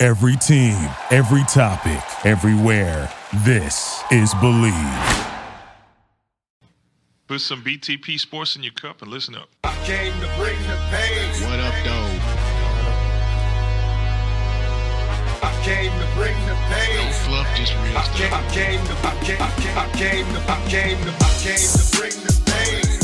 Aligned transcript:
Every 0.00 0.36
team, 0.36 0.78
every 1.10 1.42
topic, 1.48 2.00
everywhere. 2.24 3.12
This 3.44 4.00
is 4.12 4.32
Believe. 4.34 4.72
Put 7.26 7.40
some 7.40 7.64
BTP 7.64 8.20
Sports 8.20 8.54
in 8.54 8.62
your 8.62 8.72
cup 8.74 9.02
and 9.02 9.10
listen 9.10 9.34
up. 9.34 9.48
I 9.64 9.74
came 9.84 10.12
to 10.20 10.28
bring 10.38 10.56
the 10.62 10.78
pain. 10.92 11.50
What 11.50 11.58
up, 11.58 11.74
though? 11.84 12.10
I 15.42 15.62
came 15.64 15.90
to 15.90 16.06
bring 16.14 16.36
the 16.46 16.54
pain. 16.70 16.96
Don't 16.96 17.14
fluff 17.14 17.48
this 17.58 17.72
real 17.74 17.96
I 17.96 18.00
I 18.00 18.04
stuff. 18.04 18.52
came 18.54 18.80
to, 18.86 18.92
I 19.04 19.24
came, 19.24 19.42
I 19.42 19.50
came, 19.58 19.78
I 19.78 19.90
came 19.98 20.26
to, 20.32 20.52
I 20.52 20.68
came 20.68 20.96
to, 21.02 21.10
I 21.10 21.10
came 21.10 21.10
to 21.10 21.10
bring 21.10 21.10
the 21.10 21.12
pain. 21.12 21.26
I 21.26 21.42
came 21.42 21.68
to 21.74 21.96
bring 21.98 22.12
the 22.22 22.42
pain. 22.46 22.97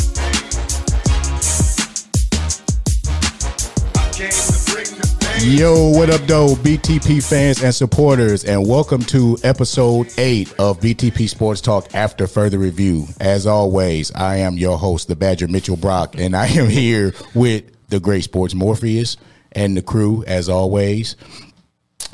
Yo, 5.41 5.89
what 5.91 6.09
up, 6.09 6.21
though, 6.29 6.55
BTP 6.55 7.21
fans 7.29 7.65
and 7.65 7.75
supporters, 7.75 8.45
and 8.45 8.65
welcome 8.65 9.01
to 9.03 9.37
episode 9.43 10.07
eight 10.19 10.53
of 10.61 10.79
BTP 10.79 11.29
Sports 11.29 11.61
Talk 11.61 11.93
After 11.97 12.29
Further 12.29 12.59
Review. 12.59 13.07
As 13.19 13.45
always, 13.45 14.13
I 14.15 14.37
am 14.37 14.57
your 14.57 14.79
host, 14.79 15.09
the 15.09 15.17
Badger 15.17 15.49
Mitchell 15.49 15.77
Brock, 15.77 16.15
and 16.17 16.37
I 16.37 16.47
am 16.47 16.69
here 16.69 17.13
with 17.35 17.65
the 17.89 17.99
great 17.99 18.23
Sports 18.23 18.55
Morpheus 18.55 19.17
and 19.51 19.77
the 19.77 19.83
crew, 19.83 20.23
as 20.29 20.49
always. 20.49 21.17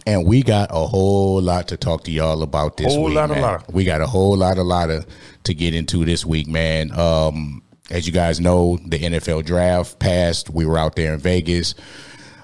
And 0.06 0.24
we 0.26 0.42
got 0.42 0.70
a 0.72 0.86
whole 0.86 1.42
lot 1.42 1.68
to 1.68 1.76
talk 1.76 2.04
to 2.04 2.10
y'all 2.10 2.42
about 2.42 2.78
this 2.78 2.94
Whole 2.94 3.04
week. 3.04 3.16
lot, 3.16 3.28
man. 3.28 3.42
lot. 3.42 3.74
We 3.74 3.84
got 3.84 4.00
a 4.00 4.06
whole 4.06 4.38
lot, 4.38 4.56
a 4.56 4.62
lot 4.62 4.88
of 4.88 5.04
to 5.44 5.52
get 5.52 5.74
into 5.74 6.06
this 6.06 6.24
week, 6.24 6.48
man. 6.48 6.98
Um, 6.98 7.62
as 7.90 8.06
you 8.06 8.12
guys 8.12 8.40
know, 8.40 8.78
the 8.86 8.98
NFL 8.98 9.44
draft 9.44 9.98
passed. 9.98 10.50
We 10.50 10.66
were 10.66 10.78
out 10.78 10.96
there 10.96 11.14
in 11.14 11.20
Vegas, 11.20 11.74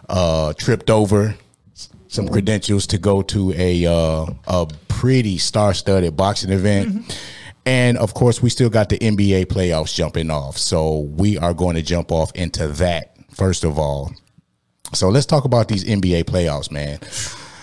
uh, 0.09 0.53
tripped 0.55 0.91
over 0.91 1.35
some 2.09 2.29
credentials 2.29 2.87
to 2.89 2.99
go 2.99 3.23
to 3.23 3.53
a 3.55 3.87
uh, 3.87 4.27
a 4.47 4.67
pretty 4.89 5.39
star-studded 5.39 6.17
boxing 6.17 6.51
event. 6.51 7.19
And 7.65 7.99
of 7.99 8.15
course, 8.15 8.41
we 8.41 8.49
still 8.49 8.71
got 8.71 8.89
the 8.89 8.99
NBA 8.99 9.47
playoffs 9.47 9.93
jumping 9.93 10.31
off. 10.31 10.57
So 10.57 11.01
we 11.01 11.37
are 11.37 11.53
going 11.53 11.75
to 11.75 11.83
jump 11.83 12.13
off 12.13 12.31
into 12.35 12.69
that 12.69 13.17
first 13.37 13.65
of 13.65 13.79
all. 13.79 14.13
So 14.95 15.09
let's 15.09 15.27
talk 15.27 15.45
about 15.45 15.69
these 15.69 15.85
NBA 15.85 16.25
playoffs, 16.25 16.71
man. 16.71 17.01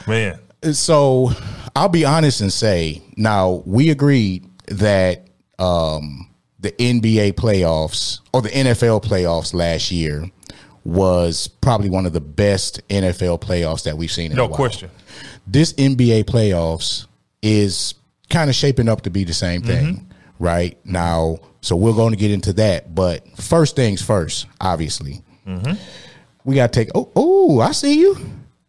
Man, 0.08 0.40
So 0.74 1.32
I'll 1.76 1.90
be 1.90 2.06
honest 2.06 2.42
and 2.42 2.52
say 2.52 3.02
now 3.16 3.64
we 3.66 3.90
agreed 3.90 4.46
that 4.68 5.28
um, 5.58 6.30
the 6.64 6.72
NBA 6.72 7.34
playoffs 7.34 8.22
or 8.34 8.42
the 8.42 8.50
NFL 8.50 9.04
playoffs 9.04 9.54
last 9.54 9.92
year 9.92 10.26
was 10.86 11.48
probably 11.48 11.90
one 11.90 12.06
of 12.06 12.14
the 12.14 12.22
best 12.22 12.86
NFL 12.88 13.42
playoffs 13.42 13.84
that 13.84 13.98
we've 13.98 14.12
seen. 14.12 14.32
In 14.32 14.38
no 14.38 14.46
a 14.46 14.48
while. 14.48 14.56
question. 14.56 14.90
This 15.46 15.74
NBA 15.74 16.24
playoffs 16.24 17.08
is 17.42 17.96
kind 18.30 18.50
of 18.50 18.56
shaping 18.56 18.88
up 18.88 19.02
to 19.02 19.10
be 19.10 19.26
the 19.26 19.34
same 19.34 19.62
thing, 19.62 19.98
mm-hmm. 19.98 20.44
right? 20.44 20.78
Now, 20.86 21.40
so 21.60 21.76
we're 21.76 21.94
going 21.94 22.12
to 22.12 22.18
get 22.18 22.32
into 22.32 22.54
that, 22.54 22.96
but 22.96 23.28
first 23.38 23.76
things 23.76 24.02
first, 24.02 24.48
obviously 24.62 25.22
mm-hmm. 25.46 25.74
we 26.46 26.56
gotta 26.56 26.72
take. 26.72 26.90
Oh, 26.96 27.12
oh, 27.16 27.60
I 27.60 27.74
see 27.74 28.00
you. 28.00 28.16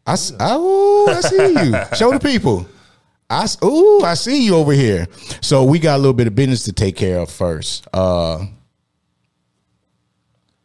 I 0.04 0.16
oh, 0.40 1.14
I 1.16 1.20
see 1.20 1.48
you. 1.48 1.76
Show 1.96 2.10
the 2.10 2.20
people. 2.20 2.66
I 3.40 3.42
s- 3.44 3.58
oh, 3.62 4.02
I 4.04 4.14
see 4.14 4.44
you 4.44 4.54
over 4.56 4.72
here. 4.72 5.06
So 5.40 5.64
we 5.64 5.78
got 5.78 5.96
a 5.96 5.98
little 5.98 6.12
bit 6.14 6.26
of 6.26 6.34
business 6.34 6.64
to 6.64 6.72
take 6.72 6.96
care 6.96 7.18
of 7.20 7.30
first. 7.30 7.86
Uh, 7.92 8.46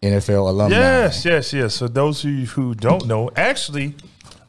NFL 0.01 0.49
alumni. 0.49 0.75
Yes, 0.77 1.25
yes, 1.25 1.51
yes. 1.53 1.73
So 1.75 1.87
those 1.87 2.23
of 2.23 2.29
you 2.31 2.45
who 2.45 2.73
don't 2.73 3.05
know, 3.05 3.29
actually, 3.35 3.95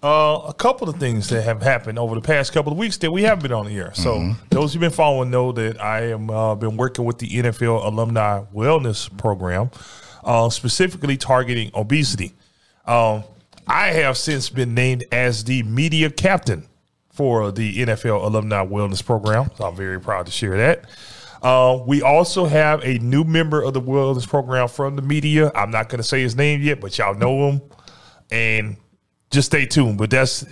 uh, 0.03 0.43
a 0.47 0.55
couple 0.55 0.89
of 0.89 0.97
things 0.97 1.29
that 1.31 1.43
have 1.43 1.61
happened 1.63 1.99
over 1.99 2.15
the 2.15 2.21
past 2.21 2.53
couple 2.53 2.71
of 2.73 2.79
weeks 2.79 2.97
that 2.99 3.11
we 3.11 3.25
have 3.25 3.41
been 3.41 3.53
on 3.53 3.67
the 3.67 3.77
air. 3.77 3.93
So 3.95 4.15
Mm-hmm. 4.17 4.33
those 4.51 4.73
who've 4.73 4.81
been 4.81 4.91
following 4.91 5.31
know 5.31 5.51
that 5.53 5.81
I 5.83 6.11
am 6.11 6.31
uh, 6.31 6.55
been 6.55 6.77
working 6.77 7.05
with 7.05 7.19
the 7.19 7.29
NFL 7.29 7.85
Alumni 7.85 8.43
Wellness 8.55 9.15
Program, 9.19 9.71
uh, 10.23 10.49
specifically 10.51 11.17
targeting 11.17 11.71
obesity. 11.75 12.33
Um, 12.87 13.25
I 13.67 13.89
have 13.89 14.17
since 14.17 14.49
been 14.51 14.75
named 14.75 15.05
as 15.13 15.45
the 15.45 15.63
media 15.65 16.11
captain 16.11 16.67
for 17.21 17.53
the 17.53 17.77
NFL 17.77 18.25
Alumni 18.25 18.65
Wellness 18.65 19.05
Program. 19.05 19.51
So 19.59 19.65
I'm 19.65 19.77
very 19.77 20.01
proud 20.01 20.25
to 20.25 20.33
share 20.33 20.57
that. 20.57 20.87
Uh, 21.43 21.79
we 21.87 22.01
also 22.01 22.47
have 22.47 22.83
a 22.83 22.99
new 23.01 23.25
member 23.25 23.61
of 23.61 23.75
the 23.75 23.81
wellness 23.83 24.27
program 24.27 24.69
from 24.69 24.97
the 24.97 25.03
media. 25.03 25.53
I'm 25.55 25.71
not 25.71 25.91
going 25.91 25.99
to 25.99 26.03
say 26.03 26.23
his 26.23 26.35
name 26.35 26.63
yet, 26.63 26.81
but 26.81 26.97
y'all 26.97 27.15
know 27.15 27.51
him, 27.51 27.61
and 28.31 28.79
just 29.31 29.51
stay 29.51 29.67
tuned. 29.67 29.99
But 29.99 30.09
that's 30.09 30.47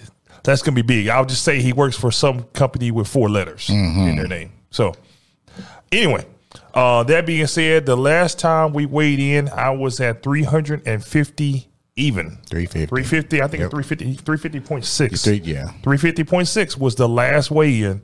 that's 0.44 0.60
going 0.60 0.76
to 0.76 0.82
be 0.82 0.86
big. 0.86 1.08
I'll 1.08 1.24
just 1.24 1.42
say 1.42 1.62
he 1.62 1.72
works 1.72 1.96
for 1.96 2.10
some 2.10 2.42
company 2.52 2.90
with 2.90 3.08
four 3.08 3.30
letters 3.30 3.70
in 4.10 4.16
their 4.16 4.28
name. 4.28 4.52
So 4.70 4.94
anyway, 5.90 6.26
uh, 6.74 7.02
that 7.04 7.24
being 7.24 7.46
said, 7.46 7.86
the 7.86 7.96
last 7.96 8.38
time 8.38 8.74
we 8.74 8.84
weighed 8.84 9.20
in, 9.20 9.48
I 9.48 9.70
was 9.70 10.00
at 10.00 10.22
350 10.22 11.67
even. 11.98 12.38
350. 12.48 12.86
350. 12.86 13.42
I 13.42 13.46
think 13.48 13.60
Yep. 13.62 13.70
350. 13.70 14.16
350.6. 14.22 15.22
Three- 15.24 15.40
yeah. 15.44 15.72
350.6 15.82 16.76
was 16.78 16.94
the 16.94 17.08
last 17.08 17.50
weigh 17.50 17.82
in 17.82 18.02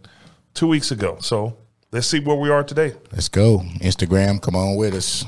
two 0.54 0.66
weeks 0.66 0.90
ago. 0.90 1.16
So 1.20 1.56
let's 1.92 2.06
see 2.06 2.20
where 2.20 2.36
we 2.36 2.50
are 2.50 2.62
today. 2.64 2.94
Let's 3.12 3.28
go. 3.28 3.60
Instagram, 3.80 4.40
come 4.42 4.56
on 4.56 4.76
with 4.76 4.94
us. 4.94 5.24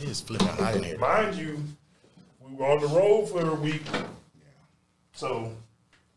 It's 0.00 0.20
flipping 0.20 0.46
hot 0.48 0.76
in 0.76 0.82
here. 0.84 0.98
Mind 0.98 1.34
you, 1.36 1.62
we 2.40 2.54
were 2.54 2.66
on 2.66 2.80
the 2.80 2.86
road 2.88 3.26
for 3.28 3.46
a 3.50 3.54
week. 3.54 3.82
So 5.12 5.52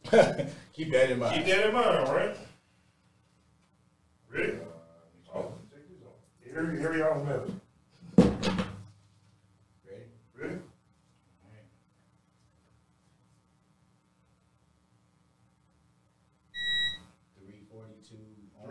Keep 0.12 0.91
that 0.94 1.12
in 1.12 1.19
mind. 1.19 1.35
keep 1.35 1.46
that 1.53 1.68
in 1.68 1.74
mind, 1.74 2.09
right? 2.09 2.35
Ready? 4.34 4.53
Uh, 4.53 5.35
oh, 5.38 5.53
check 5.69 5.81
this 5.90 5.97
out. 6.06 6.16
Here, 6.44 6.80
here 6.80 6.94
we 6.94 7.01
are 7.01 7.12
on 7.13 7.62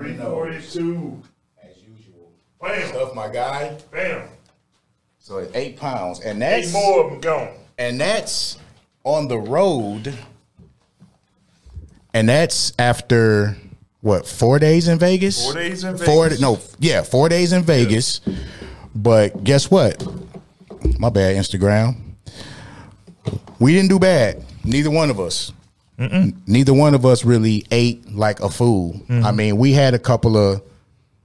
342. 0.01 1.23
As 1.63 1.77
usual. 1.77 2.33
Bam. 2.61 2.89
Stuff 2.89 3.15
my 3.15 3.29
guy. 3.29 3.77
Bam. 3.93 4.29
So 5.19 5.39
it's 5.39 5.55
eight 5.55 5.77
pounds. 5.77 6.21
And 6.21 6.43
Eight 6.43 6.63
that's 6.63 6.73
more 6.73 7.05
of 7.05 7.11
them 7.13 7.21
gone. 7.21 7.49
and 7.79 8.01
that's 8.01 8.59
on 9.05 9.29
the 9.29 9.39
road. 9.39 10.15
And 12.15 12.29
that's 12.29 12.73
after 12.79 13.57
what 14.01 14.27
four 14.27 14.59
days 14.59 14.89
in 14.89 14.99
Vegas? 14.99 15.45
Four 15.45 15.55
days 15.55 15.85
in 15.85 15.99
Four 15.99 16.25
Vegas. 16.25 16.41
no, 16.41 16.59
yeah, 16.79 17.03
four 17.03 17.29
days 17.29 17.53
in 17.53 17.63
Vegas. 17.63 18.21
But 18.95 19.45
guess 19.45 19.71
what? 19.71 20.05
My 20.99 21.11
bad, 21.11 21.37
Instagram. 21.37 21.97
We 23.61 23.75
didn't 23.75 23.91
do 23.91 23.99
bad. 23.99 24.43
Neither 24.65 24.91
one 24.91 25.11
of 25.11 25.21
us. 25.21 25.53
Neither 26.47 26.73
one 26.73 26.95
of 26.95 27.05
us 27.05 27.25
really 27.25 27.65
ate 27.71 28.11
like 28.13 28.41
a 28.41 28.49
fool. 28.49 28.95
Mm-hmm. 29.09 29.25
I 29.27 29.33
mean, 29.33 29.57
we 29.59 29.73
had 29.73 29.95
a 29.95 29.99
couple 29.99 30.37
of 30.37 30.63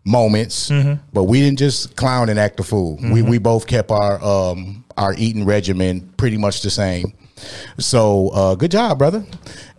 moments, 0.04 0.70
but 1.14 1.24
we 1.24 1.40
didn't 1.42 1.58
just 1.60 1.96
clown 1.96 2.30
and 2.30 2.38
act 2.38 2.60
a 2.60 2.64
fool. 2.64 2.98
We 2.98 3.22
Mm-hmm. 3.22 3.30
we 3.30 3.38
both 3.40 3.66
kept 3.68 3.92
our 3.92 4.22
um 4.24 4.84
our 4.98 5.14
eating 5.18 5.46
regimen 5.46 6.10
pretty 6.18 6.38
much 6.38 6.62
the 6.62 6.70
same. 6.70 7.14
So 7.80 8.30
uh, 8.30 8.56
good 8.56 8.72
job, 8.72 8.98
brother. 8.98 9.26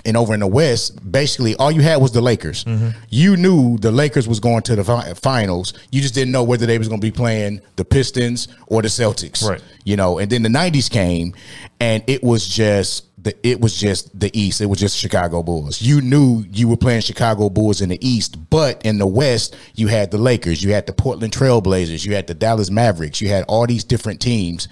And 0.06 0.16
over 0.16 0.34
in 0.34 0.40
the 0.40 0.46
West, 0.46 1.10
basically 1.10 1.56
all 1.56 1.70
you 1.70 1.80
had 1.80 1.96
was 1.96 2.12
the 2.12 2.20
Lakers. 2.20 2.64
Mm-hmm. 2.64 2.90
You 3.08 3.36
knew 3.36 3.78
the 3.78 3.90
Lakers 3.90 4.28
was 4.28 4.38
going 4.38 4.62
to 4.64 4.76
the 4.76 4.84
fi- 4.84 5.14
finals. 5.14 5.72
You 5.90 6.02
just 6.02 6.14
didn't 6.14 6.32
know 6.32 6.42
whether 6.42 6.66
they 6.66 6.76
was 6.76 6.88
going 6.88 7.00
to 7.00 7.06
be 7.06 7.10
playing 7.10 7.62
the 7.76 7.84
Pistons 7.84 8.48
or 8.66 8.82
the 8.82 8.88
Celtics. 8.88 9.42
Right. 9.48 9.62
You 9.84 9.96
know, 9.96 10.18
and 10.18 10.30
then 10.30 10.42
the 10.42 10.50
90s 10.50 10.90
came 10.90 11.34
and 11.80 12.04
it 12.06 12.22
was 12.22 12.46
just 12.46 13.06
the 13.24 13.34
it 13.46 13.60
was 13.60 13.78
just 13.78 14.18
the 14.18 14.30
East. 14.38 14.60
It 14.60 14.66
was 14.66 14.78
just 14.78 14.96
Chicago 14.96 15.42
Bulls. 15.42 15.82
You 15.82 16.00
knew 16.00 16.44
you 16.52 16.68
were 16.68 16.76
playing 16.76 17.00
Chicago 17.00 17.48
Bulls 17.48 17.80
in 17.80 17.88
the 17.88 18.06
East, 18.06 18.50
but 18.50 18.84
in 18.84 18.98
the 18.98 19.06
West, 19.06 19.56
you 19.74 19.88
had 19.88 20.10
the 20.10 20.18
Lakers, 20.18 20.62
you 20.62 20.72
had 20.72 20.86
the 20.86 20.92
Portland 20.92 21.32
Trailblazers, 21.32 22.04
you 22.04 22.14
had 22.14 22.26
the 22.26 22.34
Dallas 22.34 22.70
Mavericks, 22.70 23.20
you 23.20 23.28
had 23.28 23.44
all 23.48 23.66
these 23.66 23.84
different 23.84 24.20
teams. 24.20 24.68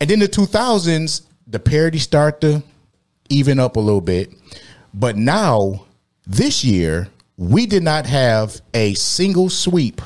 And 0.00 0.10
then 0.10 0.18
the 0.18 0.28
2000s, 0.28 1.22
the 1.46 1.58
parity 1.58 1.98
started 1.98 2.40
to 2.40 2.62
even 3.28 3.58
up 3.58 3.76
a 3.76 3.80
little 3.80 4.00
bit. 4.00 4.32
But 4.94 5.16
now, 5.16 5.84
this 6.26 6.64
year, 6.64 7.08
we 7.36 7.66
did 7.66 7.82
not 7.82 8.06
have 8.06 8.60
a 8.74 8.94
single 8.94 9.48
sweep 9.50 10.00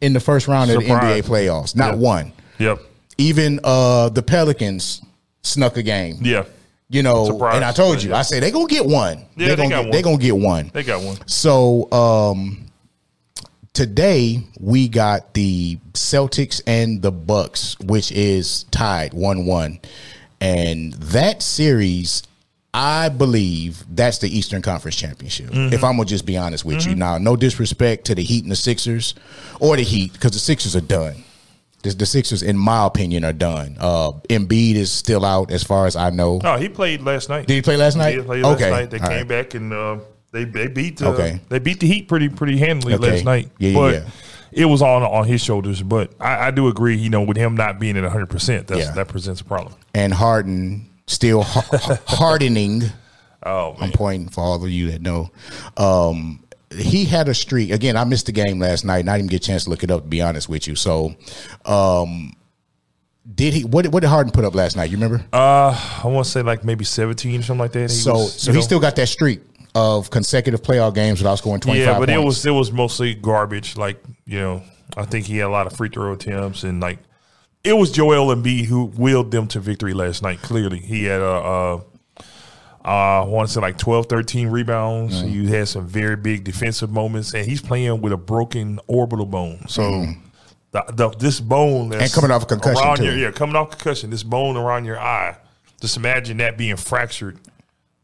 in 0.00 0.12
the 0.12 0.20
first 0.20 0.48
round 0.48 0.70
of 0.70 0.80
the 0.80 0.86
NBA 0.88 1.22
playoffs. 1.24 1.74
Not 1.76 1.92
Yep. 1.94 1.98
one. 1.98 2.32
Yep. 2.58 2.80
Even 3.18 3.60
uh, 3.64 4.08
the 4.10 4.22
Pelicans 4.22 5.02
snuck 5.42 5.76
a 5.76 5.82
game. 5.82 6.18
Yeah. 6.20 6.44
You 6.90 7.02
know, 7.02 7.26
Surprise. 7.26 7.56
and 7.56 7.64
I 7.64 7.72
told 7.72 8.02
you, 8.02 8.14
I 8.14 8.22
said 8.22 8.42
they're 8.42 8.50
gonna 8.50 8.66
get 8.66 8.86
one. 8.86 9.18
Yeah, 9.36 9.48
they 9.48 9.54
they 9.54 9.56
gonna 9.56 9.68
get, 9.68 9.78
one. 9.80 9.90
they 9.90 10.02
gonna 10.02 10.16
get 10.18 10.36
one. 10.36 10.70
They 10.72 10.82
got 10.84 11.02
one. 11.02 11.18
So 11.28 11.90
um 11.92 12.64
today 13.74 14.42
we 14.58 14.88
got 14.88 15.34
the 15.34 15.78
Celtics 15.92 16.62
and 16.66 17.02
the 17.02 17.12
Bucks, 17.12 17.78
which 17.80 18.10
is 18.12 18.64
tied 18.70 19.12
one 19.14 19.46
one, 19.46 19.80
and 20.40 20.94
that 20.94 21.42
series. 21.42 22.22
I 22.74 23.08
believe 23.08 23.84
that's 23.94 24.18
the 24.18 24.28
Eastern 24.28 24.60
Conference 24.62 24.94
Championship. 24.96 25.48
If 25.52 25.82
I'm 25.82 25.96
gonna 25.96 26.04
just 26.04 26.26
be 26.26 26.36
honest 26.36 26.64
with 26.64 26.86
you, 26.86 26.94
now 26.94 27.18
no 27.18 27.34
disrespect 27.34 28.04
to 28.06 28.14
the 28.14 28.22
Heat 28.22 28.44
and 28.44 28.52
the 28.52 28.56
Sixers, 28.56 29.14
or 29.58 29.76
the 29.76 29.82
Heat 29.82 30.12
because 30.12 30.32
the 30.32 30.38
Sixers 30.38 30.76
are 30.76 30.80
done. 30.82 31.24
The, 31.82 31.90
the 31.90 32.06
Sixers, 32.06 32.42
in 32.42 32.56
my 32.58 32.84
opinion, 32.86 33.24
are 33.24 33.32
done. 33.32 33.76
Uh, 33.80 34.10
Embiid 34.28 34.74
is 34.74 34.90
still 34.92 35.24
out, 35.24 35.50
as 35.52 35.62
far 35.62 35.86
as 35.86 35.94
I 35.96 36.10
know. 36.10 36.38
No, 36.42 36.56
he 36.56 36.68
played 36.68 37.02
last 37.02 37.28
night. 37.28 37.46
Did 37.46 37.54
he 37.54 37.62
play 37.62 37.76
last 37.76 37.96
night? 37.96 38.16
He 38.16 38.20
played 38.22 38.42
last 38.42 38.60
Okay. 38.60 38.70
night. 38.70 38.90
They 38.90 38.98
All 38.98 39.08
came 39.08 39.16
right. 39.18 39.28
back 39.28 39.54
and 39.54 39.72
uh, 39.72 39.98
they 40.32 40.44
they 40.44 40.66
beat 40.66 41.00
uh, 41.00 41.10
Okay. 41.12 41.40
they 41.48 41.58
beat 41.60 41.80
the 41.80 41.86
Heat 41.86 42.06
pretty 42.08 42.28
pretty 42.28 42.58
handily 42.58 42.94
Okay. 42.94 43.12
last 43.12 43.24
night. 43.24 43.50
Yeah, 43.58 43.70
yeah, 43.70 43.74
but 43.78 43.94
yeah. 43.94 44.04
it 44.52 44.64
was 44.66 44.82
on 44.82 45.02
on 45.04 45.26
his 45.26 45.40
shoulders. 45.42 45.80
But 45.82 46.12
I, 46.20 46.48
I 46.48 46.50
do 46.50 46.68
agree. 46.68 46.96
You 46.96 47.08
know, 47.10 47.22
with 47.22 47.36
him 47.38 47.54
not 47.56 47.78
being 47.80 47.96
at 47.96 48.02
one 48.02 48.12
hundred 48.12 48.28
percent, 48.28 48.66
that's 48.66 48.90
that 48.90 49.08
presents 49.08 49.40
a 49.40 49.44
problem. 49.44 49.72
and 49.94 50.12
Harden 50.12 50.84
still 51.08 51.42
hardening. 51.42 52.82
Oh 53.40 53.74
man. 53.74 53.84
I'm 53.84 53.92
pointing 53.92 54.28
for 54.30 54.40
all 54.42 54.62
of 54.62 54.68
you 54.68 54.90
that 54.90 55.00
know. 55.00 55.30
Um, 55.76 56.42
he 56.76 57.04
had 57.04 57.28
a 57.28 57.34
streak. 57.34 57.70
Again, 57.70 57.96
I 57.96 58.02
missed 58.02 58.26
the 58.26 58.32
game 58.32 58.58
last 58.58 58.84
night, 58.84 58.98
and 58.98 59.08
I 59.08 59.16
didn't 59.16 59.30
get 59.30 59.36
a 59.42 59.46
chance 59.46 59.64
to 59.64 59.70
look 59.70 59.84
it 59.84 59.92
up. 59.92 60.02
To 60.02 60.08
be 60.08 60.20
honest 60.20 60.48
with 60.48 60.66
you, 60.66 60.74
so 60.74 61.14
um, 61.64 62.32
did 63.32 63.54
he? 63.54 63.64
What, 63.64 63.82
did- 63.82 63.92
what 63.92 64.00
did 64.00 64.08
Harden 64.08 64.32
put 64.32 64.44
up 64.44 64.56
last 64.56 64.76
night? 64.76 64.90
You 64.90 64.96
remember? 64.96 65.24
Uh, 65.32 66.00
I 66.02 66.08
want 66.08 66.26
to 66.26 66.30
say 66.32 66.42
like 66.42 66.64
maybe 66.64 66.84
seventeen 66.84 67.38
or 67.38 67.42
something 67.44 67.60
like 67.60 67.72
that. 67.72 67.82
He 67.82 67.96
so, 67.96 68.14
was, 68.14 68.34
so 68.42 68.50
he 68.50 68.56
know- 68.58 68.62
still 68.62 68.80
got 68.80 68.96
that 68.96 69.08
streak 69.08 69.40
of 69.76 70.10
consecutive 70.10 70.60
playoff 70.62 70.94
games 70.94 71.20
without 71.20 71.36
scoring 71.36 71.60
25 71.60 71.86
yeah, 71.86 71.98
but 71.98 72.10
it 72.10 72.18
was 72.18 72.44
it 72.44 72.50
was 72.50 72.72
mostly 72.72 73.14
garbage. 73.14 73.76
Like 73.76 74.02
you 74.26 74.40
know, 74.40 74.62
I 74.96 75.04
think 75.04 75.26
he 75.26 75.36
had 75.36 75.46
a 75.46 75.50
lot 75.50 75.68
of 75.68 75.76
free 75.76 75.90
throw 75.90 76.12
attempts 76.12 76.64
and 76.64 76.80
like 76.80 76.98
it 77.64 77.72
was 77.72 77.90
Joel 77.90 78.34
Embiid 78.34 78.66
who 78.66 78.84
willed 78.84 79.30
them 79.30 79.46
to 79.48 79.60
victory 79.60 79.92
last 79.94 80.22
night. 80.22 80.40
Clearly, 80.42 80.78
he 80.78 81.04
had 81.04 81.20
a. 81.20 81.24
Uh, 81.24 81.80
uh, 82.84 83.22
I 83.22 83.24
want 83.24 83.48
to 83.48 83.54
say 83.54 83.60
like 83.60 83.76
12, 83.76 84.06
13 84.06 84.48
rebounds. 84.48 85.16
Mm-hmm. 85.16 85.28
You 85.28 85.48
had 85.48 85.68
some 85.68 85.86
very 85.86 86.16
big 86.16 86.44
defensive 86.44 86.90
moments, 86.90 87.34
and 87.34 87.44
he's 87.44 87.60
playing 87.60 88.00
with 88.00 88.12
a 88.14 88.16
broken 88.16 88.80
orbital 88.86 89.26
bone. 89.26 89.68
So, 89.68 90.06
the, 90.70 90.84
the, 90.92 91.10
this 91.10 91.38
bone 91.38 91.90
that's. 91.90 92.04
And 92.04 92.12
coming 92.12 92.30
off 92.30 92.44
a 92.44 92.46
concussion, 92.46 92.96
too. 92.96 93.04
Your, 93.04 93.16
yeah, 93.16 93.30
coming 93.30 93.56
off 93.56 93.70
concussion. 93.70 94.08
This 94.08 94.22
bone 94.22 94.56
around 94.56 94.86
your 94.86 94.98
eye. 94.98 95.36
Just 95.80 95.96
imagine 95.98 96.38
that 96.38 96.56
being 96.56 96.76
fractured, 96.76 97.38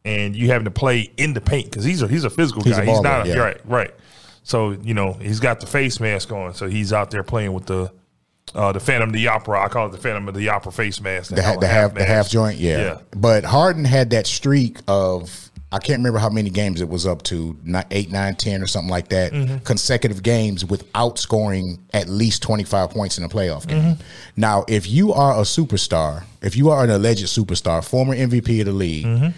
and 0.05 0.37
you 0.37 0.49
having 0.49 0.67
to 0.67 0.71
play 0.71 1.11
in 1.17 1.33
the 1.33 1.41
paint 1.41 1.71
because 1.71 1.85
he's 1.85 2.03
a 2.03 2.09
he's 2.09 2.25
a 2.25 2.31
physical 2.31 2.63
He's 2.63 2.77
guy. 2.77 2.83
a 2.83 2.87
he's 2.87 3.01
not 3.01 3.27
a, 3.27 3.29
yeah. 3.29 3.37
right, 3.37 3.61
right. 3.65 3.95
So 4.43 4.73
you 4.73 4.93
know 4.93 5.15
he's 5.15 5.41
got 5.41 5.61
the 5.61 5.67
face 5.67 5.99
mask 5.99 6.31
on, 6.31 6.53
so 6.55 6.69
he's 6.69 6.93
out 6.93 7.11
there 7.11 7.23
playing 7.23 7.53
with 7.53 7.67
the 7.67 7.91
uh, 8.55 8.73
the 8.73 8.81
Phantom 8.81 9.09
of 9.11 9.13
the 9.15 9.29
Opera. 9.29 9.63
I 9.65 9.69
call 9.69 9.87
it 9.87 9.93
the 9.93 9.99
Phantom 9.99 10.29
of 10.29 10.35
the 10.35 10.49
Opera 10.49 10.73
face 10.73 11.01
mask. 11.01 11.35
the, 11.35 11.43
ha- 11.43 11.57
the 11.57 11.67
half 11.67 11.95
the 11.95 12.05
half 12.05 12.29
joint, 12.29 12.59
yeah. 12.59 12.79
Yeah. 12.79 12.99
But 13.17 13.45
Harden 13.45 13.85
had 13.85 14.11
that 14.11 14.27
streak 14.27 14.79
of 14.89 15.51
I 15.73 15.79
can't 15.79 15.99
remember 15.99 16.21
how 16.21 16.31
many 16.31 16.51
games 16.51 16.81
it 16.81 16.89
was 16.89 17.05
up 17.05 17.23
to, 17.25 17.57
not 17.65 17.89
eight, 17.91 18.13
nine, 18.13 18.37
ten, 18.37 18.63
or 18.63 18.69
something 18.69 18.91
like 18.91 19.09
that, 19.09 19.33
Mm-hmm. 19.33 19.59
consecutive 19.65 20.23
games 20.23 20.65
without 20.65 21.19
scoring 21.19 21.81
at 21.93 22.09
least 22.09 22.43
twenty 22.43 22.63
five 22.65 22.91
points 22.91 23.19
in 23.19 23.25
a 23.25 23.29
playoff 23.29 23.67
game. 23.67 23.83
Mm-hmm. 23.83 24.03
Now, 24.37 24.65
if 24.69 24.89
you 24.89 25.13
are 25.13 25.33
a 25.33 25.43
superstar, 25.43 26.23
if 26.43 26.57
you 26.57 26.71
are 26.71 26.85
an 26.85 26.91
alleged 26.91 27.27
superstar, 27.27 27.85
former 27.85 28.15
MVP 28.15 28.61
of 28.61 28.67
the 28.67 28.73
league. 28.73 29.33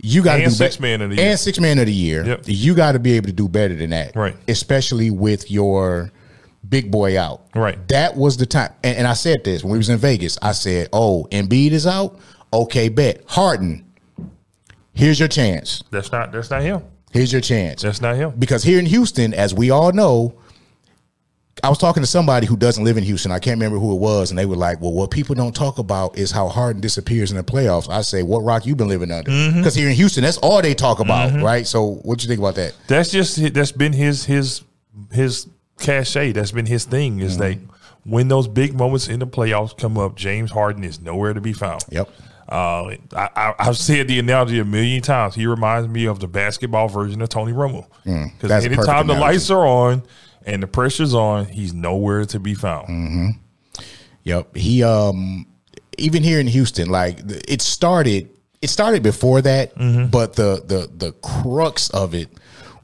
You 0.00 0.22
got 0.22 0.36
to 0.36 0.44
do 0.44 0.50
six 0.50 0.76
be- 0.76 0.82
man 0.82 1.00
of 1.02 1.10
the 1.10 1.16
year. 1.16 1.30
and 1.30 1.38
six 1.40 1.58
man 1.58 1.78
of 1.80 1.86
the 1.86 1.92
year. 1.92 2.24
Yep. 2.24 2.42
You 2.46 2.74
got 2.76 2.92
to 2.92 3.00
be 3.00 3.14
able 3.14 3.26
to 3.26 3.32
do 3.32 3.48
better 3.48 3.74
than 3.74 3.90
that, 3.90 4.14
Right. 4.14 4.36
Especially 4.46 5.10
with 5.10 5.50
your 5.50 6.12
big 6.66 6.90
boy 6.90 7.18
out, 7.18 7.42
Right. 7.54 7.76
that 7.88 8.16
was 8.16 8.36
the 8.36 8.46
time. 8.46 8.72
And, 8.82 8.98
and 8.98 9.06
I 9.06 9.12
said 9.14 9.44
this 9.44 9.62
when 9.62 9.72
we 9.72 9.78
was 9.78 9.88
in 9.88 9.98
Vegas. 9.98 10.38
I 10.40 10.52
said, 10.52 10.88
"Oh, 10.92 11.26
Embiid 11.30 11.72
is 11.72 11.86
out. 11.86 12.18
Okay, 12.52 12.88
bet 12.88 13.22
Harden. 13.26 13.84
Here's 14.94 15.18
your 15.18 15.28
chance. 15.28 15.82
That's 15.90 16.10
not 16.10 16.32
that's 16.32 16.50
not 16.50 16.62
him. 16.62 16.82
Here's 17.12 17.32
your 17.32 17.40
chance. 17.40 17.82
That's 17.82 18.00
not 18.00 18.16
him. 18.16 18.32
Because 18.38 18.62
here 18.62 18.78
in 18.78 18.86
Houston, 18.86 19.32
as 19.32 19.54
we 19.54 19.70
all 19.70 19.92
know, 19.92 20.34
I 21.64 21.68
was 21.70 21.78
talking 21.78 22.02
to 22.02 22.06
somebody 22.06 22.46
who 22.46 22.56
doesn't 22.56 22.84
live 22.84 22.96
in 22.96 23.04
Houston. 23.04 23.32
I 23.32 23.38
can't 23.38 23.56
remember 23.56 23.78
who 23.78 23.92
it 23.94 23.98
was, 24.00 24.30
and 24.30 24.38
they 24.38 24.46
were 24.46 24.56
like, 24.56 24.80
"Well, 24.80 24.92
what 24.92 25.10
people 25.10 25.34
don't 25.34 25.54
talk 25.54 25.78
about 25.78 26.16
is 26.18 26.30
how 26.30 26.48
Harden 26.48 26.80
disappears 26.80 27.30
in 27.30 27.36
the 27.36 27.42
playoffs." 27.42 27.88
I 27.88 28.02
say, 28.02 28.22
"What 28.22 28.40
rock 28.44 28.66
you 28.66 28.76
been 28.76 28.88
living 28.88 29.10
under?" 29.10 29.30
Mm-hmm. 29.30 29.58
Because 29.58 29.74
here 29.74 29.88
in 29.88 29.94
Houston, 29.94 30.22
that's 30.22 30.36
all 30.38 30.60
they 30.62 30.74
talk 30.74 31.00
about, 31.00 31.40
right? 31.42 31.66
So, 31.66 31.94
what 32.02 32.22
you 32.22 32.28
think 32.28 32.38
about 32.40 32.54
that? 32.56 32.74
That's 32.86 33.10
just 33.10 33.54
that's 33.54 33.72
been 33.72 33.92
his 33.92 34.24
his 34.24 34.62
his 35.12 35.46
cachet. 35.78 36.32
That's 36.32 36.52
been 36.52 36.66
his 36.66 36.84
thing. 36.84 37.20
Is 37.20 37.38
Mm-hmm. 37.38 37.64
that 37.66 37.74
when 38.04 38.28
those 38.28 38.48
big 38.48 38.74
moments 38.74 39.08
in 39.08 39.18
the 39.20 39.26
playoffs 39.26 39.76
come 39.76 39.98
up, 39.98 40.16
James 40.16 40.50
Harden 40.50 40.84
is 40.84 41.00
nowhere 41.00 41.34
to 41.34 41.40
be 41.40 41.52
found. 41.52 41.84
Yep. 41.90 42.08
Uh, 42.50 42.94
I, 43.14 43.28
I, 43.36 43.54
I've 43.58 43.76
said 43.76 44.08
the 44.08 44.18
analogy 44.18 44.58
a 44.58 44.64
million 44.64 45.02
times. 45.02 45.34
He 45.34 45.46
reminds 45.46 45.86
me 45.88 46.06
of 46.06 46.18
the 46.18 46.28
basketball 46.28 46.88
version 46.88 47.20
of 47.20 47.28
Tony 47.28 47.52
Romo. 47.52 47.86
Because 48.04 48.06
Mm, 48.06 48.40
that's 48.40 48.64
a 48.64 48.68
perfect 48.70 48.88
anytime 48.88 49.06
the 49.06 49.14
lights 49.14 49.50
are 49.50 49.66
on 49.66 50.02
and 50.46 50.62
the 50.62 50.66
pressure's 50.66 51.12
on, 51.12 51.44
he's 51.46 51.74
nowhere 51.74 52.24
to 52.24 52.40
be 52.40 52.54
found. 52.54 52.88
Mm. 52.88 53.30
Yep. 54.24 54.56
He 54.56 54.82
um 54.82 55.46
even 55.98 56.22
here 56.22 56.40
in 56.40 56.46
Houston, 56.46 56.88
like 56.88 57.18
it 57.48 57.60
started 57.60 58.30
it 58.62 58.70
started 58.70 59.02
before 59.02 59.42
that, 59.42 59.74
Mm-hmm. 59.74 60.06
but 60.06 60.34
the 60.34 60.62
the 60.64 60.88
the 60.96 61.12
crux 61.20 61.90
of 61.90 62.14
it 62.14 62.28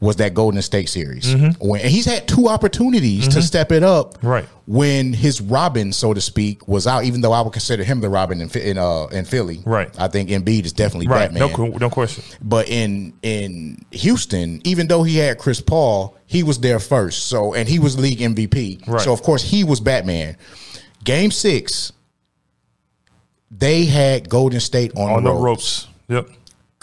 was 0.04 0.16
that 0.16 0.34
Golden 0.34 0.61
State 0.62 0.88
series. 0.88 1.34
When 1.61 1.80
and 1.80 1.90
he's 1.90 2.04
had 2.04 2.28
two 2.28 2.49
opportunities 2.49 3.26
to 3.28 3.42
step 3.42 3.73
it 3.73 3.82
up. 3.82 4.14
Mm-hmm. 4.18 4.26
Right. 4.26 4.44
When 4.66 5.12
his 5.12 5.40
Robin, 5.40 5.92
so 5.92 6.14
to 6.14 6.20
speak, 6.20 6.66
was 6.68 6.87
out, 6.87 7.04
even 7.04 7.20
though 7.20 7.32
I 7.32 7.40
would 7.40 7.52
consider 7.52 7.84
him 7.84 8.00
the 8.00 8.08
Robin 8.08 8.40
in, 8.40 8.50
in 8.50 8.78
uh 8.78 9.06
in 9.06 9.25
Philly. 9.25 9.61
Right. 9.64 9.90
I 9.99 10.08
think 10.08 10.30
Embiid 10.30 10.64
is 10.64 10.73
definitely 10.73 11.08
Right. 11.08 11.30
Batman. 11.32 11.50
No, 11.56 11.78
no 11.78 11.90
question. 11.90 12.23
But 12.42 12.68
in 12.68 13.14
in 13.23 13.84
Houston, 13.90 14.61
even 14.64 14.87
though 14.88 15.02
he 15.02 15.16
had 15.16 15.38
Chris 15.38 15.61
Paul, 15.61 16.16
he 16.26 16.42
was 16.42 16.61
there 16.61 16.78
first. 16.80 17.26
So 17.26 17.54
and 17.54 17.68
he 17.68 17.78
was 17.78 17.99
league 17.99 18.18
MVP. 18.20 18.87
Right. 18.87 19.00
So 19.00 19.12
of 19.12 19.23
course 19.23 19.42
he 19.42 19.64
was 19.64 19.80
Batman. 19.80 20.37
Game 21.02 21.30
six, 21.30 21.92
they 23.50 23.84
had 23.84 24.28
Golden 24.28 24.61
State 24.61 24.92
on, 24.96 25.11
On 25.11 25.25
the, 25.25 25.30
the 25.32 25.37
ropes. 25.37 25.87
ropes. 26.08 26.26
Yep. 26.28 26.28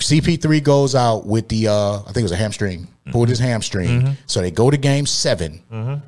CP3 0.02 0.64
goes 0.64 0.96
out 0.96 1.26
with 1.26 1.48
the 1.50 1.68
uh 1.68 2.00
I 2.00 2.06
think 2.06 2.18
it 2.18 2.24
was 2.24 2.32
a 2.32 2.38
hamstring. 2.38 2.88
Pulled 3.12 3.26
mm-hmm. 3.26 3.30
his 3.30 3.40
hamstring. 3.40 3.90
Mm-hmm. 4.02 4.12
So 4.28 4.42
they 4.42 4.52
go 4.52 4.70
to 4.70 4.78
game 4.78 5.06
7 5.06 5.62
mm-hmm. 5.72 6.06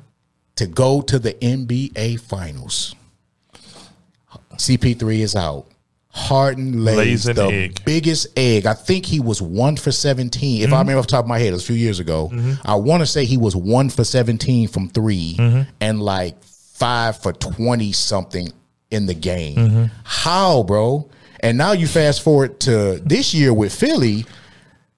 to 0.56 0.66
go 0.66 1.00
to 1.02 1.18
the 1.18 1.34
NBA 1.34 2.20
finals. 2.20 2.94
CP3 4.54 5.18
is 5.20 5.34
out. 5.34 5.66
Harden 6.10 6.84
lays, 6.84 7.26
Lays 7.26 7.36
the 7.36 7.46
egg. 7.46 7.84
biggest 7.84 8.28
egg. 8.38 8.66
I 8.66 8.74
think 8.74 9.04
he 9.04 9.18
was 9.18 9.42
one 9.42 9.76
for 9.76 9.90
17. 9.90 10.62
If 10.62 10.72
I 10.72 10.78
remember 10.78 11.00
off 11.00 11.06
the 11.06 11.10
top 11.10 11.24
of 11.24 11.28
my 11.28 11.40
head, 11.40 11.48
it 11.48 11.52
was 11.54 11.64
a 11.64 11.66
few 11.66 11.74
years 11.74 11.98
ago. 11.98 12.30
I 12.64 12.76
want 12.76 13.00
to 13.00 13.06
say 13.06 13.24
he 13.24 13.36
was 13.36 13.56
one 13.56 13.90
for 13.90 14.04
17 14.04 14.68
from 14.68 14.88
3 14.88 15.66
and 15.80 16.00
like 16.00 16.40
five 16.44 17.20
for 17.20 17.32
20 17.32 17.90
something 17.90 18.52
in 18.92 19.06
the 19.06 19.14
game. 19.14 19.90
How, 20.04 20.62
bro? 20.62 21.10
And 21.44 21.58
now 21.58 21.72
you 21.72 21.86
fast 21.86 22.22
forward 22.22 22.58
to 22.60 23.00
this 23.04 23.34
year 23.34 23.52
with 23.52 23.74
Philly, 23.74 24.24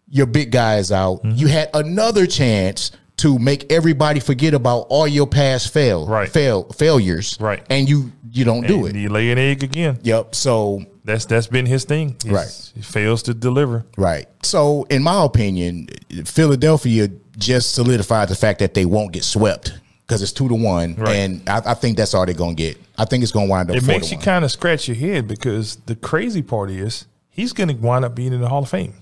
your 0.09 0.27
big 0.27 0.53
guy 0.53 0.77
is 0.79 0.93
out. 0.93 1.23
Mm-hmm. 1.25 1.37
You 1.37 1.49
had 1.49 1.71
another 1.75 2.25
chance 2.27 2.93
to 3.19 3.39
make 3.39 3.73
everybody 3.73 4.21
forget 4.21 4.55
about 4.55 4.87
all 4.89 5.09
your 5.09 5.27
past 5.27 5.73
fail, 5.73 6.07
Right. 6.07 6.29
fail 6.29 6.65
failures, 6.65 7.37
Right. 7.41 7.63
And 7.69 7.89
you 7.89 8.13
you 8.31 8.45
don't 8.45 8.67
do 8.67 8.85
it. 8.87 8.95
You 8.95 9.09
lay 9.09 9.31
an 9.31 9.39
egg 9.39 9.65
again. 9.65 9.99
Yep. 10.03 10.35
So 10.35 10.85
That's 11.05 11.25
that's 11.25 11.47
been 11.47 11.67
his 11.67 11.85
thing. 11.85 12.17
He's- 12.23 12.35
Right. 12.35 12.73
He 12.77 12.83
fails 12.83 13.23
to 13.25 13.35
deliver. 13.35 13.85
right. 13.97 14.27
So 14.43 14.87
in 14.91 15.03
my 15.03 15.25
opinion, 15.25 15.89
Philadelphia 16.27 17.09
just 17.39 17.73
solidified 17.75 18.29
the 18.29 18.35
fact 18.37 18.59
that 18.61 18.75
they 18.75 18.85
won't 18.85 19.13
get 19.13 19.25
swept 19.25 19.73
because 20.07 20.23
it's 20.23 20.33
two 20.33 20.49
to 20.49 20.55
one, 20.55 20.95
Right. 20.95 21.17
and 21.17 21.49
I, 21.49 21.63
I 21.67 21.75
think 21.75 21.97
that's 21.97 22.15
all 22.15 22.25
they're 22.27 22.35
gonna 22.35 22.55
get. 22.55 22.79
I 22.97 23.05
think 23.05 23.23
it's 23.23 23.33
gonna 23.33 23.47
wind 23.49 23.71
up. 23.71 23.77
It 23.77 23.85
makes 23.87 24.11
you 24.13 24.19
kind 24.19 24.45
of 24.45 24.53
scratch 24.53 24.87
your 24.89 24.97
head 24.97 25.27
because 25.29 25.77
the 25.87 25.97
crazy 25.97 26.43
part 26.43 26.71
is 26.71 27.07
he's 27.29 27.53
going 27.53 27.69
to 27.69 27.75
wind 27.75 28.05
up 28.05 28.15
being 28.15 28.33
in 28.33 28.41
the 28.41 28.49
Hall 28.49 28.63
of 28.63 28.69
Fame. 28.71 28.95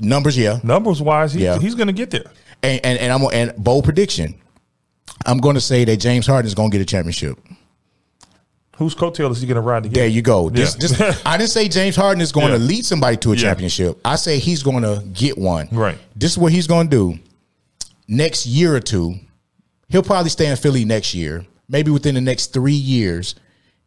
numbers, 0.00 0.36
yeah. 0.36 0.60
Numbers 0.62 1.00
wise, 1.00 1.32
he, 1.34 1.44
Yeah. 1.44 1.58
he's 1.58 1.74
going 1.74 1.86
to 1.86 1.92
get 1.92 2.10
there. 2.10 2.30
And 2.62 2.80
and, 2.84 2.98
and 2.98 3.12
I'm 3.12 3.22
and 3.32 3.54
bold 3.56 3.84
prediction. 3.84 4.34
I'm 5.26 5.38
going 5.38 5.54
to 5.54 5.60
say 5.60 5.84
that 5.84 5.96
James 5.98 6.26
Harden 6.26 6.46
is 6.46 6.54
going 6.54 6.70
to 6.70 6.76
get 6.78 6.82
a 6.82 6.86
championship. 6.86 7.38
Whose 8.76 8.94
coattail 8.94 9.30
is 9.30 9.40
he 9.40 9.46
going 9.46 9.54
to 9.54 9.60
ride 9.60 9.84
to? 9.84 9.88
There 9.88 10.06
you 10.08 10.20
go. 10.20 10.50
This, 10.50 10.74
Yeah. 10.74 11.06
this, 11.06 11.22
I 11.26 11.36
didn't 11.38 11.50
say 11.50 11.68
James 11.68 11.94
Harden 11.94 12.20
is 12.20 12.32
going 12.32 12.48
Yeah. 12.48 12.58
to 12.58 12.58
lead 12.58 12.84
somebody 12.84 13.16
to 13.18 13.32
a 13.32 13.36
Yeah. 13.36 13.42
championship. 13.42 14.00
I 14.04 14.16
say 14.16 14.38
he's 14.38 14.62
going 14.64 14.82
to 14.82 15.04
get 15.12 15.38
one. 15.38 15.68
Right. 15.70 15.96
This 16.16 16.32
is 16.32 16.38
what 16.38 16.50
he's 16.52 16.66
going 16.66 16.90
to 16.90 16.96
do. 17.14 17.18
Next 18.08 18.46
year 18.46 18.74
or 18.74 18.80
two, 18.80 19.14
he'll 19.94 20.02
probably 20.02 20.28
stay 20.28 20.48
in 20.48 20.56
Philly 20.56 20.84
next 20.84 21.14
year. 21.14 21.46
Maybe 21.68 21.92
within 21.92 22.16
the 22.16 22.20
next 22.20 22.52
three 22.52 22.72
years, 22.72 23.36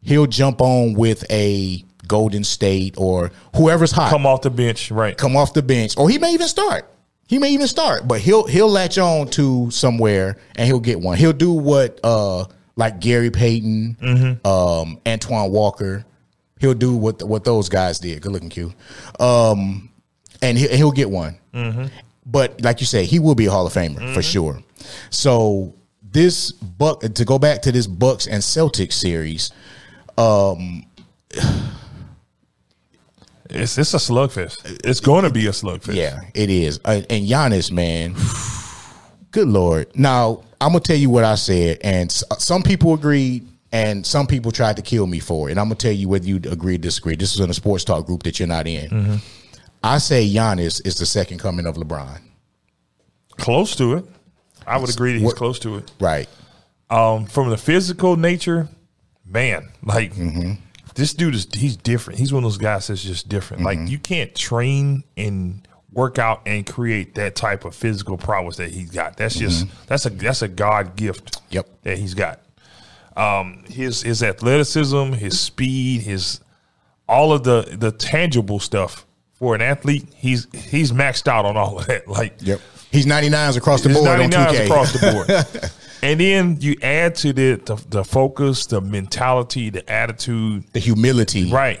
he'll 0.00 0.26
jump 0.26 0.62
on 0.62 0.94
with 0.94 1.22
a 1.30 1.84
Golden 2.06 2.44
State 2.44 2.94
or 2.96 3.30
whoever's 3.54 3.92
hot. 3.92 4.08
Come 4.08 4.24
off 4.24 4.40
the 4.40 4.48
bench, 4.48 4.90
right? 4.90 5.18
come 5.18 5.36
off 5.36 5.52
the 5.52 5.60
bench, 5.60 5.98
or 5.98 6.08
he 6.08 6.16
may 6.16 6.32
even 6.32 6.48
start. 6.48 6.90
He 7.26 7.38
may 7.38 7.50
even 7.50 7.68
start, 7.68 8.08
but 8.08 8.20
he'll 8.20 8.46
he'll 8.46 8.70
latch 8.70 8.96
on 8.96 9.28
to 9.32 9.70
somewhere 9.70 10.38
and 10.56 10.66
he'll 10.66 10.80
get 10.80 10.98
one. 10.98 11.18
He'll 11.18 11.34
do 11.34 11.52
what 11.52 12.00
uh 12.02 12.46
like 12.74 13.00
Gary 13.00 13.30
Payton, 13.30 14.40
um, 14.46 14.98
Antoine 15.06 15.50
Walker. 15.50 16.06
He'll 16.58 16.72
do 16.72 16.96
what 16.96 17.22
what 17.22 17.44
those 17.44 17.68
guys 17.68 17.98
did. 17.98 18.22
Good 18.22 18.32
looking 18.32 18.48
Q, 18.48 18.72
um, 19.20 19.90
and 20.40 20.56
he, 20.56 20.68
he'll 20.68 20.90
get 20.90 21.10
one. 21.10 21.38
But 22.24 22.62
like 22.62 22.80
you 22.80 22.86
say, 22.86 23.04
he 23.04 23.18
will 23.18 23.34
be 23.34 23.44
a 23.44 23.50
Hall 23.50 23.66
of 23.66 23.74
Famer 23.74 24.14
for 24.14 24.22
sure. 24.22 24.62
So 25.10 25.74
this 26.10 26.52
buck 26.52 27.00
to 27.00 27.24
go 27.24 27.38
back 27.38 27.62
to 27.62 27.72
this 27.72 27.86
Bucks 27.86 28.26
and 28.26 28.42
Celtics 28.42 28.94
series. 28.94 29.50
um 30.16 30.84
It's 33.50 33.78
it's 33.78 33.94
a 33.94 33.98
slugfest. 33.98 34.80
It's 34.84 35.00
going 35.00 35.24
to 35.24 35.30
be 35.30 35.46
a 35.46 35.50
slugfest. 35.50 35.94
Yeah, 35.94 36.20
it 36.34 36.50
is. 36.50 36.78
And 36.84 37.06
Giannis, 37.08 37.72
man, 37.72 38.14
good 39.30 39.48
lord. 39.48 39.86
Now 39.96 40.42
I'm 40.60 40.70
gonna 40.72 40.80
tell 40.80 40.96
you 40.96 41.08
what 41.08 41.24
I 41.24 41.34
said, 41.36 41.78
and 41.82 42.10
some 42.12 42.62
people 42.62 42.92
agreed, 42.94 43.46
and 43.72 44.04
some 44.04 44.26
people 44.26 44.52
tried 44.52 44.76
to 44.76 44.82
kill 44.82 45.06
me 45.06 45.18
for 45.20 45.48
it. 45.48 45.52
And 45.52 45.60
I'm 45.60 45.66
gonna 45.66 45.76
tell 45.76 45.92
you 45.92 46.08
whether 46.08 46.26
you 46.26 46.36
agree 46.36 46.74
or 46.74 46.78
disagree. 46.78 47.16
This 47.16 47.34
is 47.34 47.40
in 47.40 47.48
a 47.48 47.54
sports 47.54 47.84
talk 47.84 48.04
group 48.06 48.22
that 48.24 48.38
you're 48.38 48.48
not 48.48 48.66
in. 48.66 48.90
Mm-hmm. 48.90 49.16
I 49.82 49.98
say 49.98 50.28
Giannis 50.28 50.84
is 50.86 50.98
the 50.98 51.06
second 51.06 51.38
coming 51.38 51.64
of 51.66 51.76
LeBron. 51.76 52.20
close 53.38 53.74
to 53.76 53.94
it. 53.94 54.04
I 54.68 54.76
would 54.78 54.90
agree 54.90 55.12
that 55.12 55.18
he's 55.18 55.26
What- 55.26 55.36
close 55.36 55.58
to 55.60 55.76
it. 55.76 55.90
Right. 56.00 56.28
Um, 56.90 57.26
from 57.26 57.50
the 57.50 57.58
physical 57.58 58.16
nature, 58.16 58.68
man, 59.26 59.68
like 59.82 60.14
Mm-hmm. 60.14 60.52
this 60.94 61.12
dude 61.12 61.34
is 61.34 61.46
he's 61.54 61.76
different. 61.76 62.18
He's 62.18 62.32
one 62.32 62.44
of 62.44 62.50
those 62.50 62.58
guys 62.58 62.86
that's 62.86 63.02
just 63.02 63.28
different. 63.28 63.62
Mm-hmm. 63.62 63.80
Like 63.82 63.90
you 63.90 63.98
can't 63.98 64.34
train 64.34 65.04
and 65.16 65.66
work 65.92 66.18
out 66.18 66.42
and 66.46 66.66
create 66.66 67.14
that 67.16 67.34
type 67.34 67.64
of 67.64 67.74
physical 67.74 68.16
prowess 68.16 68.56
that 68.56 68.70
he's 68.70 68.90
got. 68.90 69.16
That's 69.16 69.34
just 69.36 69.66
that's 69.86 70.06
a 70.06 70.10
that's 70.10 70.42
a 70.42 70.48
God 70.48 70.96
gift. 70.96 71.32
Mm-hmm. 71.32 71.54
Yep. 71.56 71.68
that 71.82 71.98
he's 71.98 72.14
got. 72.14 72.40
Um, 73.16 73.64
his 73.68 74.02
his 74.02 74.22
athleticism, 74.22 75.12
his 75.14 75.38
speed, 75.40 76.02
his 76.02 76.40
all 77.08 77.32
of 77.32 77.42
the 77.44 77.76
the 77.78 77.90
tangible 77.92 78.60
stuff 78.60 79.04
for 79.34 79.54
an 79.54 79.60
athlete. 79.60 80.06
He's 80.14 80.46
he's 80.54 80.92
maxed 80.92 81.26
out 81.28 81.44
on 81.44 81.56
all 81.56 81.78
of 81.80 81.86
that. 81.86 82.06
Like 82.08 82.36
Yep. 82.40 82.60
He's 82.90 83.06
99s 83.06 83.56
across 83.56 83.82
the 83.82 83.90
board 83.90 84.08
on 84.08 84.30
99s 84.30 84.46
2K. 84.46 84.64
across 84.66 84.92
the 84.92 85.12
board. 85.12 85.70
and 86.02 86.20
then 86.20 86.56
you 86.60 86.76
add 86.82 87.14
to 87.16 87.32
the, 87.32 87.54
the 87.56 87.74
the 87.88 88.04
focus, 88.04 88.66
the 88.66 88.80
mentality, 88.80 89.70
the 89.70 89.88
attitude. 89.90 90.64
the 90.72 90.78
humility. 90.80 91.50
Right. 91.50 91.80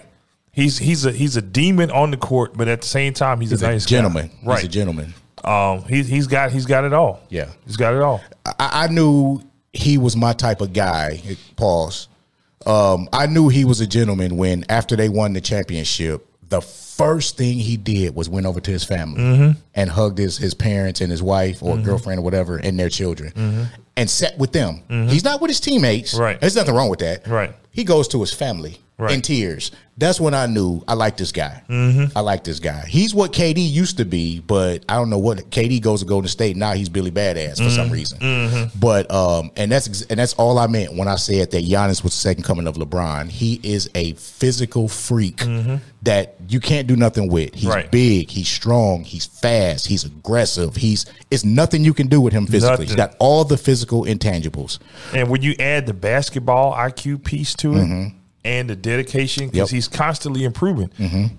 He's 0.52 0.76
he's 0.78 1.04
a 1.06 1.12
he's 1.12 1.36
a 1.36 1.42
demon 1.42 1.90
on 1.90 2.10
the 2.10 2.16
court, 2.16 2.56
but 2.56 2.68
at 2.68 2.80
the 2.82 2.86
same 2.86 3.14
time 3.14 3.40
he's, 3.40 3.50
He's 3.50 3.62
a 3.62 3.66
a 3.66 3.70
nice 3.72 3.86
guy. 3.86 3.90
gentleman. 3.90 4.30
Right. 4.44 4.56
He's 4.58 4.64
a 4.64 4.68
gentleman. 4.72 5.14
um 5.44 5.82
he 5.84 6.02
he's 6.02 6.26
got 6.26 6.50
he's 6.52 6.66
got 6.66 6.84
it 6.84 6.92
all. 6.92 7.20
Yeah. 7.30 7.50
He's 7.64 7.76
got 7.76 7.94
it 7.94 8.02
all. 8.02 8.20
I, 8.44 8.84
I 8.84 8.88
knew 8.88 9.40
he 9.72 9.96
was 9.98 10.16
my 10.16 10.32
type 10.32 10.60
of 10.60 10.72
guy. 10.72 11.22
Pause. 11.56 12.08
Um, 12.66 13.08
I 13.12 13.26
knew 13.26 13.48
he 13.48 13.64
was 13.64 13.80
a 13.80 13.86
gentleman 13.86 14.36
when 14.36 14.64
after 14.68 14.96
they 14.96 15.08
won 15.08 15.32
the 15.32 15.40
championship, 15.40 16.26
the 16.48 16.60
first 16.62 17.36
thing 17.36 17.58
he 17.58 17.76
did 17.76 18.14
was 18.14 18.28
went 18.28 18.46
over 18.46 18.60
to 18.60 18.70
his 18.70 18.82
family 18.84 19.20
Mm-hmm. 19.20 19.58
and 19.74 19.90
hugged 19.90 20.18
his 20.18 20.38
his 20.38 20.54
parents 20.54 21.00
and 21.00 21.10
his 21.10 21.22
wife 21.22 21.62
or 21.62 21.76
girlfriend 21.76 22.18
or 22.20 22.22
whatever 22.22 22.56
and 22.56 22.78
their 22.78 22.88
children 22.88 23.68
and 23.96 24.08
sat 24.10 24.38
with 24.38 24.52
them. 24.52 24.82
He's 25.08 25.24
not 25.24 25.40
with 25.40 25.50
his 25.50 25.60
teammates. 25.60 26.14
Mm-hmm. 26.14 26.22
Right. 26.22 26.40
There's 26.40 26.56
nothing 26.56 26.74
wrong 26.74 26.88
with 26.88 27.00
that. 27.00 27.26
Right. 27.26 27.54
He 27.70 27.84
goes 27.84 28.08
to 28.08 28.20
his 28.20 28.32
family 28.32 28.78
Right. 28.98 29.14
in 29.14 29.22
tears. 29.22 29.70
That's 29.96 30.20
when 30.20 30.32
I 30.34 30.46
knew 30.46 30.82
I 30.88 30.94
like 30.94 31.16
this 31.16 31.30
guy. 31.32 31.62
Mm-hmm. 31.68 32.16
I 32.16 32.20
like 32.20 32.44
this 32.44 32.58
guy. 32.60 32.84
He's 32.86 33.14
what 33.14 33.32
KD 33.32 33.56
used 33.58 33.96
to 33.98 34.04
be, 34.04 34.38
but 34.40 34.84
I 34.88 34.94
don't 34.94 35.10
know 35.10 35.18
what 35.18 35.38
KD 35.50 35.80
goes 35.82 36.00
to 36.00 36.06
Golden 36.06 36.28
State 36.28 36.56
now. 36.56 36.72
He's 36.72 36.88
Billy 36.88 37.10
Badass 37.10 37.56
for 37.58 37.62
Mm-hmm. 37.64 37.70
some 37.76 37.90
reason. 37.90 38.70
But 38.78 39.10
um, 39.10 39.50
and 39.56 39.70
that's 39.72 40.02
and 40.02 40.18
that's 40.18 40.34
all 40.34 40.58
I 40.58 40.66
meant 40.68 40.94
when 40.96 41.06
I 41.08 41.14
said 41.16 41.50
that 41.52 41.64
Giannis 41.64 42.02
was 42.02 42.12
the 42.12 42.18
second 42.18 42.42
coming 42.44 42.66
of 42.68 42.74
LeBron. 42.76 43.28
He 43.28 43.60
is 43.62 43.88
a 43.94 44.12
physical 44.14 44.88
freak 44.88 45.42
that 46.02 46.36
you 46.48 46.60
can't 46.60 46.86
do 46.86 46.96
nothing 46.96 47.28
with. 47.28 47.54
He's 47.54 47.64
Mm-hmm. 47.64 47.72
Right. 47.72 47.90
big. 47.90 48.30
He's 48.30 48.48
strong. 48.48 49.04
He's 49.04 49.26
fast. 49.26 49.86
He's 49.86 50.04
aggressive. 50.04 50.74
He's 50.76 51.06
it's 51.30 51.44
nothing 51.44 51.84
you 51.84 51.92
can 51.94 52.06
do 52.08 52.20
with 52.20 52.32
him 52.32 52.46
physically. 52.46 52.86
He's 52.86 52.94
got 52.96 53.14
all 53.18 53.44
the 53.44 53.56
physical 53.58 54.04
intangibles. 54.04 54.78
And 55.14 55.28
when 55.28 55.42
you 55.42 55.54
add 55.58 55.86
the 55.86 55.94
basketball 55.94 56.72
IQ 56.74 57.24
piece 57.24 57.54
to 57.56 57.74
it 57.76 58.12
and 58.44 58.70
the 58.70 58.76
dedication, 58.76 59.48
because 59.48 59.48
Mm-hmm. 59.48 59.56
Yep. 59.58 59.66
Mm-hmm. 59.66 59.74
he's 59.74 59.88
constantly 59.88 60.44
improving. 60.44 60.90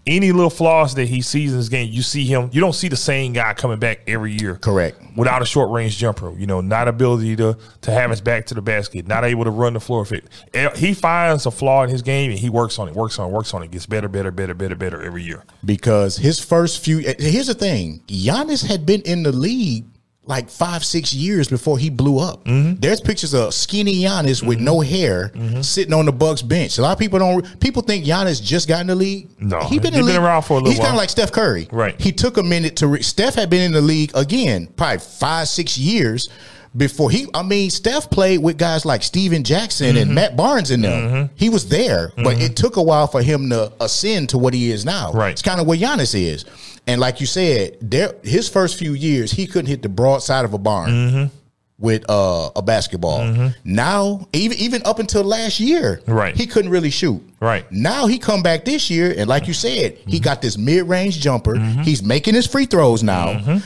Any 0.06 0.32
little 0.32 0.50
flaws 0.50 0.96
that 0.96 1.08
he 1.08 1.22
sees 1.22 1.52
in 1.52 1.58
his 1.58 1.70
game, 1.70 1.92
you 1.92 2.02
see 2.02 2.26
him. 2.26 2.50
You 2.52 2.60
don't 2.62 2.74
see 2.74 2.88
the 2.90 2.96
same 2.98 3.34
guy 3.34 3.54
coming 3.54 3.80
back 3.80 4.02
every 4.08 4.34
year. 4.40 4.56
Correct. 4.56 5.02
Without 5.16 5.42
a 5.42 5.46
short 5.46 5.72
range 5.72 5.98
jumper, 5.98 6.32
you 6.38 6.46
know, 6.46 6.62
not 6.62 6.88
ability 6.88 7.36
to 7.38 7.58
to 7.82 7.92
have 7.92 8.10
his 8.10 8.22
back 8.22 8.46
to 8.48 8.54
the 8.54 8.62
basket, 8.62 9.08
not 9.08 9.24
able 9.26 9.44
to 9.46 9.50
run 9.52 9.74
the 9.74 9.80
floor 9.80 10.06
fit. 10.06 10.26
Eh, 10.54 10.70
He 10.76 10.94
finds 10.94 11.46
a 11.46 11.52
flaw 11.52 11.84
in 11.84 11.90
his 11.90 12.02
game 12.02 12.32
and 12.32 12.40
he 12.40 12.50
works 12.50 12.78
on 12.80 12.88
it, 12.88 12.94
works 12.96 13.18
on 13.20 13.30
it, 13.30 13.34
works 13.34 13.54
on 13.54 13.64
it, 13.64 13.72
gets 13.72 13.86
better, 13.86 14.08
better, 14.08 14.32
better, 14.32 14.54
better, 14.54 14.76
better 14.76 15.02
every 15.02 15.24
year. 15.24 15.44
because 15.66 16.18
his 16.18 16.40
first 16.40 16.84
few. 16.84 17.00
Here's 17.00 17.48
the 17.48 17.54
thing: 17.56 18.02
Giannis 18.08 18.66
had 18.68 18.86
been 18.86 19.02
in 19.02 19.24
the 19.24 19.32
league 19.32 19.86
like 20.30 20.48
five, 20.48 20.86
six 20.86 21.12
years 21.12 21.48
before 21.48 21.80
he 21.80 21.90
blew 21.90 22.20
up. 22.20 22.46
Mm-hmm. 22.46 22.80
There's 22.80 23.02
pictures 23.02 23.34
of 23.34 23.52
skinny 23.54 24.04
Giannis 24.04 24.46
with 24.46 24.60
no 24.60 24.80
hair 24.80 25.32
sitting 25.64 25.94
on 25.94 26.06
the 26.06 26.12
Bucks 26.12 26.44
bench. 26.44 26.78
A 26.78 26.82
lot 26.84 26.94
of 26.94 27.00
people 27.00 27.18
don't. 27.20 27.60
People 27.60 27.82
think 27.82 28.06
Giannis 28.06 28.42
just 28.42 28.68
got 28.68 28.82
in 28.82 28.88
the 28.88 28.96
league. 28.96 29.28
No, 29.40 29.60
he 29.62 29.80
been 29.80 29.94
he 29.94 30.00
in 30.00 30.06
the 30.06 30.12
been 30.12 30.22
league. 30.22 30.24
around 30.24 30.44
for 30.44 30.54
a 30.54 30.56
little 30.58 30.70
He's 30.72 30.80
kind 30.80 30.92
of 30.92 30.98
like 30.98 31.10
Steph 31.10 31.32
Curry. 31.32 31.68
Right. 31.72 32.00
He 32.00 32.12
took 32.12 32.38
a 32.38 32.44
minute 32.44 32.78
to. 32.78 32.88
Re- 32.88 33.02
Steph 33.02 33.34
had 33.36 33.50
been 33.50 33.62
in 33.64 33.72
the 33.72 33.82
league 33.82 34.12
again, 34.16 34.68
probably 34.78 35.00
five, 35.00 35.48
six 35.48 35.78
years 35.78 36.30
before 36.76 37.10
he. 37.12 37.28
I 37.34 37.44
mean, 37.44 37.70
Steph 37.70 38.10
played 38.10 38.40
with 38.44 38.58
guys 38.58 38.86
like 38.86 39.04
Stephen 39.04 39.44
Jackson 39.44 39.88
Mm-hmm. 39.96 39.98
and 39.98 40.16
Matt 40.16 40.36
Barnes 40.38 40.72
in 40.72 40.82
them. 40.82 41.30
He 41.36 41.50
was 41.50 41.68
there, 41.70 42.12
but 42.16 42.42
it 42.42 42.56
took 42.56 42.78
a 42.78 42.82
while 42.84 43.08
for 43.08 43.22
him 43.22 43.50
to 43.50 43.72
ascend 43.80 44.30
to 44.30 44.38
what 44.38 44.54
he 44.54 44.72
is 44.72 44.86
now. 44.86 45.12
Right. 45.14 45.32
It's 45.32 45.42
kind 45.42 45.60
of 45.60 45.68
where 45.68 45.78
Giannis 45.78 46.14
is. 46.16 46.46
And 46.88 47.00
like 47.00 47.20
you 47.20 47.26
said, 47.28 47.78
there 47.82 48.14
his 48.24 48.50
first 48.50 48.78
few 48.80 48.94
years, 48.94 49.32
he 49.32 49.46
couldn't 49.48 49.68
hit 49.68 49.82
the 49.82 49.90
broadside 49.90 50.46
of 50.46 50.54
a 50.54 50.58
barn 50.58 50.90
Mm-hmm. 50.90 51.36
with 51.78 52.04
uh, 52.10 52.50
a 52.56 52.62
basketball. 52.62 53.52
Now, 53.64 54.28
even 54.34 54.58
even 54.58 54.82
up 54.86 55.00
until 55.00 55.24
last 55.24 55.60
year, 55.60 56.02
Right. 56.08 56.36
he 56.36 56.46
couldn't 56.48 56.72
really 56.72 56.90
shoot. 56.90 57.22
Right. 57.40 57.70
Now 57.72 58.08
he 58.08 58.18
come 58.20 58.42
back 58.44 58.66
this 58.66 58.90
year, 58.90 59.14
and 59.18 59.28
like 59.30 59.48
you 59.48 59.54
said, 59.54 59.98
Mm-hmm. 59.98 60.10
he 60.10 60.20
got 60.20 60.42
this 60.42 60.58
mid 60.58 60.88
range 60.90 61.20
jumper. 61.20 61.58
He's 61.84 62.02
making 62.04 62.34
his 62.36 62.48
free 62.48 62.66
throws 62.66 63.02
now. 63.04 63.62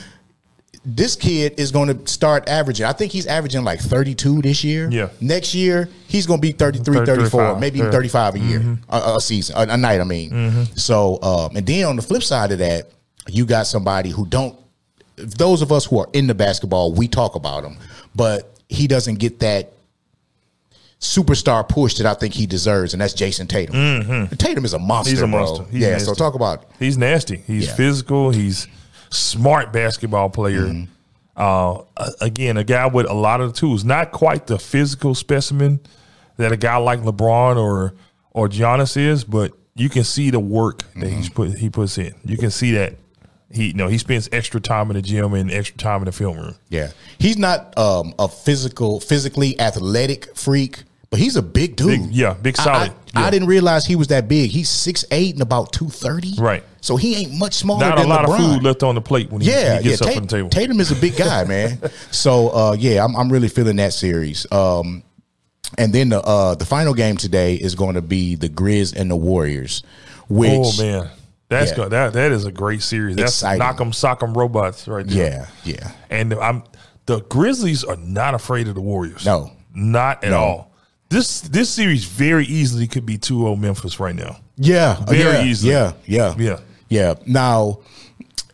Mm-hmm. 0.84 0.94
This 0.94 1.16
kid 1.16 1.54
is 1.58 1.72
going 1.72 1.88
to 1.96 2.06
start 2.10 2.48
averaging. 2.48 2.84
I 2.86 2.92
think 2.92 3.10
he's 3.12 3.26
averaging 3.26 3.64
like 3.64 3.80
32 3.80 4.42
this 4.42 4.62
year. 4.62 4.88
Yeah. 4.90 5.08
Next 5.20 5.54
year, 5.54 5.88
he's 6.08 6.26
going 6.26 6.38
to 6.40 6.42
be 6.46 6.52
33, 6.52 6.94
30, 6.96 7.06
34, 7.06 7.28
35, 7.30 7.60
maybe 7.60 7.78
even 7.78 7.86
yeah. 7.86 7.92
35 7.92 8.34
a 8.34 8.38
year, 8.38 8.78
a, 8.90 9.14
a 9.16 9.20
season, 9.20 9.56
a, 9.56 9.72
a 9.72 9.76
night, 9.76 10.00
I 10.00 10.04
mean. 10.04 10.66
So, 10.76 11.20
um, 11.22 11.56
and 11.56 11.66
then 11.66 11.86
on 11.86 11.96
the 11.96 12.02
flip 12.02 12.22
side 12.22 12.52
of 12.52 12.58
that, 12.58 12.90
you 13.28 13.46
got 13.46 13.66
somebody 13.66 14.10
who 14.10 14.26
don't, 14.26 14.58
those 15.16 15.62
of 15.62 15.72
us 15.72 15.86
who 15.86 15.98
are 16.00 16.08
in 16.12 16.26
the 16.26 16.34
basketball, 16.34 16.92
we 16.92 17.08
talk 17.08 17.34
about 17.34 17.64
him, 17.64 17.76
but 18.14 18.50
he 18.68 18.86
doesn't 18.86 19.18
get 19.18 19.40
that 19.40 19.72
superstar 21.00 21.68
push 21.68 21.94
that 21.94 22.06
I 22.06 22.14
think 22.14 22.34
he 22.34 22.46
deserves, 22.46 22.94
and 22.94 23.00
that's 23.00 23.14
Jayson 23.14 23.46
Tatum. 23.46 24.28
Tatum 24.36 24.64
is 24.64 24.72
a 24.72 24.78
monster. 24.78 25.14
Mm-hmm. 25.14 25.16
He's 25.16 25.22
a 25.22 25.26
bro. 25.28 25.40
monster. 25.40 25.64
He's 25.70 25.80
yeah, 25.82 25.98
so 25.98 26.06
nasty. 26.10 26.18
talk 26.18 26.34
about 26.34 26.64
He's 26.78 26.96
nasty. 26.98 27.36
He's 27.46 27.66
Yeah. 27.66 27.74
physical. 27.74 28.30
He's 28.30 28.66
smart 29.10 29.72
basketball 29.72 30.30
player. 30.30 30.62
Mm-hmm. 30.66 30.90
Uh, 31.36 31.82
again, 32.20 32.56
a 32.56 32.64
guy 32.64 32.86
with 32.86 33.06
a 33.10 33.14
lot 33.14 33.40
of 33.40 33.52
the 33.52 33.58
tools. 33.58 33.84
Not 33.84 34.12
quite 34.12 34.46
the 34.46 34.58
physical 34.58 35.14
specimen 35.14 35.80
that 36.36 36.52
a 36.52 36.56
guy 36.56 36.76
like 36.76 37.00
LeBron 37.00 37.56
or 37.56 37.94
or 38.30 38.48
Giannis 38.48 38.96
is, 38.96 39.24
but 39.24 39.52
you 39.74 39.88
can 39.88 40.04
see 40.04 40.30
the 40.30 40.38
work 40.40 40.84
that 40.94 41.08
he's 41.08 41.28
Mm-hmm. 41.28 41.34
put 41.34 41.58
he 41.58 41.70
puts 41.70 41.98
in. 41.98 42.14
You 42.24 42.36
can 42.38 42.50
see 42.50 42.72
that 42.72 42.94
he 43.50 43.68
you 43.68 43.74
know 43.74 43.88
he 43.88 43.98
spends 43.98 44.28
extra 44.30 44.60
time 44.60 44.90
in 44.90 44.96
the 44.96 45.02
gym 45.02 45.34
and 45.34 45.50
extra 45.50 45.76
time 45.76 45.98
in 46.00 46.04
the 46.04 46.12
film 46.12 46.36
room. 46.38 46.54
Yeah, 46.68 46.92
he's 47.18 47.36
not 47.36 47.76
um, 47.76 48.14
a 48.18 48.28
physical, 48.28 49.00
physically 49.00 49.58
athletic 49.60 50.36
freak, 50.36 50.84
but 51.10 51.18
he's 51.18 51.34
a 51.34 51.42
big 51.42 51.74
dude. 51.74 52.00
Big- 52.02 52.12
yeah, 52.12 52.34
big 52.34 52.58
I- 52.60 52.62
solid. 52.62 52.90
I, 52.90 53.20
Yeah. 53.20 53.26
I 53.26 53.30
didn't 53.30 53.48
realize 53.48 53.86
he 53.86 53.96
was 53.96 54.06
that 54.08 54.28
big. 54.28 54.50
He's 54.50 54.68
six 54.68 55.04
eight 55.10 55.32
and 55.34 55.42
about 55.42 55.72
two 55.72 55.88
thirty. 55.88 56.34
Right. 56.38 56.62
So 56.84 56.96
he 56.98 57.16
ain't 57.16 57.32
much 57.32 57.54
smaller 57.54 57.80
Not 57.80 57.96
than 57.96 58.04
a 58.04 58.08
lot 58.10 58.26
LeBron. 58.26 58.34
of 58.34 58.36
food 58.56 58.62
left 58.62 58.82
on 58.82 58.94
the 58.94 59.00
plate 59.00 59.30
when 59.32 59.40
he, 59.40 59.48
Yeah, 59.48 59.78
he 59.78 59.84
gets 59.88 60.02
yeah. 60.02 60.06
up 60.08 60.12
Ta- 60.12 60.16
on 60.20 60.22
the 60.26 60.28
table. 60.28 60.50
Tatum 60.50 60.80
is 60.80 60.90
a 60.90 60.96
big 60.96 61.16
guy, 61.16 61.42
man. 61.48 61.78
so 62.10 62.50
uh, 62.50 62.76
yeah, 62.78 63.02
I'm, 63.02 63.16
I'm 63.16 63.32
really 63.32 63.48
feeling 63.48 63.76
that 63.76 63.94
series. 63.94 64.46
Um, 64.52 65.02
and 65.78 65.94
then 65.94 66.10
the 66.10 66.20
uh, 66.20 66.54
the 66.56 66.66
final 66.66 66.92
game 66.92 67.16
today 67.16 67.54
is 67.54 67.74
going 67.74 67.94
to 67.94 68.02
be 68.02 68.34
the 68.34 68.50
Grizz 68.50 68.94
and 68.94 69.10
the 69.10 69.16
Warriors. 69.16 69.82
Which 70.28 70.50
oh 70.52 70.72
man, 70.82 71.08
that's 71.48 71.70
Yeah. 71.70 71.76
good. 71.76 71.90
That 71.92 72.12
that 72.12 72.32
is 72.32 72.44
a 72.44 72.52
great 72.52 72.82
series. 72.82 73.16
That's 73.16 73.32
Exciting. 73.32 73.60
knock 73.60 73.80
'em 73.80 73.92
sock 73.94 74.22
'em 74.22 74.34
robots 74.34 74.86
right 74.86 75.06
there. 75.06 75.48
yeah, 75.64 75.74
yeah. 75.74 75.90
And 76.10 76.34
I'm 76.34 76.64
the 77.06 77.20
Grizzlies 77.22 77.82
are 77.82 77.96
not 77.96 78.34
afraid 78.34 78.68
of 78.68 78.74
the 78.74 78.82
Warriors. 78.82 79.24
No. 79.24 79.52
Not 79.74 80.22
at 80.22 80.30
No. 80.32 80.38
all. 80.38 80.70
This 81.08 81.40
this 81.40 81.70
series 81.70 82.04
very 82.04 82.44
easily 82.44 82.86
could 82.86 83.06
be 83.06 83.16
2-0 83.16 83.58
Memphis 83.58 83.98
right 83.98 84.14
now. 84.14 84.36
Yeah, 84.56 85.02
Very 85.06 85.20
yeah, 85.20 85.44
easily. 85.44 85.72
Yeah, 85.72 85.92
yeah, 86.06 86.34
Yeah. 86.38 86.58
Yeah. 86.88 87.14
Now, 87.26 87.80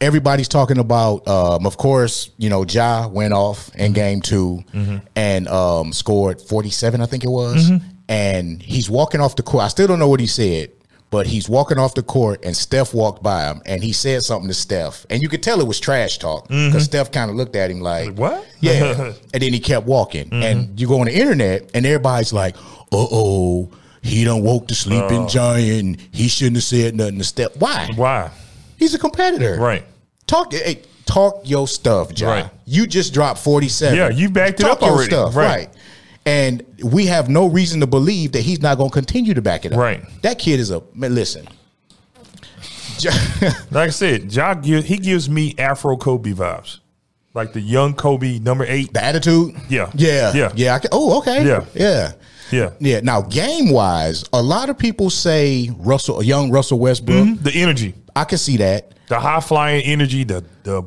everybody's 0.00 0.48
talking 0.48 0.78
about, 0.78 1.26
um, 1.28 1.66
of 1.66 1.76
course, 1.76 2.30
you 2.38 2.48
know, 2.50 2.64
Ja 2.64 3.06
went 3.08 3.32
off 3.32 3.74
in 3.74 3.92
game 3.92 4.20
2 4.20 4.64
Mm-hmm. 4.72 4.96
and 5.16 5.48
um, 5.48 5.92
scored 5.92 6.40
forty 6.40 6.70
seven, 6.70 7.00
I 7.00 7.06
think 7.06 7.24
it 7.24 7.30
was, 7.30 7.70
and 8.08 8.62
he's 8.62 8.88
walking 8.90 9.20
off 9.20 9.36
the 9.36 9.42
court. 9.42 9.64
I 9.64 9.68
still 9.68 9.86
don't 9.86 9.98
know 9.98 10.08
what 10.08 10.20
he 10.20 10.26
said. 10.26 10.72
But 11.12 11.26
he's 11.26 11.48
walking 11.48 11.76
off 11.76 11.94
the 11.96 12.04
court, 12.04 12.44
and 12.44 12.56
Steph 12.56 12.94
walked 12.94 13.20
by 13.20 13.46
him, 13.46 13.60
and 13.66 13.82
he 13.82 13.92
said 13.92 14.22
something 14.22 14.46
to 14.46 14.54
Steph, 14.54 15.06
and 15.10 15.20
you 15.20 15.28
could 15.28 15.42
tell 15.42 15.60
it 15.60 15.66
was 15.66 15.80
trash 15.80 16.18
talk 16.18 16.46
because 16.46 16.84
Steph 16.84 17.10
kind 17.10 17.28
of 17.28 17.36
looked 17.36 17.56
at 17.56 17.68
him 17.68 17.80
like, 17.80 18.10
Mm-hmm. 18.10 18.20
What? 18.20 18.46
Yeah, 18.60 19.12
and 19.34 19.42
then 19.42 19.52
he 19.52 19.58
kept 19.58 19.86
walking, 19.88 20.26
Mm-hmm. 20.26 20.42
and 20.44 20.80
you 20.80 20.86
go 20.86 21.00
on 21.00 21.06
the 21.06 21.12
internet, 21.18 21.68
and 21.74 21.84
everybody's 21.84 22.32
like, 22.32 22.54
"Uh 22.92 23.08
oh, 23.10 23.70
he 24.02 24.24
done 24.24 24.42
woke 24.42 24.68
the 24.68 24.74
sleeping 24.74 25.24
uh. 25.24 25.28
giant. 25.28 26.00
He 26.12 26.28
shouldn't 26.28 26.56
have 26.56 26.64
said 26.64 26.94
nothing 26.94 27.18
to 27.18 27.24
Steph. 27.24 27.56
Why? 27.56 27.90
Why? 27.94 28.30
He's 28.78 28.94
a 28.94 28.98
competitor, 28.98 29.56
Right. 29.60 29.84
Talk, 30.26 30.52
hey, 30.52 30.82
talk 31.06 31.42
your 31.44 31.66
stuff, 31.68 32.14
John. 32.14 32.28
Right. 32.28 32.50
You 32.64 32.86
just 32.86 33.12
dropped 33.12 33.40
forty 33.40 33.68
seven. 33.68 33.98
Yeah, 33.98 34.08
you 34.10 34.30
backed 34.30 34.60
it 34.60 34.62
talk 34.62 34.76
up 34.76 34.80
your 34.82 34.90
already. 34.92 35.10
Stuff, 35.10 35.34
Right. 35.36 35.46
right. 35.48 35.68
And 36.24 36.64
we 36.84 37.06
have 37.06 37.28
no 37.28 37.46
reason 37.46 37.80
to 37.80 37.86
believe 37.86 38.32
that 38.32 38.42
he's 38.42 38.60
not 38.60 38.76
going 38.78 38.90
to 38.90 38.94
continue 38.94 39.34
to 39.34 39.42
back 39.42 39.64
it 39.64 39.72
up. 39.72 39.78
Right. 39.78 40.04
That 40.22 40.38
kid 40.38 40.60
is 40.60 40.70
a 40.70 40.82
man. 40.94 41.14
Listen, 41.14 41.48
Like 43.70 43.88
I 43.88 43.90
said, 43.90 44.30
give, 44.62 44.84
he 44.84 44.98
gives 44.98 45.28
me 45.30 45.54
Afro 45.58 45.96
Kobe 45.96 46.32
vibes. 46.32 46.78
Like 47.32 47.52
the 47.52 47.60
young 47.60 47.94
Kobe 47.94 48.38
number 48.38 48.64
eight. 48.66 48.92
the 48.92 49.02
attitude. 49.02 49.54
Yeah. 49.68 49.90
yeah, 49.94 50.32
Yeah. 50.34 50.52
yeah. 50.54 50.74
I 50.74 50.78
can, 50.80 50.90
oh, 50.92 51.18
okay. 51.18 51.46
Yeah. 51.46 51.64
yeah. 51.74 52.12
Yeah. 52.52 52.70
Yeah. 52.80 53.00
Now, 53.00 53.22
game 53.22 53.70
wise, 53.70 54.24
a 54.32 54.42
lot 54.42 54.70
of 54.70 54.78
people 54.78 55.10
say 55.10 55.70
Russell, 55.78 56.22
young 56.22 56.50
Russell 56.50 56.78
Westbrook. 56.78 57.42
The 57.42 57.52
energy. 57.54 57.94
I 58.16 58.24
can 58.24 58.38
see 58.38 58.56
that 58.58 58.92
The 59.08 59.20
high 59.20 59.40
flying 59.40 59.82
energy, 59.84 60.24
the 60.24 60.44
the 60.64 60.82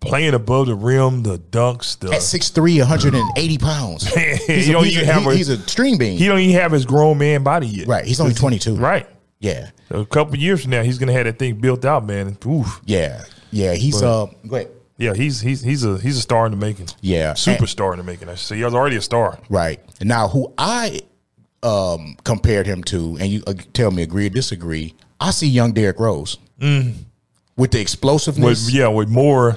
playing 0.00 0.34
above 0.34 0.66
the 0.66 0.74
rim, 0.74 1.22
the 1.22 1.38
dunks, 1.38 1.98
the 1.98 2.08
at 2.08 2.20
6'3", 2.20 2.78
180 2.78 3.58
pounds. 3.58 4.06
He's, 4.14 4.46
He 4.66 4.70
a, 4.70 4.72
don't 4.72 4.84
he's, 4.84 4.96
even 4.96 5.08
a, 5.08 5.12
have 5.12 5.22
he- 5.22 5.28
a- 5.28 5.34
he's 5.34 5.48
a 5.48 5.58
string 5.68 5.98
bean. 5.98 6.16
he 6.18 6.26
don't 6.26 6.38
even 6.38 6.58
have 6.60 6.72
his 6.72 6.86
grown 6.86 7.18
man 7.18 7.42
body 7.42 7.66
yet. 7.66 7.86
right. 7.86 8.04
He's 8.04 8.20
only 8.20 8.34
twenty 8.34 8.58
two. 8.58 8.76
Right. 8.76 9.06
Yeah. 9.40 9.70
A 9.90 10.04
couple 10.04 10.36
years 10.36 10.62
from 10.62 10.70
now, 10.70 10.82
he's 10.82 10.98
gonna 10.98 11.12
have 11.12 11.24
that 11.24 11.38
thing 11.38 11.56
built 11.60 11.84
out, 11.84 12.06
man. 12.06 12.36
Oof. 12.46 12.80
Yeah. 12.84 13.24
Yeah. 13.50 13.74
He's 13.74 14.02
uh. 14.02 14.26
Go 14.46 14.56
ahead. 14.56 14.70
Yeah, 15.00 15.14
he's 15.14 15.40
he's 15.40 15.62
he's 15.62 15.84
a 15.84 15.98
he's 15.98 16.16
a 16.18 16.20
star 16.20 16.44
in 16.46 16.52
the 16.52 16.58
making. 16.58 16.88
Yeah. 17.00 17.32
superstar 17.32 17.92
in 17.92 17.98
the 17.98 18.04
making. 18.04 18.28
I 18.28 18.34
should 18.34 18.46
say 18.46 18.56
he's 18.56 18.64
already 18.74 18.96
a 18.96 19.02
star. 19.02 19.38
Right. 19.48 19.80
Now, 20.02 20.28
who 20.28 20.52
I 20.58 21.00
um 21.62 22.16
compared 22.24 22.66
him 22.66 22.84
to, 22.84 23.16
and 23.18 23.28
you 23.30 23.42
uh, 23.46 23.54
tell 23.72 23.90
me 23.90 24.02
agree 24.02 24.26
or 24.26 24.30
disagree. 24.30 24.94
I 25.18 25.30
see 25.30 25.48
young 25.48 25.72
Derrick 25.72 25.98
Rose 25.98 26.38
with 26.58 26.68
the 26.86 26.94
With 27.56 27.74
explosiveness. 27.74 28.72
yeah, 28.72 28.88
with 28.88 29.08
more 29.08 29.56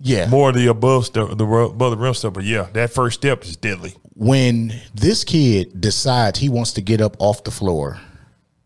yeah. 0.00 0.28
more 0.28 0.48
of 0.50 0.54
the 0.54 0.66
above 0.68 1.06
stuff, 1.06 1.36
the 1.36 1.44
above 1.44 1.90
the 1.90 1.96
rim 1.96 2.14
stuff. 2.14 2.32
But 2.34 2.44
yeah, 2.44 2.68
that 2.72 2.90
first 2.92 3.20
step 3.20 3.44
is 3.44 3.56
deadly. 3.56 3.94
when 4.14 4.72
this 4.94 5.24
kid 5.24 5.80
decides 5.80 6.38
he 6.38 6.48
wants 6.48 6.72
to 6.74 6.80
get 6.80 7.00
up 7.00 7.16
off 7.20 7.44
the 7.44 7.50
floor, 7.52 8.00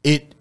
it 0.04 0.35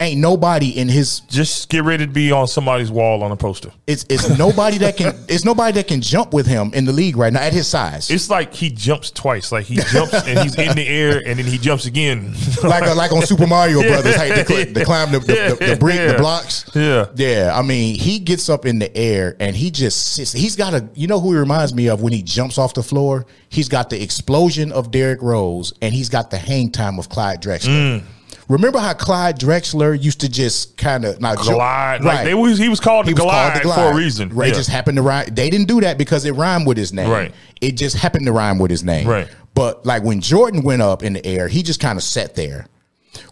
ain't 0.00 0.20
nobody 0.20 0.78
in 0.78 0.88
his 0.88 1.20
Just 1.20 1.68
get 1.68 1.82
ready 1.84 2.06
to 2.06 2.12
be 2.12 2.30
on 2.30 2.46
somebody's 2.46 2.90
wall 2.90 3.22
on 3.24 3.32
a 3.32 3.36
poster. 3.36 3.72
it's 3.86 4.04
it's 4.08 4.38
nobody 4.38 4.78
that 4.78 4.96
can 4.96 5.14
it's 5.28 5.44
nobody 5.44 5.72
that 5.72 5.88
can 5.88 6.00
jump 6.00 6.32
with 6.32 6.46
him 6.46 6.70
in 6.74 6.84
the 6.84 6.92
league 6.92 7.16
right 7.16 7.32
now 7.32 7.40
at 7.40 7.52
his 7.52 7.66
size. 7.66 8.10
It's 8.10 8.30
like 8.30 8.54
he 8.54 8.70
jumps 8.70 9.10
twice. 9.10 9.50
Like 9.50 9.66
he 9.66 9.76
jumps 9.76 10.14
and 10.26 10.38
he's 10.40 10.54
in 10.56 10.76
the 10.76 10.86
air 10.86 11.22
and 11.26 11.38
then 11.38 11.46
he 11.46 11.58
jumps 11.58 11.86
again. 11.86 12.32
like 12.62 12.84
uh, 12.84 12.94
like 12.94 13.12
on 13.12 13.22
Super 13.22 13.46
Mario 13.46 13.82
Brothers, 13.82 14.14
hey, 14.16 14.28
to, 14.28 14.44
cl- 14.46 14.72
to 14.72 14.84
climb 14.84 15.10
the, 15.12 15.18
the, 15.20 15.56
the, 15.58 15.66
the 15.70 15.76
brick, 15.76 15.96
Yeah. 15.96 16.12
the 16.12 16.18
blocks. 16.18 16.70
Yeah. 16.74 17.06
yeah. 17.16 17.52
I 17.54 17.62
mean, 17.62 17.96
he 17.98 18.18
gets 18.20 18.48
up 18.48 18.66
in 18.66 18.78
the 18.78 18.96
air 18.96 19.36
and 19.40 19.56
he 19.56 19.70
just 19.70 20.14
sits. 20.14 20.32
He's 20.32 20.54
got 20.56 20.74
a. 20.74 20.88
You 20.94 21.06
know 21.08 21.18
who 21.20 21.32
he 21.32 21.38
reminds 21.38 21.74
me 21.74 21.88
of 21.88 22.02
when 22.02 22.12
he 22.12 22.22
jumps 22.22 22.56
off 22.58 22.74
the 22.74 22.82
floor? 22.82 23.26
He's 23.48 23.68
got 23.68 23.90
the 23.90 24.00
explosion 24.02 24.70
of 24.72 24.90
Derrick 24.90 25.22
Rose 25.22 25.72
and 25.82 25.92
he's 25.94 26.08
got 26.08 26.30
the 26.30 26.38
hang 26.38 26.70
time 26.70 26.98
of 26.98 27.08
Clyde 27.08 27.42
Drexler. 27.42 28.00
Mm. 28.00 28.02
Remember 28.48 28.78
how 28.78 28.94
Clyde 28.94 29.38
Drexler 29.38 30.02
used 30.02 30.20
to 30.22 30.28
just 30.28 30.76
kind 30.78 31.04
of 31.04 31.20
not 31.20 31.36
glide. 31.38 32.02
Like 32.02 32.24
they 32.24 32.34
was 32.34 32.58
he 32.58 32.68
was 32.70 32.80
called 32.80 33.06
he 33.06 33.12
the 33.12 33.20
glide, 33.20 33.60
called 33.62 33.76
the 33.76 33.80
for 33.80 33.90
a 33.92 33.94
reason. 33.94 34.30
Right, 34.34 34.48
Yeah. 34.48 34.54
just 34.54 34.70
happened 34.70 34.96
to 34.96 35.02
rhyme. 35.02 35.26
They 35.32 35.50
didn't 35.50 35.68
do 35.68 35.80
that 35.82 35.98
because 35.98 36.24
it 36.24 36.32
rhymed 36.32 36.66
with 36.66 36.78
his 36.78 36.92
name. 36.92 37.10
Right. 37.10 37.34
It 37.60 37.72
just 37.72 37.96
happened 37.96 38.24
to 38.26 38.32
rhyme 38.32 38.58
with 38.58 38.70
his 38.70 38.82
name. 38.82 39.06
Right. 39.06 39.28
But 39.54 39.84
like 39.84 40.02
when 40.02 40.20
Jordan 40.22 40.62
went 40.62 40.80
up 40.80 41.02
in 41.02 41.12
the 41.12 41.26
air, 41.26 41.48
he 41.48 41.62
just 41.62 41.80
kind 41.80 41.98
of 41.98 42.02
sat 42.02 42.34
there. 42.36 42.66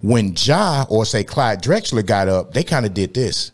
When 0.03 0.35
Ja 0.37 0.85
or 0.91 1.05
say 1.07 1.25
Clyde 1.25 1.63
Drexler 1.63 2.05
got 2.05 2.29
up, 2.29 2.53
they 2.53 2.63
kind 2.63 2.85
of 2.85 2.93
did 2.93 3.15
this. 3.15 3.53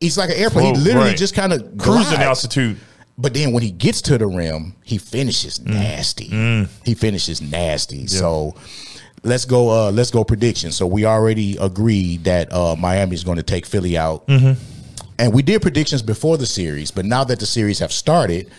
He's 0.00 0.18
like 0.18 0.28
an 0.30 0.36
airplane. 0.36 0.74
He 0.74 0.80
literally 0.80 1.10
right. 1.10 1.16
just 1.18 1.34
kind 1.34 1.52
of 1.52 1.78
cruising 1.78 2.18
altitude. 2.20 2.76
But 3.20 3.34
then 3.34 3.52
when 3.52 3.62
he 3.64 3.70
gets 3.72 4.00
to 4.02 4.16
the 4.18 4.26
rim, 4.28 4.74
he 4.84 4.96
finishes 4.98 5.58
Mm. 5.58 5.70
nasty. 5.74 6.68
He 6.84 6.94
finishes 6.94 7.40
nasty. 7.42 8.06
So 8.06 8.54
let's 9.22 9.44
go. 9.44 9.70
Uh, 9.70 9.90
let's 9.90 10.10
go 10.10 10.24
predictions. 10.24 10.76
So 10.76 10.86
we 10.86 11.04
already 11.04 11.56
agreed 11.58 12.24
that 12.24 12.52
uh, 12.52 12.76
Miami 12.76 13.14
is 13.14 13.24
going 13.24 13.36
to 13.38 13.42
take 13.42 13.66
Philly 13.66 13.96
out, 13.96 14.26
Mm-hmm. 14.26 14.60
and 15.18 15.32
we 15.34 15.42
did 15.42 15.62
predictions 15.62 16.02
before 16.02 16.36
the 16.36 16.46
series. 16.46 16.90
But 16.90 17.04
now 17.04 17.24
that 17.24 17.38
the 17.40 17.46
series 17.46 17.78
have 17.80 17.92
started, 17.92 18.50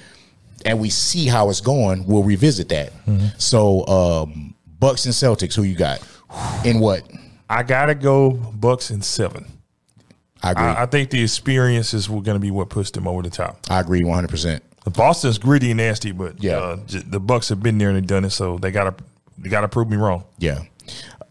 and 0.66 0.80
we 0.80 0.90
see 0.90 1.28
how 1.28 1.50
it's 1.50 1.62
going, 1.62 2.06
we'll 2.06 2.24
revisit 2.24 2.70
that. 2.70 2.92
So, 3.38 3.86
um, 3.88 4.54
Bucks 4.80 5.06
and 5.06 5.14
Celtics, 5.14 5.56
who 5.56 5.64
you 5.64 5.76
got? 5.76 6.02
In 6.66 6.80
what? 6.80 7.04
I 7.50 7.64
gotta 7.64 7.96
go 7.96 8.32
Bucks 8.32 8.92
in 8.92 9.02
seven. 9.02 9.46
I 10.44 10.52
agree. 10.52 10.64
I, 10.64 10.84
I 10.84 10.86
think 10.86 11.10
the 11.10 11.22
experiences 11.22 12.10
were 12.10 12.22
going 12.22 12.36
to 12.36 12.40
be 12.40 12.52
what 12.52 12.70
pushed 12.70 12.94
them 12.94 13.08
over 13.08 13.22
the 13.22 13.30
top. 13.30 13.60
I 13.70 13.80
agree 13.82 14.04
100%. 14.04 14.62
Boston's 14.94 15.38
gritty 15.38 15.72
and 15.72 15.78
nasty, 15.80 16.12
but 16.14 16.42
Yeah. 16.42 16.58
uh, 16.58 16.78
the 16.88 17.20
Bucks 17.20 17.50
have 17.50 17.62
been 17.62 17.78
there 17.78 17.90
and 17.90 17.98
they've 17.98 18.08
done 18.08 18.24
it, 18.24 18.30
so 18.30 18.58
they 18.58 18.72
gotta 19.40 19.50
gotta 19.50 19.68
prove 19.68 19.90
me 19.90 19.98
wrong. 19.98 20.24
Yeah. 20.38 20.64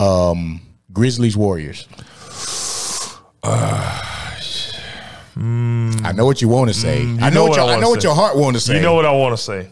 Um, 0.01 0.61
Grizzlies 0.93 1.37
Warriors. 1.37 1.87
I 6.01 6.13
know 6.15 6.25
what 6.27 6.43
you 6.43 6.49
want 6.49 6.69
to 6.69 6.75
say. 6.75 7.03
I 7.03 7.05
know, 7.05 7.13
Mm, 7.31 7.35
know 7.35 7.45
what, 7.45 7.57
your, 7.57 7.65
I 7.67 7.75
I 7.75 7.81
know 7.81 7.91
what 7.91 8.03
your 8.03 8.15
heart 8.15 8.37
want 8.37 8.57
to 8.57 8.61
say. 8.61 8.77
You 8.77 8.81
know 8.83 8.95
what 8.95 9.07
I 9.07 9.13
want 9.13 9.37
to 9.37 9.43
say? 9.43 9.69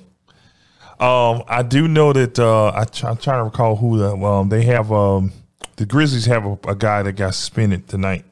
Um, 0.99 1.42
I 1.49 1.62
do 1.62 1.88
know 1.88 2.12
that 2.12 2.38
uh, 2.38 2.68
I 2.75 2.85
try, 2.85 3.11
I'm 3.11 3.16
trying 3.16 3.40
to 3.40 3.44
recall 3.44 3.77
who 3.77 3.99
the 3.99 4.14
um, 4.16 4.49
they 4.49 4.62
have. 4.64 4.90
Um, 4.92 5.33
the 5.77 5.85
Grizzlies 5.85 6.25
have 6.27 6.46
a, 6.46 6.59
a 6.68 6.75
guy 6.75 7.03
that 7.03 7.12
got 7.12 7.35
suspended 7.35 7.87
tonight. 7.88 8.25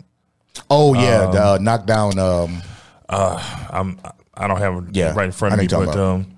oh 0.71 0.95
yeah, 0.95 1.27
the 1.31 1.43
uh, 1.43 1.59
knockdown. 1.61 2.19
Um, 2.19 2.63
I'm 3.09 4.01
I 4.33 4.49
don't 4.49 4.59
have 4.59 4.77
it 4.77 4.97
Yeah, 4.97 5.13
right 5.15 5.27
in 5.27 5.33
front 5.33 5.55
of 5.55 5.61
me, 5.61 5.67
but 5.67 5.97
um, 5.97 6.34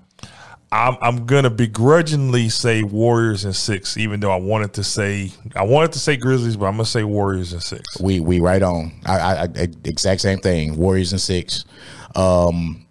I'm 0.71 0.97
I'm 1.01 1.25
gonna 1.25 1.49
begrudgingly 1.49 2.49
say 2.49 2.83
Warriors 2.83 3.45
and 3.45 3.55
six, 3.55 3.95
even 3.97 4.19
though 4.19 4.31
I 4.31 4.35
wanted 4.37 4.73
to 4.73 4.83
say 4.83 5.31
I 5.55 5.63
wanted 5.63 5.93
to 5.93 5.99
say 5.99 6.17
Grizzlies, 6.17 6.57
but 6.57 6.65
I'm 6.65 6.73
gonna 6.73 6.85
say 6.85 7.03
Warriors 7.03 7.53
and 7.53 7.63
six. 7.63 7.99
we 8.01 8.19
we 8.19 8.39
right 8.41 8.61
on. 8.61 8.91
I, 9.05 9.17
I, 9.19 9.43
I 9.43 9.67
exact 9.85 10.21
same 10.21 10.39
thing. 10.39 10.75
Warriors 10.75 11.13
and 11.13 11.21
six. 11.21 11.63
Um, 12.15 12.85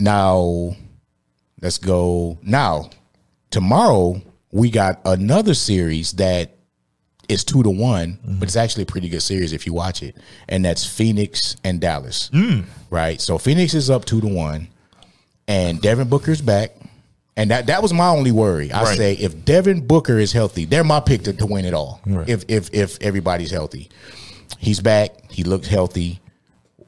now 0.00 0.76
let's 1.62 1.78
go. 1.78 2.38
Now 2.42 2.90
tomorrow 3.50 4.20
we 4.50 4.70
got 4.70 5.00
another 5.06 5.54
series 5.54 6.12
that 6.12 6.56
is 7.28 7.42
two 7.44 7.62
to 7.62 7.70
one, 7.70 8.18
but 8.22 8.48
it's 8.48 8.56
actually 8.56 8.82
a 8.82 8.86
pretty 8.86 9.08
good 9.08 9.22
series 9.22 9.54
if 9.54 9.64
you 9.64 9.72
watch 9.72 10.02
it, 10.02 10.16
and 10.48 10.62
that's 10.62 10.84
Phoenix 10.86 11.56
and 11.64 11.80
Dallas. 11.80 12.28
Right. 12.90 13.18
So 13.18 13.38
Phoenix 13.38 13.72
is 13.72 13.88
up 13.88 14.04
two 14.04 14.20
to 14.20 14.26
one, 14.26 14.68
and 15.48 15.80
Devin 15.80 16.08
Booker's 16.10 16.42
back. 16.42 16.72
And 17.36 17.50
that, 17.50 17.66
that 17.66 17.80
was 17.82 17.92
my 17.94 18.08
only 18.08 18.30
worry. 18.32 18.70
I 18.70 18.82
Right. 18.82 18.96
say 18.96 19.12
if 19.14 19.44
Devin 19.44 19.86
Booker 19.86 20.18
is 20.18 20.32
healthy, 20.32 20.66
they're 20.66 20.84
my 20.84 21.00
pick 21.00 21.22
to, 21.22 21.32
to 21.32 21.46
win 21.46 21.64
it 21.64 21.72
all. 21.74 22.00
Right. 22.06 22.28
If 22.28 22.44
if 22.48 22.68
if 22.74 22.98
everybody's 23.00 23.50
healthy, 23.50 23.88
he's 24.58 24.80
back. 24.80 25.30
He 25.30 25.42
looks 25.44 25.66
healthy. 25.66 26.20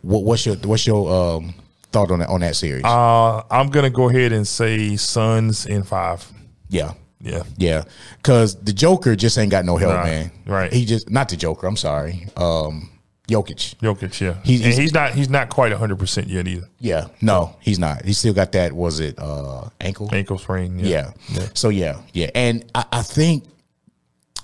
What, 0.02 0.24
what's 0.24 0.44
your 0.44 0.57
what's 0.57 0.87
your 0.87 1.11
um, 1.11 1.54
thought 1.92 2.11
on 2.11 2.18
that 2.18 2.28
on 2.28 2.40
that 2.42 2.57
series? 2.57 2.85
Uh, 2.85 3.42
I'm 3.50 3.70
gonna 3.70 3.88
go 3.88 4.11
ahead 4.11 4.33
and 4.33 4.46
say 4.46 4.96
Suns 4.96 5.64
in 5.64 5.83
five. 5.83 6.30
yeah, 6.68 6.92
Yeah, 7.20 7.44
yeah. 7.57 7.85
Because 8.18 8.54
the 8.61 8.74
Joker 8.74 9.16
just 9.16 9.38
ain't 9.38 9.50
got 9.50 9.64
no 9.64 9.78
help, 9.78 9.94
Nah, 9.94 10.04
man. 10.04 10.30
right. 10.46 10.70
He 10.70 10.85
just 10.85 11.09
not 11.09 11.30
the 11.30 11.37
Joker. 11.37 11.66
I'm 11.66 11.76
sorry. 11.78 12.26
Um, 12.37 12.90
Jokic. 13.28 13.76
Jokic. 13.76 14.20
Yeah, 14.20 14.34
He's- 14.44 14.60
and 14.60 14.66
he's- 14.66 14.76
he's 14.76 14.92
not 14.92 15.14
he's 15.14 15.30
not 15.30 15.48
quite 15.48 15.72
100 15.72 15.98
percent 15.98 16.28
yet 16.28 16.46
either. 16.46 16.68
Yeah, 16.78 17.06
no, 17.22 17.56
he's 17.60 17.78
not. 17.78 18.04
He 18.04 18.12
still 18.12 18.34
got 18.34 18.52
that. 18.52 18.72
Was 18.72 19.00
it 19.00 19.18
uh, 19.18 19.68
ankle? 19.80 20.10
Ankle 20.12 20.37
sprain. 20.38 20.78
Yeah. 20.78 21.12
Yeah. 21.30 21.46
So 21.54 21.70
yeah, 21.70 22.00
yeah, 22.12 22.28
and 22.34 22.64
I, 22.74 22.84
I 22.92 23.02
think 23.02 23.44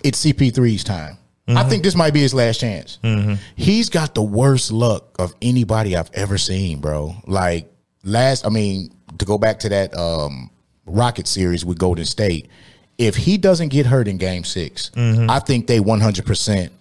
it's 0.03 0.25
CP3's 0.25 0.85
time. 0.85 1.16
I 1.49 1.53
Mm-hmm. 1.53 1.69
think 1.69 1.83
this 1.83 1.97
might 1.97 2.14
be 2.14 2.21
his 2.21 2.33
last 2.33 2.61
chance. 2.61 2.99
He's 3.57 3.88
got 3.90 4.14
the 4.14 4.23
worst 4.23 4.71
luck 4.71 5.16
of 5.19 5.35
anybody 5.43 5.97
I've 5.97 6.11
ever 6.14 6.38
seen, 6.38 6.81
bro. 6.81 7.16
Like 7.27 7.69
last, 8.05 8.47
I 8.47 8.51
mean, 8.51 8.95
to 9.19 9.25
go 9.25 9.37
back 9.37 9.59
to 9.61 9.69
that 9.71 9.95
um, 9.97 10.49
Rocket 10.87 11.27
series 11.27 11.64
with 11.64 11.77
Golden 11.79 12.05
State, 12.05 12.49
if 12.99 13.16
he 13.16 13.37
doesn't 13.37 13.69
get 13.71 13.85
hurt 13.87 14.07
in 14.09 14.16
Game 14.16 14.45
6 14.45 14.90
Mm-hmm. 14.95 15.29
I 15.29 15.40
think 15.40 15.66
they 15.66 15.81
one 15.81 16.01
hundred 16.01 16.25
percent. 16.25 16.73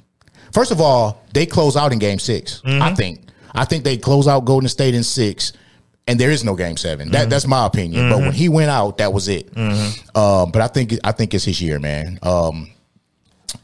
First 0.53 0.71
of 0.71 0.81
all, 0.81 1.23
they 1.33 1.45
close 1.45 1.75
out 1.77 1.91
in 1.91 1.99
Game 1.99 2.19
6 2.19 2.61
Mm-hmm. 2.65 2.81
I 2.81 2.93
think. 2.95 3.21
I 3.53 3.65
think 3.65 3.83
they 3.83 3.97
close 3.97 4.27
out 4.27 4.45
Golden 4.45 4.69
State 4.69 4.93
in 4.93 5.03
six, 5.03 5.53
and 6.07 6.19
there 6.19 6.29
is 6.31 6.43
no 6.43 6.55
Game 6.55 6.77
7 6.77 7.07
Mm-hmm. 7.07 7.13
That 7.13 7.29
that's 7.29 7.47
my 7.47 7.65
opinion. 7.65 8.09
But 8.09 8.19
when 8.19 8.31
he 8.33 8.47
went 8.49 8.69
out, 8.69 8.97
that 8.99 9.11
was 9.13 9.27
it. 9.27 9.55
Um, 9.57 10.51
but 10.51 10.61
I 10.61 10.67
think 10.67 10.93
I 11.03 11.11
think 11.11 11.33
it's 11.33 11.45
his 11.45 11.61
year, 11.61 11.79
man. 11.79 12.19
Um, 12.23 12.69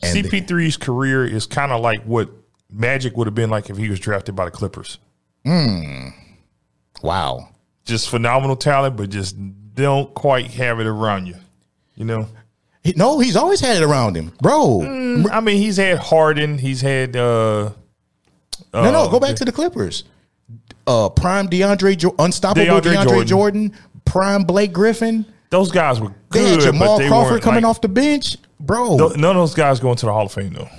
CP3's 0.01 0.77
career 0.77 1.25
is 1.25 1.45
kind 1.45 1.71
of 1.71 1.81
like 1.81 2.01
what 2.03 2.29
Magic 2.71 3.15
would 3.15 3.27
have 3.27 3.35
been 3.35 3.49
like 3.51 3.69
if 3.69 3.77
he 3.77 3.89
was 3.89 3.99
drafted 3.99 4.35
by 4.35 4.45
the 4.45 4.51
Clippers. 4.51 4.97
wow, 7.03 7.49
Just 7.85 8.09
phenomenal 8.09 8.55
talent, 8.55 8.97
but 8.97 9.09
just 9.09 9.35
don't 9.75 10.13
quite 10.13 10.47
have 10.51 10.79
it 10.79 10.87
around 10.87 11.27
you. 11.27 11.35
You 11.95 12.05
know, 12.05 12.27
He- 12.85 12.93
no, 12.95 13.19
he's 13.19 13.35
always 13.35 13.59
had 13.59 13.77
it 13.77 13.83
around 13.83 14.15
him, 14.15 14.31
bro. 14.41 14.81
I 15.31 15.41
mean, 15.41 15.57
he's 15.57 15.75
had 15.77 15.97
Harden, 15.97 16.57
he's 16.59 16.79
had 16.81 17.15
uh, 17.17 17.71
no, 18.73 18.91
no, 18.91 19.09
go 19.09 19.19
back 19.19 19.35
to 19.37 19.45
the 19.45 19.51
Clippers. 19.51 20.03
Uh, 20.87 21.09
prime 21.09 21.47
DeAndre, 21.49 21.97
jo- 21.97 22.13
unstoppable 22.19 22.79
DeAndre 22.79 22.81
DeAndre, 22.95 23.03
Jordan. 23.07 23.27
Jordan. 23.27 23.73
prime 24.05 24.43
Blake 24.43 24.71
Griffin. 24.71 25.25
those 25.49 25.71
guys 25.71 25.99
were 25.99 26.13
good. 26.29 26.43
They 26.43 26.49
had 26.51 26.59
but 26.59 26.63
Jamal 26.65 26.97
they 26.99 27.07
Crawford 27.07 27.41
coming 27.41 27.63
like- 27.63 27.69
off 27.71 27.81
the 27.81 27.87
bench, 27.89 28.37
bro. 28.59 28.97
Th- 28.97 29.17
None 29.17 29.35
of 29.35 29.41
those 29.41 29.55
guys 29.55 29.79
going 29.79 29.95
to 29.97 30.05
the 30.05 30.13
Hall 30.13 30.27
of 30.27 30.31
Fame 30.31 30.53
though. 30.53 30.69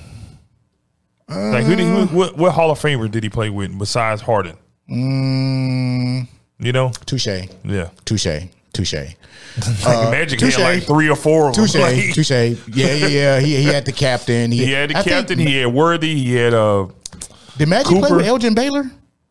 like 1.28 1.64
who, 1.64 1.74
did, 1.74 1.86
who 1.86 2.16
what, 2.16 2.36
what 2.36 2.52
Hall 2.52 2.70
of 2.70 2.78
Famer 2.78 3.10
did 3.10 3.24
he 3.24 3.28
play 3.30 3.50
with 3.50 3.76
besides 3.76 4.22
Harden? 4.22 4.56
Mm, 4.88 6.28
You 6.60 6.72
know, 6.72 6.90
touche, 7.04 7.26
yeah. 7.64 7.90
touche, 8.04 8.26
touche. 8.76 8.94
Like 9.84 10.10
Magic 10.10 10.38
touche. 10.38 10.56
had 10.56 10.74
like 10.76 10.82
three 10.84 11.08
or 11.08 11.16
four 11.16 11.48
of 11.48 11.54
them. 11.56 11.64
Touche, 11.66 11.74
Like, 11.80 12.14
touche. 12.14 12.30
Yeah, 12.30 12.54
yeah, 12.94 13.06
yeah. 13.06 13.40
He, 13.40 13.56
he 13.56 13.64
had 13.64 13.84
the 13.86 13.92
captain. 13.92 14.52
he 14.52 14.70
had 14.70 14.90
the 14.90 14.98
I 14.98 15.02
think- 15.02 15.16
captain. 15.16 15.38
he 15.38 15.56
had 15.58 15.72
Worthy. 15.72 16.14
He 16.14 16.34
had 16.34 16.52
uh 16.54 16.88
did 17.56 17.68
Magic 17.68 17.98
play 17.98 18.10
with 18.12 18.26
Elgin 18.26 18.54
Baylor? 18.54 18.84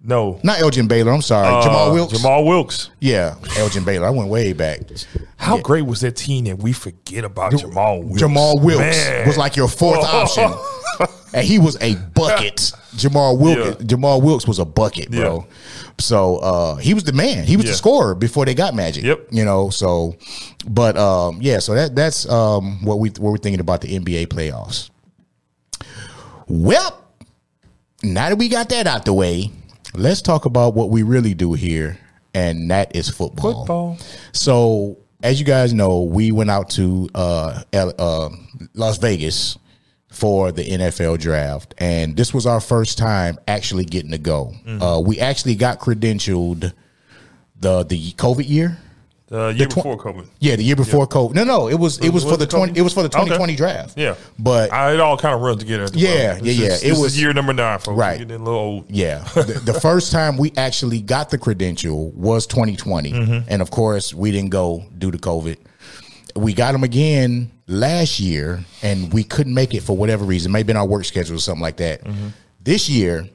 no 0.08 0.40
Not 0.44 0.60
Elgin 0.62 0.88
Baylor. 0.88 1.12
I'm 1.12 1.22
sorry, 1.22 1.48
uh, 1.48 1.62
Jamal 1.64 1.92
Wilkes. 1.94 2.14
Jamal 2.14 2.46
Wilkes. 2.46 2.90
Yeah, 3.00 3.36
Elgin 3.58 3.84
Baylor. 3.84 4.08
I 4.08 4.10
went 4.12 4.30
way 4.30 4.54
back. 4.54 4.82
How 5.38 5.60
great 5.60 5.84
was 5.84 6.02
that 6.02 6.16
team 6.16 6.46
that 6.46 6.58
we 6.60 6.74
forget 6.74 7.24
about 7.24 7.56
Jamal 7.56 8.02
Wilkes? 8.02 8.20
Jamal 8.20 8.60
Wilkes 8.60 8.82
Man. 9.08 9.28
was 9.28 9.38
like 9.38 9.56
your 9.56 9.68
fourth 9.68 10.04
option, 10.04 10.52
and 11.34 11.46
he 11.46 11.60
was 11.60 11.78
a 11.82 11.96
bucket. 12.14 12.72
Jamal 12.96 13.38
Wilkes. 13.38 13.82
Yeah. 13.82 13.86
Jamal 13.88 14.22
Wilkes 14.22 14.48
was 14.48 14.60
a 14.60 14.66
bucket, 14.66 15.12
bro. 15.12 15.46
So 16.00 16.38
uh, 16.38 16.76
he 16.76 16.94
was 16.94 17.04
the 17.04 17.12
man. 17.14 17.46
He 17.46 17.58
was 17.58 17.66
Yeah. 17.66 17.72
the 17.72 17.78
scorer 17.78 18.16
before 18.16 18.46
they 18.46 18.54
got 18.54 18.74
Magic. 18.74 19.04
Yep. 19.04 19.28
You 19.32 19.44
know. 19.46 19.70
So, 19.70 20.16
but 20.68 20.96
um, 20.98 21.40
yeah. 21.42 21.60
So 21.60 21.74
that 21.76 21.96
that's 21.96 22.28
um, 22.30 22.84
what 22.86 23.00
we 23.00 23.10
what 23.10 23.32
we're 23.32 23.38
thinking 23.38 23.60
about 23.60 23.82
the 23.82 23.98
NBA 24.00 24.28
playoffs. 24.28 24.90
Well, 26.48 27.02
now 28.04 28.30
that 28.30 28.38
we 28.38 28.50
got 28.50 28.70
that 28.70 28.88
out 28.88 29.06
the 29.06 29.14
way, 29.14 29.52
let's 29.94 30.22
talk 30.22 30.46
about 30.46 30.74
what 30.76 30.90
we 30.90 31.04
really 31.04 31.34
do 31.34 31.54
here, 31.54 31.98
and 32.34 32.70
that 32.72 32.96
is 32.96 33.10
football. 33.10 33.54
Football. 33.66 33.98
So, 34.32 34.98
as 35.24 35.40
you 35.40 35.46
guys 35.46 35.74
know, 35.74 36.02
we 36.04 36.32
went 36.32 36.52
out 36.52 36.70
to 36.72 37.10
uh, 37.16 37.64
L- 37.74 37.94
uh, 37.98 38.30
Las 38.74 38.98
Vegas 39.00 39.58
for 40.16 40.52
the 40.54 40.64
NFL 40.64 41.20
draft, 41.20 41.74
and 41.78 42.16
this 42.16 42.34
was 42.34 42.46
our 42.46 42.62
first 42.62 42.98
time 42.98 43.38
actually 43.50 43.84
getting 43.84 44.12
to 44.12 44.18
go. 44.18 44.54
Uh, 44.66 45.02
we 45.06 45.20
actually 45.20 45.56
got 45.56 45.80
credentialed 45.80 46.72
the 47.60 47.84
the 47.84 48.12
COVID 48.14 48.48
year. 48.48 48.78
The 49.28 49.50
year 49.50 49.66
tw- 49.68 49.76
before 49.76 49.98
COVID. 49.98 50.28
Yeah, 50.40 50.56
the 50.56 50.64
year 50.64 50.76
before 50.78 51.08
COVID. 51.08 51.34
No, 51.34 51.44
no, 51.44 51.68
it 51.68 51.74
was 51.76 51.98
it 52.00 52.12
was 52.14 52.24
was 52.24 52.34
for 52.34 52.38
the 52.38 52.46
twenty. 52.48 52.72
COVID? 52.74 52.78
It 52.78 52.82
was 52.84 52.94
for 52.94 53.02
the 53.04 53.10
Okay. 53.10 53.18
twenty 53.18 53.36
twenty 53.36 53.56
draft. 53.58 53.98
Yeah, 53.98 54.16
but 54.40 54.72
I, 54.72 54.94
it 54.94 55.00
all 55.02 55.18
kind 55.18 55.36
of 55.36 55.42
runs 55.42 55.60
together. 55.64 55.84
at 55.84 55.96
Yeah, 55.96 56.38
yeah, 56.42 56.52
yeah. 56.52 56.68
is- 56.74 56.84
It 56.84 56.92
was- 56.98 57.20
year 57.20 57.34
number 57.34 57.52
nine, 57.52 57.80
folks. 57.80 57.98
Right. 57.98 58.20
Getting 58.20 58.36
a 58.40 58.44
little 58.44 58.60
old. 58.60 58.86
Yeah. 58.90 59.20
the, 59.34 59.60
the 59.66 59.74
first 59.82 60.12
time 60.14 60.38
we 60.38 60.54
actually 60.56 61.02
got 61.02 61.30
the 61.32 61.38
credential 61.38 62.12
was 62.12 62.46
2020. 62.48 63.12
Mm-hmm. 63.12 63.40
And 63.50 63.62
of 63.62 63.70
course, 63.72 64.14
we 64.14 64.32
didn't 64.32 64.52
go 64.52 64.86
due 64.98 65.12
to 65.12 65.18
COVID. 65.18 65.58
We 66.38 66.54
got 66.54 66.72
them 66.74 66.84
again 66.84 67.52
last 67.68 68.20
year 68.20 68.64
and 68.84 69.12
we 69.14 69.24
couldn't 69.24 69.54
make 69.54 69.74
it 69.74 69.82
for 69.82 69.96
whatever 69.98 70.24
reason. 70.26 70.52
Maybe 70.52 70.72
in 70.72 70.78
our 70.78 70.86
work 70.86 71.06
schedule 71.06 71.36
or 71.36 71.40
something 71.40 71.62
like 71.62 71.78
that. 71.78 72.04
Mm-hmm. 72.04 72.28
This 72.62 72.90
year, 72.90 73.28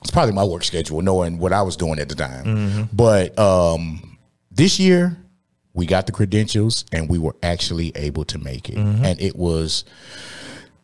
it's 0.00 0.10
probably 0.10 0.34
my 0.34 0.44
work 0.44 0.64
schedule, 0.64 1.00
knowing 1.02 1.38
what 1.38 1.52
I 1.52 1.62
was 1.62 1.76
doing 1.76 1.98
at 1.98 2.08
the 2.08 2.14
time. 2.14 2.44
Mm-hmm. 2.44 2.82
But 2.96 3.38
um, 3.38 4.18
this 4.50 4.78
year, 4.78 5.16
we 5.72 5.86
got 5.86 6.06
the 6.06 6.12
credentials 6.12 6.84
and 6.92 7.08
we 7.08 7.18
were 7.18 7.34
actually 7.42 7.92
able 7.96 8.24
to 8.26 8.38
make 8.38 8.68
it. 8.68 8.76
Mm-hmm. 8.76 9.04
And 9.04 9.20
it 9.20 9.34
was 9.36 9.84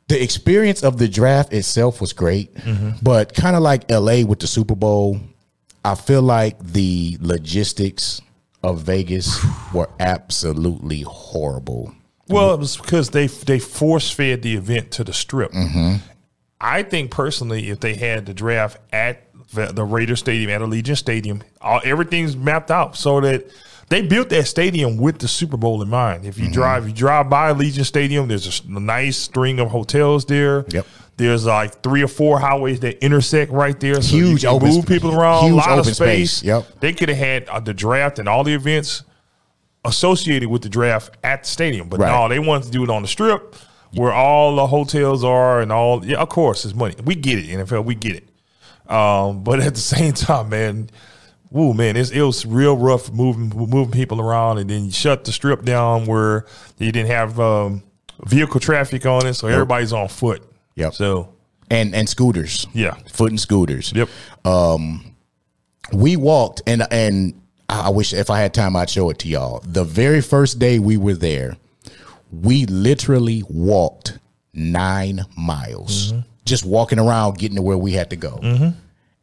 the 0.09 0.21
experience 0.21 0.83
of 0.83 0.99
the 0.99 1.07
draft 1.09 1.53
itself 1.53 2.01
was 2.01 2.13
great, 2.13 2.53
Mm-hmm. 2.55 2.91
but 3.03 3.33
kind 3.35 3.55
of 3.55 3.63
like 3.63 3.89
LA 3.91 4.25
with 4.25 4.41
the 4.41 4.49
Super 4.49 4.75
Bowl, 4.75 5.21
I 5.85 5.95
feel 5.95 6.23
like 6.23 6.59
the 6.63 7.17
logistics 7.21 8.21
of 8.63 8.83
Vegas 8.83 9.39
were 9.73 9.89
absolutely 10.01 11.03
horrible. 11.03 11.95
Well, 12.31 12.55
it 12.55 12.61
was 12.61 12.77
because 12.77 13.11
they 13.11 13.27
they 13.27 13.59
force 13.59 14.11
fed 14.11 14.43
the 14.43 14.55
event 14.57 14.91
to 14.93 15.05
the 15.05 15.13
strip. 15.13 15.53
Mm-hmm. 15.53 15.97
I 16.61 16.83
think 16.83 17.11
personally, 17.11 17.71
if 17.71 17.81
they 17.81 17.95
had 17.95 18.27
the 18.27 18.35
draft 18.35 18.77
at 18.93 19.23
the, 19.53 19.83
Raider 19.85 20.15
Stadium 20.17 20.51
at 20.51 20.61
Allegiant 20.61 20.99
Stadium, 20.99 21.43
all, 21.61 21.81
everything's 21.85 22.37
mapped 22.37 22.71
out 22.71 22.97
so 22.97 23.21
that 23.23 23.47
they 23.89 24.03
built 24.03 24.29
that 24.29 24.47
stadium 24.47 24.97
with 24.99 25.19
the 25.19 25.27
Super 25.27 25.57
Bowl 25.57 25.83
in 25.83 25.89
mind. 25.89 26.25
If 26.27 26.39
you 26.39 26.45
Mm-hmm. 26.45 26.53
drive, 26.53 26.87
you 26.89 26.95
drive 26.95 27.29
by 27.31 27.53
Allegiant 27.53 27.87
Stadium. 27.87 28.29
There's 28.29 28.61
a 28.65 28.69
nice 28.69 29.17
string 29.17 29.59
of 29.59 29.71
hotels 29.71 30.25
there. 30.27 30.65
Yep. 30.69 30.87
There's 31.17 31.45
like 31.47 31.83
three 31.83 32.03
or 32.03 32.09
four 32.09 32.39
highways 32.39 32.81
that 32.81 33.03
intersect 33.05 33.51
right 33.53 33.79
there. 33.81 34.01
So 34.01 34.17
Huge 34.17 34.43
you 34.45 34.49
can 34.49 34.57
open 34.57 34.69
move 34.69 34.87
people 34.87 35.19
around. 35.19 35.45
huge 35.45 35.53
a 35.53 35.57
lot 35.57 35.71
of 35.73 35.79
open 35.81 35.95
space. 35.95 36.33
space. 36.35 36.47
Yep. 36.47 36.81
They 36.81 36.93
could 36.93 37.09
have 37.09 37.19
had 37.19 37.49
uh, 37.49 37.61
the 37.61 37.75
draft 37.75 38.19
and 38.19 38.29
all 38.29 38.45
the 38.45 38.55
events 38.55 39.03
associated 39.85 40.49
with 40.49 40.63
the 40.63 40.69
draft 40.69 41.17
at 41.25 41.45
the 41.45 41.49
stadium, 41.49 41.89
but 41.89 42.01
Right. 42.01 42.11
no, 42.13 42.29
they 42.29 42.39
wanted 42.39 42.67
to 42.67 42.71
do 42.71 42.83
it 42.85 42.91
on 42.91 43.03
the 43.03 43.09
strip 43.09 43.57
where 43.93 44.13
all 44.13 44.55
the 44.57 44.67
hotels 44.67 45.25
are 45.25 45.61
and 45.61 45.73
all. 45.73 46.05
Yeah, 46.05 46.19
of 46.19 46.29
course, 46.29 46.65
it's 46.65 46.75
money. 46.75 46.95
We 47.05 47.15
get 47.15 47.39
it, 47.39 47.47
NFL. 47.49 47.85
We 47.85 47.95
get 47.95 48.17
it. 48.17 48.93
Um, 48.93 49.43
but 49.43 49.61
at 49.61 49.75
the 49.75 49.81
same 49.97 50.13
time, 50.13 50.51
man, 50.51 50.91
woo, 51.51 51.73
man, 51.75 51.97
it's, 51.97 52.11
it 52.11 52.21
was 52.23 52.45
real 52.47 52.77
rough 52.77 53.11
moving 53.11 53.49
moving 53.57 53.91
people 53.91 54.21
around, 54.21 54.59
and 54.59 54.69
then 54.71 54.85
you 54.87 54.91
shut 54.93 55.25
the 55.25 55.33
strip 55.33 55.65
down 55.65 56.07
where 56.07 56.45
you 56.79 56.93
didn't 56.93 57.11
have 57.11 57.41
um, 57.41 57.83
vehicle 58.27 58.61
traffic 58.61 59.07
on 59.07 59.27
it, 59.27 59.35
so 59.35 59.49
everybody's 59.49 59.93
on 59.93 60.09
foot. 60.09 60.43
Yep. 60.77 60.95
So 60.95 61.35
and 61.71 61.95
and 61.95 62.09
scooters. 62.09 62.67
Yeah. 62.75 62.95
foot 63.11 63.31
and 63.31 63.41
scooters. 63.41 63.93
yep. 63.95 64.09
Um, 64.45 65.15
we 65.93 66.17
walked 66.17 66.63
and 66.67 66.83
and 66.93 67.41
I 67.71 67.89
wish 67.91 68.13
if 68.13 68.31
I 68.31 68.41
had 68.41 68.55
time 68.55 68.77
I'd 68.77 68.91
show 68.91 69.11
it 69.11 69.19
to 69.21 69.29
y'all. 69.29 69.61
The 69.65 69.85
very 69.85 70.21
first 70.21 70.59
day 70.59 70.79
we 70.79 70.97
were 70.97 71.15
there, 71.15 71.57
we 72.31 72.67
literally 72.67 73.43
walked 73.49 74.19
nine 74.53 75.25
miles, 75.37 76.13
mm-hmm. 76.13 76.21
just 76.45 76.65
walking 76.65 76.99
around, 76.99 77.39
getting 77.39 77.57
to 77.57 77.63
where 77.63 77.79
we 77.79 77.93
had 77.93 78.11
to 78.11 78.17
go. 78.17 78.39
Mm-hmm. 78.43 78.69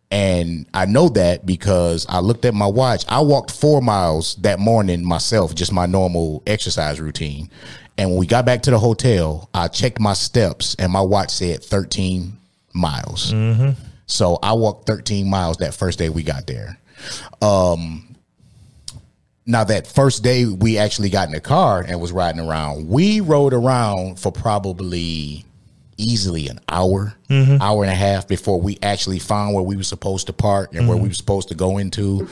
And 0.10 0.66
I 0.74 0.86
know 0.86 1.10
that 1.10 1.46
because 1.46 2.06
I 2.08 2.20
looked 2.20 2.46
at 2.46 2.54
my 2.54 2.66
watch. 2.66 3.04
I 3.10 3.20
walked 3.20 3.52
four 3.52 3.82
miles 3.82 4.36
that 4.38 4.58
morning 4.60 5.04
myself, 5.04 5.54
just 5.54 5.74
my 5.74 5.86
normal 5.86 6.44
exercise 6.48 7.02
routine. 7.02 7.50
And 7.98 8.12
when 8.12 8.20
we 8.20 8.28
got 8.28 8.46
back 8.46 8.62
to 8.64 8.72
the 8.72 8.80
hotel, 8.80 9.50
I 9.54 9.68
checked 9.68 10.00
my 10.00 10.14
steps 10.14 10.76
and 10.80 10.92
my 10.94 11.02
watch 11.02 11.32
said 11.32 11.64
13 11.64 12.38
miles. 12.74 13.34
Mm-hmm. 13.34 13.72
So 14.06 14.40
I 14.42 14.54
walked 14.54 14.88
13 14.88 15.30
miles 15.30 15.58
that 15.58 15.74
first 15.74 16.00
day 16.00 16.10
we 16.10 16.24
got 16.24 16.48
there. 16.48 16.78
Um, 17.42 18.07
now 19.48 19.64
that 19.64 19.88
first 19.88 20.24
day 20.24 20.46
we 20.46 20.78
actually 20.78 21.10
got 21.10 21.28
in 21.28 21.34
the 21.34 21.40
car 21.40 21.84
and 21.88 22.00
was 22.00 22.12
riding 22.12 22.42
around, 22.42 22.88
we 22.88 23.22
rode 23.22 23.54
around 23.54 24.20
for 24.20 24.32
probably 24.32 25.44
easily 26.00 26.48
an 26.48 26.60
hour, 26.70 27.16
hour 27.32 27.84
and 27.84 27.92
a 27.92 27.96
half 27.96 28.28
before 28.28 28.62
we 28.62 28.78
actually 28.84 29.18
found 29.18 29.56
where 29.56 29.64
we 29.64 29.76
were 29.76 29.82
supposed 29.84 30.28
to 30.28 30.34
park 30.34 30.76
and 30.76 30.88
where 30.88 30.98
we 30.98 31.08
were 31.08 31.14
supposed 31.14 31.48
to 31.48 31.56
go 31.56 31.80
into. 31.80 32.28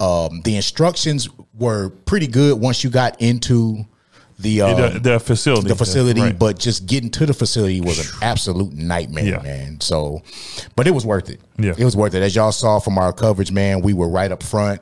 Um, 0.00 0.40
the 0.42 0.56
instructions 0.56 1.28
were 1.56 1.90
pretty 1.90 2.26
good 2.26 2.58
once 2.60 2.82
you 2.82 2.90
got 2.90 3.20
into 3.20 3.84
the 4.40 4.62
um, 4.62 4.80
the, 4.94 4.98
the 4.98 5.20
facility, 5.20 5.68
the 5.68 5.76
facility, 5.76 6.20
Right. 6.20 6.36
but 6.36 6.58
just 6.58 6.86
getting 6.86 7.08
to 7.10 7.24
the 7.26 7.32
facility 7.34 7.80
was 7.80 8.00
an 8.00 8.18
absolute 8.20 8.72
nightmare, 8.72 9.24
Yeah. 9.24 9.42
man. 9.42 9.80
So, 9.80 10.22
but 10.74 10.88
it 10.88 10.90
was 10.90 11.06
worth 11.06 11.30
it. 11.30 11.40
Yeah. 11.56 11.74
it 11.78 11.84
was 11.84 11.94
worth 11.94 12.14
it. 12.14 12.22
As 12.24 12.34
y'all 12.34 12.50
saw 12.50 12.80
from 12.80 12.98
our 12.98 13.12
coverage, 13.12 13.52
man, 13.52 13.80
we 13.80 13.92
were 13.92 14.08
right 14.08 14.32
up 14.32 14.42
front. 14.42 14.80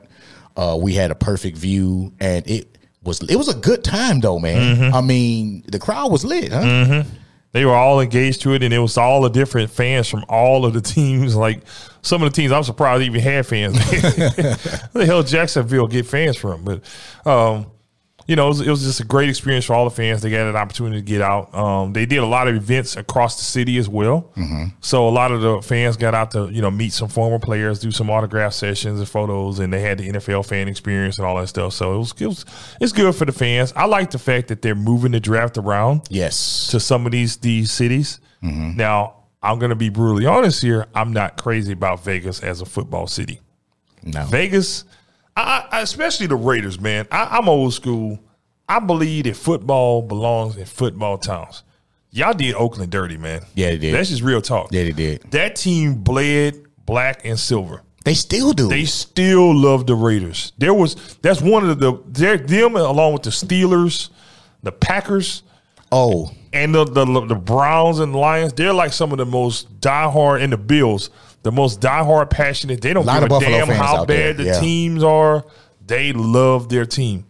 Uh, 0.55 0.77
we 0.79 0.93
had 0.93 1.11
a 1.11 1.15
perfect 1.15 1.57
view, 1.57 2.13
and 2.19 2.47
it 2.49 2.77
was 3.03 3.21
it 3.23 3.35
was 3.35 3.49
a 3.49 3.55
good 3.55 3.83
time 3.83 4.19
though, 4.19 4.39
man. 4.39 4.77
Mm-hmm. 4.77 4.95
I 4.95 5.01
mean, 5.01 5.63
the 5.67 5.79
crowd 5.79 6.11
was 6.11 6.23
lit, 6.23 6.51
huh? 6.51 7.03
they 7.53 7.65
were 7.65 7.75
all 7.75 8.01
engaged 8.01 8.41
to 8.41 8.53
it, 8.53 8.63
and 8.63 8.73
it 8.73 8.79
was 8.79 8.97
all 8.97 9.21
the 9.21 9.29
different 9.29 9.69
fans 9.69 10.09
from 10.09 10.25
all 10.27 10.65
of 10.65 10.73
the 10.73 10.81
teams. 10.95 11.35
Like 11.35 11.61
some 12.01 12.21
of 12.21 12.31
the 12.31 12.35
teams, 12.35 12.51
I'm 12.51 12.63
surprised 12.63 13.03
even 13.03 13.21
had 13.21 13.45
fans. 13.45 13.77
Where 13.91 13.97
the 14.93 15.05
hell 15.05 15.23
Jacksonville 15.23 15.87
get 15.87 16.05
fans 16.05 16.35
from? 16.35 16.63
But 16.63 16.83
um, 17.25 17.67
you 18.27 18.35
know, 18.35 18.45
it 18.45 18.49
was, 18.49 18.61
it 18.61 18.69
was 18.69 18.83
just 18.83 18.99
a 18.99 19.05
great 19.05 19.29
experience 19.29 19.65
for 19.65 19.73
all 19.73 19.83
the 19.83 19.95
fans. 19.95 20.21
They 20.21 20.29
got 20.29 20.47
an 20.47 20.55
opportunity 20.55 20.97
to 20.97 21.01
get 21.05 21.21
out. 21.21 21.53
Um, 21.53 21.93
they 21.93 22.05
did 22.05 22.19
a 22.19 22.25
lot 22.25 22.47
of 22.47 22.55
events 22.55 22.95
across 22.95 23.37
the 23.37 23.43
city 23.43 23.77
as 23.77 23.89
well. 23.89 24.31
So 24.81 25.07
a 25.07 25.11
lot 25.11 25.31
of 25.31 25.41
the 25.41 25.61
fans 25.61 25.97
got 25.97 26.13
out 26.15 26.31
to 26.31 26.49
you 26.51 26.61
know 26.61 26.71
meet 26.71 26.93
some 26.93 27.07
former 27.09 27.39
players, 27.39 27.79
do 27.79 27.91
some 27.91 28.09
autograph 28.09 28.53
sessions 28.53 28.99
and 28.99 29.07
photos, 29.09 29.59
and 29.59 29.71
they 29.73 29.81
had 29.81 29.97
the 29.97 30.09
NFL 30.09 30.45
fan 30.47 30.67
experience 30.67 31.17
and 31.17 31.27
all 31.27 31.35
that 31.37 31.47
stuff. 31.47 31.73
So 31.73 31.95
it 31.95 31.97
was, 31.97 32.13
it 32.19 32.27
was 32.27 32.45
it's 32.79 32.91
good 32.91 33.13
for 33.15 33.25
the 33.25 33.31
fans. 33.31 33.73
I 33.75 33.85
like 33.85 34.11
the 34.11 34.19
fact 34.19 34.47
that 34.49 34.61
they're 34.61 34.75
moving 34.75 35.11
the 35.11 35.19
draft 35.19 35.57
around 35.57 36.01
Yes, 36.09 36.67
to 36.71 36.79
some 36.79 37.05
of 37.05 37.11
these 37.11 37.37
these 37.37 37.71
cities. 37.71 38.19
Now, 38.41 39.15
I'm 39.41 39.57
going 39.59 39.69
to 39.69 39.75
be 39.75 39.89
brutally 39.89 40.25
honest 40.25 40.61
here. 40.61 40.87
I'm 40.93 41.13
not 41.13 41.37
crazy 41.41 41.71
about 41.73 42.03
Vegas 42.03 42.41
as 42.43 42.61
a 42.61 42.65
football 42.65 43.07
city. 43.07 43.39
no, 44.03 44.23
Vegas, 44.25 44.83
I, 45.35 45.65
I, 45.71 45.81
especially 45.81 46.27
the 46.27 46.35
Raiders, 46.35 46.79
man. 46.79 47.07
I, 47.11 47.37
I'm 47.37 47.49
old 47.49 47.73
school. 47.73 48.19
I 48.67 48.79
believe 48.79 49.25
that 49.25 49.35
football 49.35 50.01
belongs 50.01 50.57
in 50.57 50.65
football 50.65 51.17
towns. 51.17 51.63
Y'all 52.11 52.33
did 52.33 52.53
Oakland 52.55 52.91
dirty, 52.91 53.17
man. 53.17 53.41
Yeah, 53.55 53.71
they 53.71 53.77
did. 53.77 53.93
That's 53.95 54.09
just 54.09 54.21
real 54.21 54.41
talk. 54.41 54.69
yeah, 54.71 54.83
they 54.83 54.91
did. 54.91 55.31
That 55.31 55.55
team 55.55 55.95
bled 55.95 56.63
black 56.85 57.25
and 57.25 57.39
silver. 57.39 57.81
They 58.05 58.13
still 58.13 58.53
do. 58.53 58.67
They 58.67 58.85
still 58.85 59.55
love 59.55 59.87
the 59.87 59.95
Raiders. 59.95 60.51
There 60.57 60.73
was 60.73 61.17
that's 61.21 61.41
one 61.41 61.67
of 61.67 61.79
the 61.79 61.99
they're, 62.07 62.37
them 62.37 62.75
along 62.75 63.13
with 63.13 63.23
the 63.23 63.29
Steelers, 63.29 64.09
the 64.61 64.71
Packers 64.71 65.43
oh, 65.93 66.31
and 66.51 66.75
the, 66.75 66.83
the 66.83 67.05
the 67.05 67.35
Browns 67.35 67.99
and 67.99 68.13
Lions, 68.13 68.53
they're 68.53 68.73
like 68.73 68.91
some 68.91 69.11
of 69.11 69.19
the 69.19 69.25
most 69.25 69.79
diehard 69.79 70.41
and 70.41 70.51
the 70.51 70.57
Bills, 70.57 71.09
the 71.43 71.51
most 71.51 71.79
diehard 71.81 72.29
passionate. 72.29 72.81
They 72.81 72.93
don't 72.93 73.05
Lot 73.05 73.21
give 73.29 73.31
a 73.31 73.39
damn 73.39 73.67
how 73.67 74.05
bad 74.05 74.37
the 74.37 74.45
yeah. 74.45 74.59
teams 74.59 75.03
are. 75.03 75.45
They 75.85 76.13
love 76.13 76.69
their 76.69 76.85
team. 76.85 77.25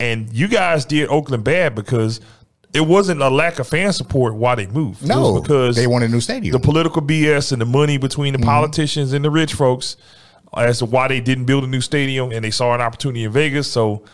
And 0.00 0.32
you 0.32 0.48
guys 0.48 0.84
did 0.84 1.08
Oakland 1.08 1.44
bad 1.44 1.74
because 1.74 2.20
it 2.72 2.80
wasn't 2.80 3.20
a 3.22 3.28
lack 3.28 3.58
of 3.58 3.66
fan 3.66 3.92
support 3.92 4.34
why 4.34 4.54
they 4.54 4.66
moved. 4.66 5.02
It 5.02 5.08
no, 5.08 5.32
was 5.32 5.42
because 5.42 5.76
they 5.76 5.86
wanted 5.86 6.10
a 6.10 6.12
new 6.12 6.20
stadium. 6.20 6.52
the 6.52 6.60
political 6.60 7.02
BS 7.02 7.52
and 7.52 7.60
the 7.60 7.66
money 7.66 7.98
between 7.98 8.34
Mm-hmm. 8.34 8.40
the 8.42 8.46
politicians 8.46 9.12
and 9.12 9.24
the 9.24 9.30
rich 9.30 9.54
folks 9.54 9.96
as 10.56 10.78
to 10.78 10.86
why 10.86 11.08
they 11.08 11.20
didn't 11.20 11.44
build 11.44 11.64
a 11.64 11.66
new 11.66 11.80
stadium 11.80 12.30
and 12.32 12.44
they 12.44 12.50
saw 12.50 12.74
an 12.74 12.80
opportunity 12.80 13.24
in 13.24 13.32
Vegas. 13.32 13.70
So, 13.70 14.04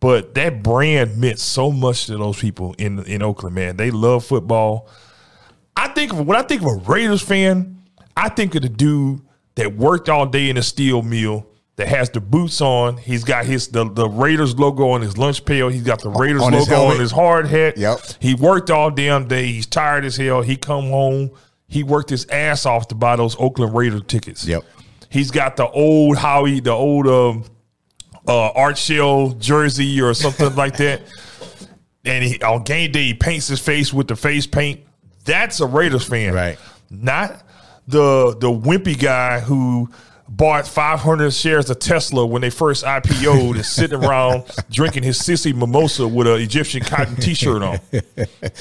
but 0.00 0.34
that 0.34 0.62
brand 0.62 1.18
meant 1.18 1.38
so 1.38 1.70
much 1.70 2.06
to 2.06 2.16
those 2.16 2.38
people 2.38 2.74
in 2.78 3.04
in 3.04 3.22
Oakland, 3.22 3.54
man. 3.54 3.76
They 3.76 3.90
love 3.90 4.24
football. 4.24 4.88
I 5.76 5.88
think 5.88 6.12
of 6.12 6.26
when 6.26 6.38
I 6.38 6.42
think 6.42 6.62
of 6.62 6.68
a 6.68 6.74
Raiders 6.74 7.22
fan, 7.22 7.79
I 8.20 8.28
think 8.28 8.54
of 8.54 8.62
the 8.62 8.68
dude 8.68 9.22
that 9.54 9.76
worked 9.76 10.08
all 10.08 10.26
day 10.26 10.50
in 10.50 10.56
a 10.56 10.62
steel 10.62 11.02
mill. 11.02 11.46
That 11.76 11.88
has 11.88 12.10
the 12.10 12.20
boots 12.20 12.60
on. 12.60 12.98
He's 12.98 13.24
got 13.24 13.46
his 13.46 13.68
the, 13.68 13.90
the 13.90 14.06
Raiders 14.06 14.58
logo 14.58 14.90
on 14.90 15.00
his 15.00 15.16
lunch 15.16 15.46
pail. 15.46 15.70
He's 15.70 15.82
got 15.82 16.02
the 16.02 16.10
Raiders 16.10 16.42
on 16.42 16.52
his 16.52 16.68
logo 16.68 16.92
on 16.92 17.00
his 17.00 17.10
hard 17.10 17.46
hat. 17.46 17.78
Yep. 17.78 18.00
He 18.18 18.34
worked 18.34 18.70
all 18.70 18.90
damn 18.90 19.26
day. 19.28 19.46
He's 19.46 19.64
tired 19.64 20.04
as 20.04 20.14
hell. 20.18 20.42
He 20.42 20.56
come 20.56 20.90
home. 20.90 21.30
He 21.68 21.82
worked 21.82 22.10
his 22.10 22.26
ass 22.26 22.66
off 22.66 22.88
to 22.88 22.94
buy 22.94 23.16
those 23.16 23.34
Oakland 23.38 23.74
Raider 23.74 24.00
tickets. 24.00 24.44
Yep. 24.44 24.64
He's 25.08 25.30
got 25.30 25.56
the 25.56 25.70
old 25.70 26.18
Howie, 26.18 26.60
the 26.60 26.72
old 26.72 27.06
um, 27.06 27.44
uh, 28.28 28.50
Art 28.50 28.76
Shell 28.76 29.30
jersey 29.38 30.02
or 30.02 30.12
something 30.12 30.54
like 30.56 30.76
that. 30.78 31.00
And 32.02 32.24
he, 32.24 32.40
on 32.40 32.62
game 32.64 32.92
day, 32.92 33.04
he 33.04 33.14
paints 33.14 33.46
his 33.46 33.60
face 33.60 33.92
with 33.92 34.08
the 34.08 34.16
face 34.16 34.46
paint. 34.46 34.80
That's 35.26 35.60
a 35.60 35.66
Raiders 35.66 36.08
fan, 36.08 36.32
Right. 36.32 36.58
Not 36.90 37.42
the 37.90 38.36
the 38.38 38.48
wimpy 38.48 38.98
guy 38.98 39.40
who 39.40 39.88
bought 40.30 40.66
500 40.66 41.32
shares 41.32 41.68
of 41.70 41.80
Tesla 41.80 42.24
when 42.24 42.40
they 42.40 42.50
first 42.50 42.84
IPO'd 42.84 43.56
and 43.56 43.66
sitting 43.66 44.02
around 44.04 44.44
drinking 44.70 45.02
his 45.02 45.18
sissy 45.18 45.52
mimosa 45.52 46.06
with 46.06 46.28
an 46.28 46.40
Egyptian 46.40 46.82
cotton 46.82 47.16
T-shirt 47.16 47.62
on. 47.62 47.80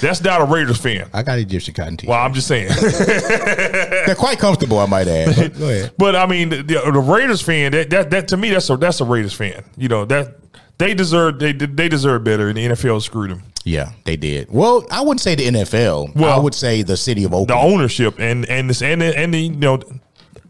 That's 0.02 0.22
not 0.24 0.42
a 0.42 0.46
Raiders 0.46 0.80
fan. 0.80 1.10
I 1.14 1.22
got 1.22 1.38
Egyptian 1.38 1.76
cotton 1.76 1.98
t-shirt. 1.98 2.10
Well, 2.10 2.20
I'm 2.20 2.34
just 2.34 2.48
saying. 2.48 2.70
They're 2.82 4.16
quite 4.16 4.40
comfortable, 4.40 4.80
I 4.80 4.88
might 4.88 5.08
add. 5.08 5.36
But 5.36 5.60
go 5.60 5.70
ahead. 5.70 5.92
But 5.98 6.16
I 6.16 6.26
mean, 6.26 6.50
the, 6.50 6.64
the 6.64 7.00
Raiders 7.00 7.42
fan 7.42 7.72
that, 7.74 7.92
that 7.92 8.10
that 8.10 8.28
to 8.30 8.38
me 8.38 8.50
that's 8.50 8.70
a 8.70 8.78
that's 8.78 9.00
a 9.00 9.06
Raiders 9.06 9.34
fan. 9.34 9.64
You 9.78 9.90
know 9.90 10.06
that 10.06 10.49
they 10.80 10.94
deserve 10.96 11.38
they 11.40 11.52
they 11.54 11.88
deserve 11.88 12.24
better, 12.24 12.48
and 12.50 12.58
the 12.58 12.66
NFL 12.68 13.02
screwed 13.04 13.30
them. 13.32 13.44
Yeah, 13.66 13.92
they 14.06 14.16
did. 14.18 14.50
Well, 14.50 14.86
I 14.90 15.02
wouldn't 15.02 15.22
say 15.22 15.36
the 15.36 15.46
NFL. 15.48 16.16
Well, 16.16 16.34
I 16.34 16.42
would 16.42 16.56
say 16.56 16.82
the 16.82 16.98
city 16.98 17.24
of 17.26 17.32
The 17.32 17.54
ownership 17.56 18.16
and 18.20 18.46
and 18.50 18.70
this 18.70 18.82
and 18.82 19.02
the, 19.02 19.16
and 19.18 19.34
the 19.34 19.40
you 19.42 19.52
know, 19.52 19.76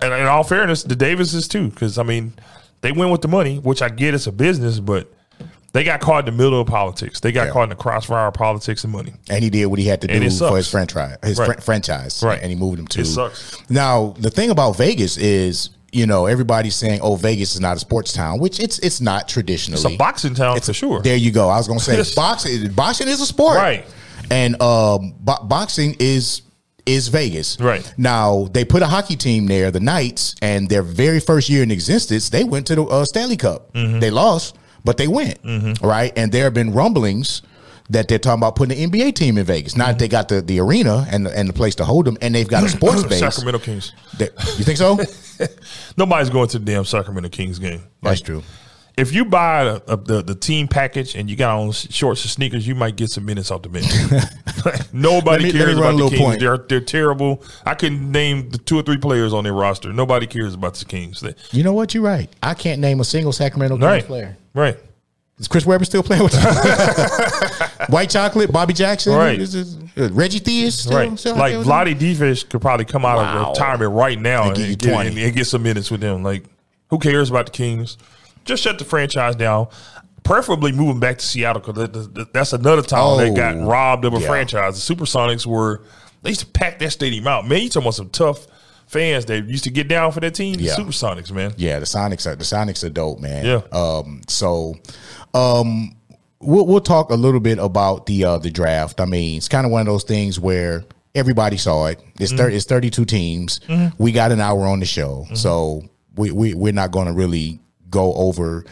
and 0.02 0.14
in 0.14 0.26
all 0.28 0.44
fairness, 0.44 0.84
the 0.84 0.96
Davises 0.96 1.48
too, 1.48 1.70
because 1.70 1.98
I 1.98 2.04
mean, 2.04 2.34
they 2.82 2.92
went 2.92 3.12
with 3.12 3.22
the 3.22 3.28
money, 3.28 3.58
which 3.58 3.82
I 3.82 3.90
get 3.90 4.14
it's 4.14 4.28
a 4.28 4.32
business, 4.32 4.80
but 4.80 5.12
they 5.74 5.84
got 5.84 6.00
caught 6.02 6.28
in 6.28 6.34
the 6.38 6.44
middle 6.44 6.62
of 6.62 6.68
politics. 6.68 7.20
They 7.20 7.32
got 7.32 7.48
Yeah. 7.48 7.54
caught 7.54 7.64
in 7.64 7.70
the 7.70 7.76
crossfire 7.76 8.28
of 8.28 8.34
politics 8.36 8.84
and 8.84 8.94
money. 8.94 9.14
and 9.30 9.44
he 9.44 9.50
did 9.50 9.66
what 9.68 9.78
he 9.80 9.86
had 9.86 10.02
to 10.02 10.08
do 10.08 10.30
for 10.32 10.56
his 10.58 10.70
franchise. 10.70 11.18
His 11.24 11.38
Right. 11.40 11.46
fran- 11.48 11.62
franchise, 11.62 12.22
Right. 12.24 12.40
And 12.42 12.50
he 12.52 12.56
moved 12.56 12.78
them 12.80 12.88
to. 12.88 13.02
It 13.02 13.06
sucks. 13.06 13.58
Now 13.70 14.16
the 14.20 14.30
thing 14.30 14.50
about 14.52 14.78
Vegas 14.78 15.18
is, 15.18 15.70
you 15.92 16.06
know, 16.06 16.26
everybody's 16.28 16.76
saying, 16.76 17.00
"Oh, 17.02 17.16
Vegas 17.16 17.54
is 17.56 17.60
not 17.62 17.76
a 17.78 17.80
sports 17.80 18.14
town," 18.14 18.40
which 18.40 18.60
it's 18.60 18.80
it's 18.80 19.02
not 19.02 19.28
traditionally. 19.28 19.82
It's 19.82 19.94
a 19.94 19.98
boxing 19.98 20.34
town 20.36 20.58
it's, 20.58 20.68
for 20.68 20.74
sure. 20.74 21.02
There 21.02 21.16
you 21.18 21.32
go. 21.32 21.50
I 21.50 21.58
was 21.58 21.68
gonna 21.68 21.80
say 21.80 22.04
boxing. 22.16 22.72
Boxing 22.74 23.08
is 23.08 23.22
a 23.22 23.26
sport, 23.26 23.58
Right. 23.58 23.86
And 24.32 24.62
um, 24.62 25.16
bo- 25.20 25.44
boxing 25.44 25.96
is 26.00 26.44
is 26.86 27.08
Vegas, 27.10 27.60
Right. 27.60 27.94
Now 27.98 28.48
they 28.52 28.66
put 28.66 28.82
a 28.82 28.88
hockey 28.88 29.16
team 29.16 29.46
there, 29.48 29.70
the 29.72 29.80
Knights, 29.80 30.36
and 30.42 30.68
their 30.70 30.82
very 30.82 31.20
first 31.20 31.48
year 31.50 31.62
in 31.64 31.70
existence, 31.72 32.30
they 32.30 32.44
went 32.44 32.66
to 32.68 32.76
the 32.76 32.84
uh, 32.84 33.06
Stanley 33.06 33.38
Cup. 33.38 33.72
Mm-hmm. 33.74 34.00
They 34.00 34.10
lost, 34.10 34.58
but 34.84 34.98
they 34.98 35.08
went 35.08 35.42
Mm-hmm. 35.44 35.86
right. 35.86 36.12
And 36.18 36.32
there 36.32 36.46
have 36.46 36.54
been 36.56 36.74
rumblings 36.74 37.42
that 37.92 38.08
they're 38.08 38.20
talking 38.20 38.40
about 38.40 38.56
putting 38.56 38.82
an 38.84 38.92
NBA 38.92 39.16
team 39.16 39.38
in 39.38 39.46
Vegas. 39.46 39.76
Now 39.76 39.88
that 39.88 40.00
they 40.00 40.08
got 40.08 40.28
the, 40.30 40.42
the 40.42 40.60
arena 40.60 41.08
and 41.10 41.28
and 41.28 41.50
the 41.50 41.54
place 41.54 41.76
to 41.76 41.86
hold 41.86 42.06
them, 42.06 42.18
and 42.22 42.34
they've 42.36 42.48
got 42.48 42.64
a 42.64 42.70
sports 42.78 43.04
base. 43.04 43.20
Sacramento 43.20 43.60
Kings. 43.60 43.94
They- 44.18 44.30
you 44.58 44.64
think 44.64 44.78
so? 44.78 44.98
Nobody's 45.98 46.30
going 46.30 46.48
to 46.50 46.60
the 46.60 46.66
damn 46.66 46.86
Sacramento 46.86 47.30
Kings 47.30 47.60
game. 47.60 47.84
That's 48.02 48.22
true. 48.22 48.44
If 48.98 49.14
you 49.14 49.24
buy 49.24 49.62
a, 49.64 49.76
a- 49.88 49.96
the 49.98 50.22
the 50.22 50.36
team 50.36 50.68
package 50.68 51.16
and 51.16 51.30
you 51.30 51.36
got 51.38 51.58
on 51.58 51.72
shorts 51.72 52.22
and 52.24 52.30
sneakers, 52.32 52.68
you 52.68 52.76
might 52.76 52.96
get 52.98 53.10
some 53.10 53.26
minutes 53.26 53.50
off 53.50 53.62
the 53.62 53.70
bench. 53.70 53.88
Nobody 54.94 55.46
me- 55.46 55.52
cares 55.52 55.78
about 55.78 55.98
the 55.98 56.10
Kings. 56.10 56.22
point. 56.22 56.40
They're 56.42 56.58
they're 56.58 56.82
terrible. 56.82 57.44
I 57.66 57.76
can 57.76 58.12
name 58.12 58.50
the 58.50 58.58
two 58.58 58.78
or 58.78 58.82
three 58.82 58.98
players 58.98 59.34
on 59.34 59.44
their 59.46 59.54
roster. 59.54 59.94
Nobody 59.94 60.28
cares 60.28 60.54
about 60.54 60.76
the 60.76 60.86
Kings. 60.86 61.22
They- 61.22 61.36
You 61.52 61.64
know 61.64 61.74
what? 61.74 61.94
You're 61.94 62.04
right. 62.04 62.30
I 62.44 62.54
can't 62.54 62.82
name 62.82 63.00
a 63.00 63.06
single 63.06 63.32
Sacramento 63.32 63.76
Kings 63.78 63.86
right, 63.86 64.04
player. 64.06 64.38
right. 64.54 64.78
Is 65.40 65.48
Chris 65.48 65.66
Webber 65.66 65.86
still 65.86 66.04
playing 66.04 66.24
with 66.24 66.34
them? 66.34 66.54
White 67.90 68.10
Chocolate, 68.10 68.52
Bobby 68.52 68.74
Jackson, 68.74 69.14
Right. 69.16 69.40
Is 69.40 69.54
this- 69.54 69.78
uh, 69.98 70.10
Reggie 70.14 70.40
Theus, 70.40 70.74
still, 70.74 70.98
Right. 70.98 71.18
still 71.20 71.36
like 71.36 71.52
there 71.52 71.60
with 71.60 71.68
them? 71.68 71.76
Vlade 71.88 71.98
Divac 72.00 72.50
could 72.50 72.62
probably 72.62 72.86
come 72.86 73.06
out 73.06 73.18
Wow. 73.18 73.42
of 73.44 73.48
retirement 73.50 73.94
right 73.94 74.20
now 74.20 74.42
And 74.42 74.48
and, 74.50 74.58
give 74.58 74.70
you 74.70 74.76
get, 74.76 75.06
and, 75.08 75.18
and 75.18 75.36
get 75.36 75.48
some 75.48 75.64
minutes 75.64 75.90
with 75.90 76.02
them. 76.02 76.24
Like, 76.24 76.44
who 76.90 77.00
cares 77.00 77.30
about 77.30 77.48
the 77.48 77.52
Kings? 77.54 77.98
Just 78.46 78.64
shut 78.64 78.80
the 78.80 78.86
franchise 78.86 79.36
down. 79.36 79.68
Preferably 80.24 80.72
moving 80.72 81.00
back 81.00 81.18
to 81.20 81.26
Seattle 81.26 81.62
because 81.62 82.10
that's 82.34 82.54
another 82.54 82.82
time 82.82 83.18
they 83.18 83.30
got 83.34 83.56
Oh. 83.56 83.66
robbed 83.66 84.06
of 84.06 84.14
a 84.14 84.20
Yeah. 84.20 84.28
franchise. 84.28 84.86
The 84.86 84.96
Supersonics 84.96 85.46
were 85.46 85.82
they 86.22 86.32
used 86.32 86.42
to 86.42 86.48
pack 86.48 86.80
that 86.80 86.92
stadium 86.92 87.26
out. 87.28 87.48
Man, 87.48 87.62
you 87.62 87.70
talking 87.70 87.84
about 87.84 87.96
some 87.96 88.10
tough 88.10 88.46
fans 88.90 89.26
that 89.26 89.46
used 89.48 89.64
to 89.64 89.70
get 89.70 89.88
down 89.88 90.12
for 90.12 90.20
that 90.20 90.34
team. 90.34 90.60
Yeah. 90.60 90.76
The 90.76 90.82
Supersonics, 90.82 91.32
man. 91.32 91.54
Yeah, 91.58 91.80
the 91.80 91.86
Sonics 91.86 92.26
are 92.26 92.36
the 92.36 92.44
Sonics 92.44 92.84
are 92.84 92.90
dope, 92.90 93.20
man. 93.20 93.46
Yeah. 93.46 93.62
Um. 93.72 94.22
So, 94.28 94.76
um, 95.34 95.96
we'll 96.40 96.66
we'll 96.66 96.82
talk 96.82 97.12
a 97.12 97.16
little 97.16 97.40
bit 97.40 97.60
about 97.60 98.08
the 98.08 98.26
uh 98.26 98.38
the 98.40 98.52
draft. 98.52 99.00
I 99.00 99.06
mean, 99.06 99.38
it's 99.38 99.48
kind 99.48 99.66
of 99.66 99.72
one 99.72 99.82
of 99.82 99.88
those 99.88 100.04
things 100.04 100.40
where 100.40 100.84
everybody 101.16 101.58
saw 101.58 101.86
it. 101.86 102.02
It's 102.20 102.34
thirty. 102.34 102.56
It's 102.56 102.66
thirty 102.66 102.90
two 102.90 103.06
teams. 103.06 103.62
We 103.98 104.12
got 104.12 104.32
an 104.32 104.42
hour 104.42 104.66
on 104.66 104.80
the 104.80 104.86
show, 104.86 105.28
so 105.34 105.84
we 106.16 106.32
we 106.32 106.54
we're 106.56 106.74
not 106.74 106.92
going 106.92 107.08
to 107.08 107.14
really 107.14 107.60
go 107.90 108.14
over. 108.16 108.66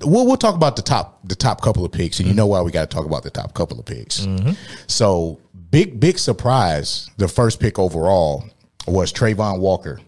We'll, 0.00 0.26
we'll 0.26 0.36
talk 0.36 0.54
about 0.54 0.76
the 0.76 0.82
top 0.82 1.20
the 1.28 1.36
top 1.36 1.60
couple 1.60 1.84
of 1.84 1.92
picks, 1.92 2.18
and 2.18 2.28
you 2.28 2.34
know 2.34 2.46
why 2.46 2.62
we 2.62 2.70
got 2.70 2.90
to 2.90 2.94
talk 2.94 3.06
about 3.06 3.22
the 3.22 3.30
top 3.30 3.54
couple 3.54 3.78
of 3.78 3.84
picks. 3.84 4.26
So 4.86 5.38
big 5.70 6.00
big 6.00 6.18
surprise. 6.18 7.10
The 7.18 7.28
first 7.28 7.60
pick 7.60 7.78
overall 7.78 8.44
was 8.86 9.12
Travon 9.12 9.58
Walker. 9.60 10.00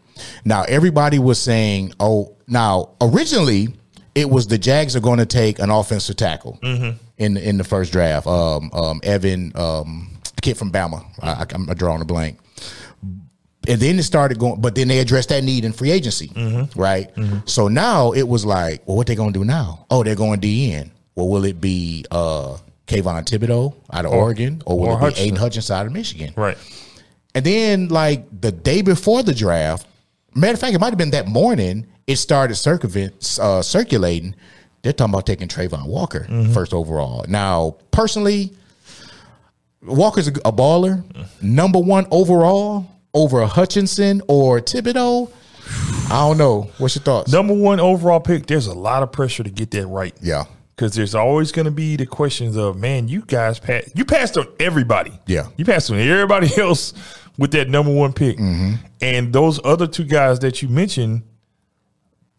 Now 0.44 0.62
everybody 0.62 1.18
was 1.18 1.38
saying, 1.38 1.92
"Oh, 2.00 2.36
now 2.46 2.90
originally 3.00 3.74
it 4.14 4.30
was 4.30 4.46
the 4.46 4.58
Jags 4.58 4.96
are 4.96 5.00
going 5.00 5.18
to 5.18 5.26
take 5.26 5.58
an 5.58 5.70
offensive 5.70 6.16
tackle 6.16 6.58
in 6.62 7.36
in 7.36 7.58
the 7.58 7.64
first 7.64 7.92
draft. 7.92 8.26
Um, 8.26 8.70
um, 8.72 9.00
Evan, 9.02 9.52
um, 9.54 10.10
the 10.34 10.40
kid 10.40 10.56
from 10.56 10.72
Bama. 10.72 11.04
I, 11.22 11.44
I'm 11.54 11.66
drawing 11.74 12.02
a 12.02 12.06
blank." 12.06 12.38
and 13.68 13.80
then 13.80 13.98
it 13.98 14.04
started 14.04 14.38
going, 14.38 14.60
but 14.60 14.76
then 14.76 14.86
they 14.86 15.00
addressed 15.00 15.30
that 15.30 15.42
need 15.42 15.64
in 15.64 15.72
free 15.72 15.90
agency, 15.90 16.30
right? 16.76 17.10
So 17.46 17.66
now 17.68 18.12
it 18.12 18.22
was 18.22 18.44
like, 18.46 18.86
well, 18.86 18.96
what 18.96 19.06
they 19.08 19.16
gonna 19.16 19.32
do 19.32 19.44
now? 19.44 19.86
Oh, 19.90 20.04
they're 20.04 20.14
going 20.14 20.40
DN. 20.40 20.90
Well, 21.16 21.28
will 21.28 21.44
it 21.44 21.60
be 21.60 22.04
uh 22.10 22.58
Kayvon 22.86 23.24
Thibodeaux 23.24 23.74
out 23.92 24.04
of 24.04 24.12
Oregon, 24.12 24.62
or 24.64 24.78
will 24.78 24.86
or 24.86 24.92
it 24.92 24.94
be 24.96 25.00
Hutchinson. 25.00 25.24
Aidan 25.26 25.36
Hutchinson 25.40 25.76
out 25.76 25.86
of 25.86 25.92
Michigan? 25.92 26.32
Right. 26.36 26.56
And 27.36 27.44
then, 27.44 27.88
like 27.88 28.24
the 28.40 28.50
day 28.50 28.80
before 28.80 29.22
the 29.22 29.34
draft, 29.34 29.86
matter 30.34 30.54
of 30.54 30.58
fact, 30.60 30.74
it 30.74 30.80
might 30.80 30.88
have 30.88 30.96
been 30.96 31.10
that 31.10 31.28
morning. 31.28 31.86
It 32.06 32.16
started 32.16 32.54
circulating. 32.54 33.14
Uh, 33.38 33.60
circulating. 33.60 34.34
They're 34.80 34.94
talking 34.94 35.12
about 35.12 35.26
taking 35.26 35.46
Travon 35.46 35.86
Walker 35.86 36.24
first 36.54 36.72
overall. 36.72 37.26
Now, 37.28 37.76
personally, 37.90 38.54
Walker's 39.82 40.28
a, 40.28 40.32
a 40.46 40.52
baller. 40.52 41.04
Number 41.42 41.78
one 41.78 42.06
overall 42.10 42.86
over 43.12 43.44
Hutchinson 43.44 44.22
or 44.28 44.60
Thibodeaux. 44.60 45.30
I 46.08 46.26
don't 46.28 46.38
know. 46.38 46.70
What's 46.78 46.94
your 46.96 47.02
thoughts? 47.02 47.30
Number 47.30 47.52
one 47.52 47.80
overall 47.80 48.20
pick, 48.20 48.46
there's 48.46 48.66
a 48.66 48.74
lot 48.74 49.02
of 49.02 49.12
pressure 49.12 49.42
to 49.42 49.50
get 49.50 49.72
that 49.72 49.86
right. 49.88 50.14
Yeah. 50.22 50.44
Because 50.74 50.94
there's 50.94 51.14
always 51.14 51.52
going 51.52 51.64
to 51.64 51.70
be 51.70 51.96
the 51.96 52.06
questions 52.06 52.56
of, 52.56 52.76
man, 52.76 53.08
you 53.08 53.22
guys 53.22 53.58
passed, 53.58 53.96
you 53.96 54.04
passed 54.04 54.38
on 54.38 54.46
everybody. 54.60 55.18
Yeah. 55.26 55.48
You 55.56 55.64
passed 55.64 55.90
on 55.90 55.98
everybody 55.98 56.48
else 56.60 56.92
with 57.38 57.50
that 57.52 57.68
number 57.68 57.92
one 57.92 58.12
pick. 58.12 58.36
Mm-hmm. 58.38 58.74
And 59.00 59.32
those 59.32 59.60
other 59.64 59.86
two 59.86 60.04
guys 60.04 60.38
that 60.40 60.62
you 60.62 60.68
mentioned, 60.68 61.22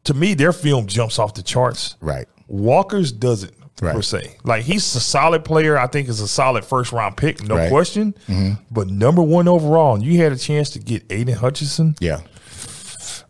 to 0.05 0.13
me, 0.13 0.33
their 0.33 0.53
film 0.53 0.87
jumps 0.87 1.19
off 1.19 1.33
the 1.33 1.43
charts. 1.43 1.95
Right. 2.01 2.27
Walker's 2.47 3.11
doesn't 3.11 3.53
per 3.75 4.01
se. 4.01 4.37
Like 4.43 4.63
he's 4.63 4.95
a 4.95 4.99
solid 4.99 5.45
player. 5.45 5.77
I 5.77 5.87
think 5.87 6.07
is 6.09 6.21
a 6.21 6.27
solid 6.27 6.65
first 6.65 6.91
round 6.91 7.15
pick, 7.17 7.43
no 7.43 7.55
Right. 7.55 7.63
Mm-hmm. 7.63 7.69
question. 7.69 8.57
But 8.71 8.87
number 8.87 9.21
one 9.21 9.47
overall, 9.47 9.95
and 9.95 10.03
you 10.03 10.17
had 10.21 10.31
a 10.31 10.37
chance 10.37 10.69
to 10.71 10.79
get 10.79 11.03
Aidan 11.11 11.35
Hutchinson. 11.35 11.95
Yeah. 11.99 12.21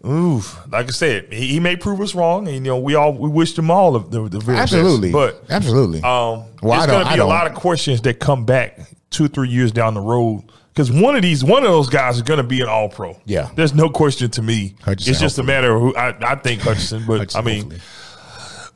Ooh, 0.05 0.41
like 0.69 0.85
I 0.87 0.91
said, 0.91 1.33
he, 1.33 1.47
he 1.47 1.59
may 1.59 1.75
prove 1.75 1.99
us 2.01 2.13
wrong, 2.13 2.47
and 2.47 2.55
you 2.55 2.61
know 2.61 2.77
we 2.77 2.93
all 2.95 3.13
we 3.13 3.27
wish 3.29 3.53
them 3.55 3.71
all 3.71 3.93
the, 3.99 3.99
the, 4.21 4.29
the 4.29 4.39
very 4.39 4.57
Absolutely. 4.59 5.11
best. 5.11 5.41
But 5.47 5.51
absolutely. 5.51 5.97
um, 5.99 6.45
Well, 6.61 6.79
I 6.79 6.85
going 6.85 7.05
to 7.05 7.13
be 7.13 7.19
a 7.19 7.25
lot 7.25 7.47
of 7.47 7.55
questions 7.55 8.01
that 8.01 8.19
come 8.19 8.45
back 8.45 8.79
two 9.09 9.27
three 9.27 9.49
years 9.49 9.71
down 9.71 9.95
the 9.95 9.99
road 10.01 10.43
because 10.77 10.91
one 10.91 11.15
of 11.15 11.23
these, 11.23 11.43
one 11.43 11.63
of 11.63 11.71
those 11.71 11.89
guys 11.89 12.17
is 12.17 12.21
going 12.21 12.37
to 12.37 12.43
be 12.43 12.61
an 12.61 12.67
All 12.67 12.87
Pro. 12.87 13.19
Yeah. 13.25 13.49
there's 13.55 13.73
no 13.73 13.89
question 13.89 14.29
to 14.31 14.43
me. 14.43 14.75
Hutchinson, 14.83 15.11
it's 15.11 15.19
just 15.19 15.39
a 15.39 15.43
matter 15.43 15.73
of 15.73 15.81
who 15.81 15.95
I, 15.95 16.15
I 16.33 16.35
think 16.35 16.61
Hutchinson, 16.61 17.03
but 17.07 17.17
Hutchinson, 17.17 17.41
I 17.41 17.43
mean. 17.43 17.61
hopefully. 17.61 17.81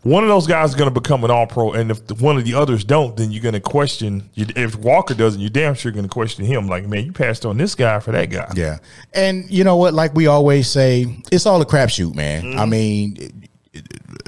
One 0.04 0.24
of 0.24 0.30
those 0.30 0.48
guys 0.48 0.70
is 0.70 0.76
going 0.76 0.92
to 0.92 1.00
become 1.00 1.24
an 1.24 1.30
All 1.30 1.46
Pro, 1.46 1.74
and 1.74 1.92
if 1.92 2.20
one 2.20 2.36
of 2.36 2.44
the 2.44 2.56
others 2.56 2.84
don't, 2.84 3.16
then 3.16 3.32
you're 3.32 3.44
going 3.44 3.54
to 3.54 3.60
question. 3.60 4.28
You, 4.34 4.48
if 4.56 4.76
Walker 4.76 5.14
doesn't, 5.14 5.40
you're 5.40 5.52
damn 5.52 5.76
sure 5.76 5.92
going 5.92 6.06
to 6.06 6.10
question 6.10 6.44
him. 6.44 6.68
Like, 6.68 6.88
man, 6.88 7.06
you 7.06 7.12
passed 7.12 7.46
on 7.46 7.58
this 7.58 7.76
guy 7.76 8.00
for 8.00 8.12
that 8.12 8.32
guy. 8.32 8.52
Yeah. 8.56 8.80
And 9.14 9.48
you 9.52 9.64
know 9.64 9.76
what? 9.76 9.94
Like 9.94 10.16
we 10.16 10.26
always 10.26 10.68
say, 10.68 11.06
it's 11.32 11.46
all 11.46 11.62
a 11.62 11.68
crapshoot, 11.68 12.16
man. 12.16 12.42
Mm-hmm. 12.42 12.60
I 12.60 12.66
mean, 12.66 13.48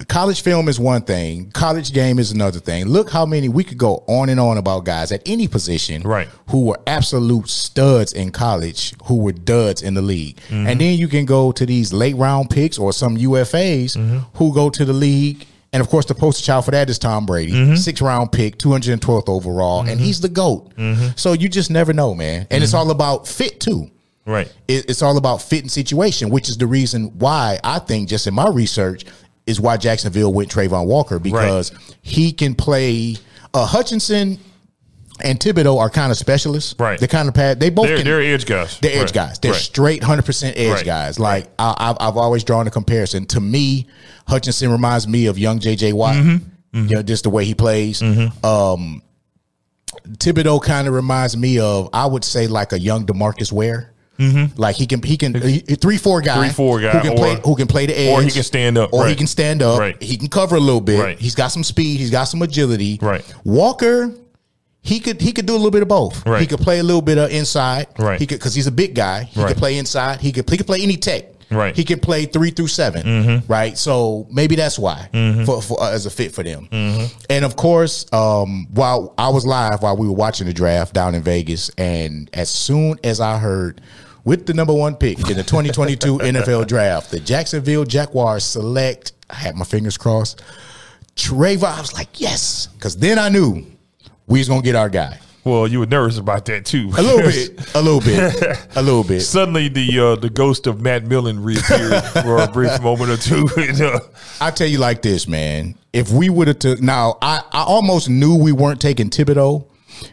college 0.07 0.41
film 0.41 0.67
is 0.69 0.79
one 0.79 1.01
thing, 1.01 1.51
college 1.51 1.91
game 1.93 2.19
is 2.19 2.31
another 2.31 2.59
thing. 2.59 2.85
Look 2.85 3.09
how 3.09 3.25
many 3.25 3.49
we 3.49 3.63
could 3.63 3.77
go 3.77 4.03
on 4.07 4.29
and 4.29 4.39
on 4.39 4.57
about 4.57 4.85
guys 4.85 5.11
at 5.11 5.21
any 5.25 5.47
position 5.47 6.01
Right. 6.03 6.29
who 6.49 6.65
were 6.65 6.79
absolute 6.87 7.49
studs 7.49 8.13
in 8.13 8.31
college, 8.31 8.93
who 9.05 9.17
were 9.17 9.33
duds 9.33 9.81
in 9.81 9.93
the 9.95 10.01
league. 10.01 10.37
Mm-hmm. 10.49 10.67
And 10.67 10.81
then 10.81 10.97
you 10.97 11.07
can 11.07 11.25
go 11.25 11.51
to 11.51 11.65
these 11.65 11.91
late 11.91 12.15
round 12.15 12.49
picks 12.49 12.77
or 12.77 12.93
some 12.93 13.17
UFAs 13.17 13.97
Mm-hmm. 13.97 14.19
who 14.37 14.53
go 14.53 14.69
to 14.69 14.85
the 14.85 14.93
league. 14.93 15.45
And 15.73 15.81
of 15.81 15.89
course, 15.89 16.05
the 16.05 16.13
poster 16.15 16.43
child 16.45 16.65
for 16.65 16.71
that 16.71 16.89
is 16.89 16.99
Tom 16.99 17.25
Brady, 17.25 17.51
Mm-hmm. 17.51 17.75
six 17.75 18.01
round 18.01 18.31
pick, 18.31 18.57
212th 18.59 19.27
overall, 19.27 19.81
and 19.87 19.99
he's 19.99 20.21
the 20.21 20.29
GOAT. 20.29 20.71
So 21.15 21.33
you 21.33 21.49
just 21.49 21.69
never 21.71 21.91
know, 21.93 22.13
man. 22.13 22.47
And 22.51 22.63
it's 22.63 22.73
all 22.73 22.91
about 22.91 23.27
fit, 23.27 23.59
too 23.59 23.89
Right. 24.25 24.49
it, 24.69 24.89
it's 24.89 25.01
all 25.01 25.17
about 25.17 25.41
fit 25.41 25.63
and 25.63 25.71
situation, 25.71 26.29
which 26.29 26.47
is 26.47 26.57
the 26.57 26.67
reason 26.67 27.17
why 27.19 27.59
I 27.63 27.79
think, 27.79 28.07
just 28.07 28.25
in 28.27 28.33
my 28.33 28.47
research, 28.47 29.03
is 29.45 29.59
why 29.59 29.77
Jacksonville 29.77 30.33
went 30.33 30.49
Travon 30.49 30.85
Walker 30.85 31.19
because 31.19 31.71
he 32.01 32.31
can 32.31 32.55
play. 32.55 33.15
Uh, 33.53 33.65
Hutchinson 33.65 34.39
and 35.23 35.39
Thibodeaux 35.39 35.77
are 35.79 35.89
kind 35.89 36.11
of 36.11 36.17
specialists. 36.17 36.75
Right. 36.79 36.97
They're 36.97 37.07
kind 37.07 37.27
of 37.27 37.35
pad. 37.35 37.59
They 37.59 37.69
both 37.69 37.87
They're, 37.87 37.97
can. 37.97 38.05
they're 38.05 38.21
edge 38.21 38.45
guys. 38.45 38.79
They're 38.79 38.93
edge 38.93 39.01
Right. 39.09 39.13
guys. 39.13 39.39
They're 39.39 39.51
Right. 39.51 39.61
straight 39.61 40.03
hundred 40.03 40.25
percent 40.25 40.57
edge 40.57 40.71
Right. 40.77 40.85
guys. 40.85 41.19
Like 41.19 41.47
I, 41.59 41.75
I've, 41.77 41.97
I've 41.99 42.17
always 42.17 42.43
drawn 42.43 42.65
a 42.67 42.71
comparison. 42.71 43.25
To 43.27 43.39
me, 43.39 43.87
Hutchinson 44.27 44.71
reminds 44.71 45.07
me 45.07 45.27
of 45.27 45.37
young 45.37 45.59
JJ 45.59 45.93
Watt. 45.93 46.15
Mm-hmm. 46.15 46.87
You 46.87 46.95
know, 46.95 47.03
just 47.03 47.23
the 47.25 47.29
way 47.29 47.45
he 47.45 47.53
plays. 47.53 48.01
Um, 48.43 49.03
Thibodeaux 50.07 50.61
kind 50.63 50.87
of 50.87 50.93
reminds 50.95 51.37
me 51.37 51.59
of 51.59 51.89
I 51.93 52.05
would 52.07 52.23
say 52.23 52.47
like 52.47 52.73
a 52.73 52.79
young 52.79 53.05
Demarcus 53.05 53.51
Ware. 53.51 53.92
Like 54.55 54.75
he 54.75 54.85
can 54.87 55.01
he 55.01 55.17
can 55.17 55.33
he, 55.41 55.59
three 55.59 55.97
four 55.97 56.21
guy 56.21 56.33
Mm-hmm. 56.33 56.41
Three, 56.43 56.53
four 56.53 56.79
guy, 56.79 56.89
who 56.91 57.01
can 57.01 57.15
play 57.17 57.37
who 57.43 57.55
can 57.55 57.67
play 57.67 57.85
the 57.85 57.97
edge 57.99 58.09
or 58.17 58.21
he 58.21 58.31
can 58.31 58.43
stand 58.43 58.77
up, 58.77 58.93
or 58.93 59.07
he 59.07 59.15
can 59.15 59.27
stand 59.27 59.61
up 59.61 59.79
Right. 59.79 60.01
he 60.01 60.17
can 60.17 60.29
cover 60.29 60.55
a 60.55 60.59
little 60.59 60.81
bit 60.81 60.99
Right. 60.99 61.19
he's 61.19 61.35
got 61.35 61.47
some 61.49 61.63
speed 61.63 61.99
he's 61.99 62.11
got 62.11 62.25
some 62.25 62.41
agility 62.41 62.99
Right. 63.01 63.23
Walker 63.43 64.13
he 64.81 64.99
could 64.99 65.21
he 65.21 65.31
could 65.31 65.45
do 65.45 65.53
a 65.53 65.55
little 65.55 65.71
bit 65.71 65.81
of 65.81 65.87
both 65.87 66.25
Right. 66.25 66.41
he 66.41 66.47
could 66.47 66.59
play 66.59 66.79
a 66.79 66.83
little 66.83 67.01
bit 67.01 67.17
of 67.17 67.31
inside 67.31 67.87
Right. 67.97 68.19
he 68.19 68.25
could 68.25 68.39
because 68.39 68.53
he's 68.55 68.67
a 68.67 68.71
big 68.71 68.95
guy 68.95 69.23
he 69.23 69.39
Right. 69.39 69.47
could 69.49 69.57
play 69.57 69.77
inside 69.77 70.19
he 70.21 70.31
could 70.31 70.49
he 70.49 70.57
could 70.57 70.67
play 70.67 70.81
any 70.81 70.97
tech 70.97 71.25
Right. 71.51 71.71
Mm-hmm. 71.73 71.75
he 71.75 71.83
can 71.83 71.99
play 71.99 72.25
three 72.25 72.49
through 72.49 72.67
7 72.67 73.43
right 73.47 73.77
so 73.77 74.27
maybe 74.31 74.55
that's 74.55 74.79
why 74.79 75.07
for, 75.45 75.61
for 75.61 75.79
uh, 75.81 75.91
as 75.91 76.05
a 76.07 76.09
fit 76.09 76.33
for 76.33 76.41
them 76.43 76.67
Mm-hmm. 76.71 77.05
and 77.29 77.45
of 77.45 77.55
course 77.55 78.05
um 78.11 78.67
while 78.71 79.13
I 79.19 79.29
was 79.29 79.45
live 79.45 79.83
while 79.83 79.95
we 79.95 80.07
were 80.07 80.13
watching 80.15 80.47
the 80.47 80.53
draft 80.53 80.93
down 80.95 81.13
in 81.15 81.21
Vegas 81.21 81.69
and 81.77 82.27
as 82.33 82.49
soon 82.49 82.97
as 83.03 83.19
I 83.21 83.37
heard 83.37 83.81
with 84.25 84.45
the 84.45 84.53
number 84.53 84.73
one 84.73 84.95
pick 84.95 85.19
in 85.29 85.37
the 85.37 85.43
2022 85.43 86.17
NFL 86.19 86.67
draft, 86.67 87.11
the 87.11 87.19
Jacksonville 87.19 87.85
Jaguars 87.85 88.43
select. 88.43 89.13
I 89.29 89.35
had 89.35 89.55
my 89.55 89.65
fingers 89.65 89.97
crossed. 89.97 90.41
Travon, 91.15 91.77
I 91.77 91.81
was 91.81 91.93
like, 91.93 92.19
yes, 92.19 92.67
because 92.67 92.97
then 92.97 93.19
I 93.19 93.29
knew 93.29 93.65
we 94.27 94.39
was 94.39 94.47
gonna 94.47 94.61
get 94.61 94.75
our 94.75 94.89
guy. 94.89 95.19
Well, 95.43 95.67
you 95.67 95.79
were 95.79 95.85
nervous 95.85 96.17
about 96.17 96.45
that 96.45 96.65
too. 96.65 96.89
A 96.97 97.01
little 97.01 97.19
bit, 97.19 97.75
a 97.75 97.81
little 97.81 97.99
bit, 97.99 98.57
a 98.75 98.81
little 98.81 99.03
bit. 99.03 99.21
Suddenly, 99.21 99.67
the 99.67 99.99
uh, 99.99 100.15
the 100.15 100.29
ghost 100.29 100.67
of 100.67 100.81
Matt 100.81 101.03
Millen 101.03 101.43
reappeared 101.43 102.01
for 102.23 102.37
a 102.37 102.47
brief 102.47 102.81
moment 102.81 103.11
or 103.11 103.17
two. 103.17 103.47
And, 103.57 103.81
uh, 103.81 103.99
I 104.39 104.51
tell 104.51 104.67
you 104.67 104.77
like 104.77 105.01
this, 105.01 105.27
man. 105.27 105.75
If 105.91 106.11
we 106.11 106.29
would 106.29 106.47
have 106.47 106.59
took 106.59 106.81
now, 106.81 107.17
I, 107.21 107.43
I 107.51 107.63
almost 107.63 108.09
knew 108.09 108.35
we 108.35 108.53
weren't 108.53 108.79
taking 108.79 109.09
Thibodeaux 109.09 109.67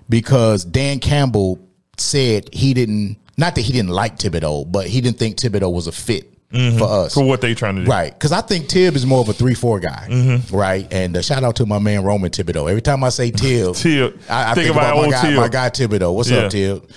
because 0.09 0.65
Dan 0.65 0.99
Campbell 0.99 1.61
said 1.97 2.53
he 2.53 2.75
didn't 2.75 3.17
not 3.37 3.55
that 3.55 3.61
he 3.63 3.73
didn't 3.73 3.91
like 3.91 4.19
Thibodeaux, 4.19 4.71
but 4.71 4.87
he 4.87 5.01
didn't 5.01 5.19
think 5.19 5.37
Thibodeau 5.37 5.73
was 5.73 5.87
a 5.87 5.93
fit 5.93 6.33
for 6.51 6.85
us. 6.85 7.15
for 7.15 7.25
what 7.25 7.41
they 7.41 7.55
trying 7.55 7.77
to 7.77 7.85
do, 7.85 7.91
Right, 7.91 8.13
because 8.13 8.33
I 8.33 8.41
think 8.41 8.69
Tib 8.69 8.97
is 8.97 9.07
more 9.07 9.21
of 9.21 9.29
a 9.29 9.33
three 9.33 9.55
four 9.55 9.79
guy, 9.81 10.41
right? 10.51 10.93
And 10.93 11.17
uh, 11.17 11.23
shout 11.23 11.45
out 11.45 11.57
to 11.57 11.67
my 11.67 11.79
man 11.79 12.03
Roman 12.03 12.31
Thibodeau. 12.31 12.69
Every 12.69 12.83
time 12.83 13.05
I 13.05 13.09
say 13.11 13.31
Tib, 13.31 13.75
Tib. 13.77 14.19
I, 14.29 14.51
I 14.51 14.55
Think 14.55 14.67
think, 14.67 14.77
about 14.77 14.93
about, 14.99 15.05
my 15.07 15.11
guy, 15.11 15.23
Tib. 15.23 15.37
my 15.37 15.49
guy 15.49 15.71
Thibodeau. 15.71 16.13
What's 16.15 16.31
Yeah. 16.31 16.39
up, 16.39 16.51
Tib? 16.51 16.91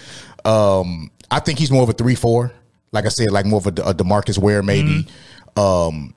Um, 0.45 1.11
I 1.29 1.39
think 1.39 1.59
he's 1.59 1.71
more 1.71 1.83
of 1.83 1.89
a 1.89 1.93
three 1.93 2.15
four. 2.15 2.51
Like 2.91 3.05
I 3.05 3.09
said, 3.09 3.31
like 3.31 3.45
more 3.45 3.57
of 3.59 3.67
a, 3.67 3.69
a 3.81 3.93
Demarcus 3.93 4.37
Ware 4.37 4.61
maybe. 4.63 5.07
Um, 5.55 6.13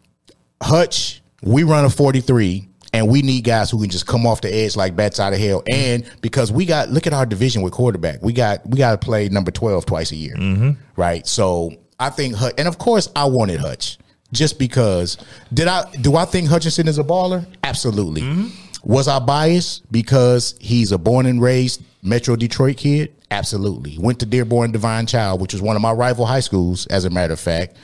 Hutch, 0.63 1.23
we 1.43 1.63
run 1.63 1.85
a 1.85 1.91
forty 1.91 2.21
three. 2.21 2.69
And 2.97 3.09
we 3.09 3.21
need 3.21 3.45
guys 3.45 3.71
who 3.71 3.79
can 3.79 3.91
just 3.91 4.07
come 4.07 4.27
off 4.27 4.41
the 4.41 4.53
edge 4.53 4.75
like 4.75 4.97
bats 4.97 5.21
out 5.21 5.35
of 5.35 5.39
hell. 5.39 5.63
And 5.71 6.11
because 6.23 6.51
we 6.51 6.65
got 6.65 6.89
look 6.89 7.07
at 7.07 7.13
our 7.13 7.27
division 7.27 7.61
with 7.61 7.75
quarterback, 7.75 8.23
we 8.23 8.33
got 8.33 8.67
we 8.67 8.79
got 8.79 8.93
to 8.93 9.05
play 9.05 9.29
number 9.29 9.51
twelve 9.51 9.85
twice 9.85 10.13
a 10.13 10.17
year, 10.17 10.77
right? 10.97 11.27
So 11.27 11.75
I 12.01 12.09
think 12.09 12.35
Hutch, 12.37 12.55
and 12.57 12.67
of 12.67 12.79
course 12.79 13.11
I 13.15 13.27
wanted 13.27 13.61
Hutch 13.61 13.99
just 14.33 14.59
because. 14.59 15.19
Did 15.53 15.69
I 15.69 15.91
do 16.01 16.17
I 16.17 16.25
think 16.25 16.49
Hutchinson 16.49 16.89
is 16.89 16.99
a 16.99 17.05
baller? 17.05 17.47
Absolutely. 17.63 18.51
Was 18.83 19.09
I 19.09 19.19
biased 19.19 19.91
because 19.93 20.55
he's 20.61 20.91
a 20.93 20.97
born 20.99 21.27
and 21.27 21.43
raised 21.43 21.83
Metro 22.03 22.35
Detroit 22.35 22.79
kid? 22.79 23.13
Absolutely. 23.31 23.99
Went 23.99 24.21
to 24.21 24.27
Dearborn 24.27 24.73
Divine 24.73 25.07
Child, 25.07 25.41
which 25.43 25.53
was 25.53 25.61
one 25.61 25.77
of 25.77 25.83
my 25.83 25.93
rival 25.93 26.25
high 26.25 26.41
schools, 26.41 26.87
as 26.87 27.05
a 27.05 27.11
matter 27.11 27.35
of 27.35 27.41
fact. 27.41 27.77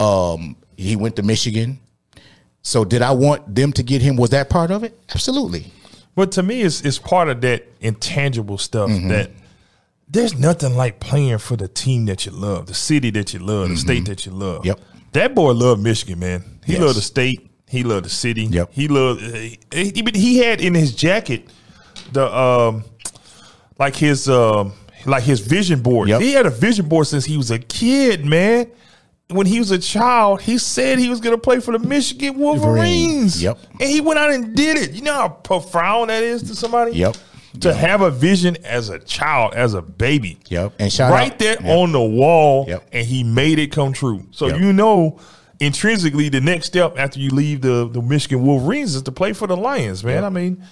Um, 0.00 0.56
he 0.76 0.96
went 0.96 1.16
to 1.16 1.22
Michigan. 1.22 1.78
So 2.68 2.84
did 2.84 3.00
I 3.00 3.12
want 3.12 3.54
them 3.54 3.72
to 3.72 3.82
get 3.82 4.02
him? 4.02 4.16
Was 4.16 4.28
that 4.30 4.50
part 4.50 4.70
of 4.70 4.84
it? 4.84 4.94
Absolutely. 5.14 5.72
But 6.14 6.32
to 6.32 6.42
me, 6.42 6.60
it's 6.60 6.82
it's 6.82 6.98
part 6.98 7.30
of 7.30 7.40
that 7.40 7.64
intangible 7.80 8.58
stuff 8.58 8.90
that 9.08 9.30
there's 10.06 10.38
nothing 10.38 10.76
like 10.76 11.00
playing 11.00 11.38
for 11.38 11.56
the 11.56 11.66
team 11.66 12.04
that 12.06 12.26
you 12.26 12.32
love, 12.32 12.66
the 12.66 12.74
city 12.74 13.08
that 13.12 13.32
you 13.32 13.38
love, 13.38 13.70
the 13.70 13.76
state 13.78 14.04
that 14.04 14.26
you 14.26 14.32
love. 14.32 14.66
Yep. 14.66 14.80
That 15.12 15.34
boy 15.34 15.52
loved 15.52 15.82
Michigan, 15.82 16.18
man. 16.18 16.44
He 16.66 16.74
Yes. 16.74 16.82
loved 16.82 16.98
the 16.98 17.02
state. 17.02 17.48
He 17.66 17.84
loved 17.84 18.04
the 18.04 18.10
city. 18.10 18.44
Yep. 18.44 18.68
He 18.70 18.86
loved. 18.86 19.22
He, 19.22 19.58
he, 19.72 20.04
he 20.14 20.38
had 20.38 20.60
in 20.60 20.74
his 20.74 20.94
jacket 20.94 21.48
the 22.12 22.26
um, 22.36 22.84
like 23.78 23.96
his 23.96 24.28
um, 24.28 24.74
like 25.06 25.22
his 25.22 25.40
vision 25.40 25.80
board. 25.80 26.10
Yep. 26.10 26.20
He 26.20 26.32
had 26.32 26.44
a 26.44 26.50
vision 26.50 26.86
board 26.86 27.06
since 27.06 27.24
he 27.24 27.38
was 27.38 27.50
a 27.50 27.58
kid, 27.58 28.26
man. 28.26 28.70
When 29.30 29.44
he 29.46 29.58
was 29.58 29.70
a 29.70 29.78
child, 29.78 30.40
he 30.40 30.56
said 30.56 30.98
he 30.98 31.10
was 31.10 31.20
going 31.20 31.36
to 31.36 31.40
play 31.40 31.60
for 31.60 31.76
the 31.76 31.86
Michigan 31.86 32.38
Wolverines. 32.38 33.42
Yep. 33.42 33.58
And 33.72 33.82
he 33.90 34.00
went 34.00 34.18
out 34.18 34.30
and 34.30 34.56
did 34.56 34.78
it. 34.78 34.92
You 34.92 35.02
know 35.02 35.12
how 35.12 35.28
profound 35.28 36.08
that 36.08 36.22
is 36.22 36.42
to 36.44 36.54
somebody? 36.54 36.92
Yep. 36.92 37.16
To 37.60 37.74
have 37.74 38.00
a 38.00 38.10
vision 38.10 38.56
as 38.64 38.88
a 38.88 38.98
child, 38.98 39.52
as 39.54 39.74
a 39.74 39.82
baby. 39.82 40.38
Yep. 40.48 40.72
And 40.78 40.90
shout 40.90 41.12
right 41.12 41.32
out- 41.32 41.38
there 41.38 41.56
Yep. 41.60 41.64
on 41.78 41.92
the 41.92 42.00
wall. 42.00 42.64
Yep. 42.68 42.88
And 42.92 43.06
he 43.06 43.22
made 43.22 43.58
it 43.58 43.70
come 43.70 43.92
true. 43.92 44.24
So 44.30 44.46
Yep. 44.46 44.60
you 44.60 44.72
know 44.72 45.18
intrinsically 45.60 46.30
the 46.30 46.40
next 46.40 46.66
step 46.68 46.94
after 46.96 47.18
you 47.20 47.28
leave 47.30 47.60
the, 47.60 47.86
the 47.92 48.00
Michigan 48.00 48.46
Wolverines 48.46 48.94
is 48.94 49.02
to 49.02 49.12
play 49.12 49.34
for 49.34 49.46
the 49.46 49.56
Lions, 49.56 50.04
man. 50.04 50.24
I 50.24 50.30
mean, 50.30 50.62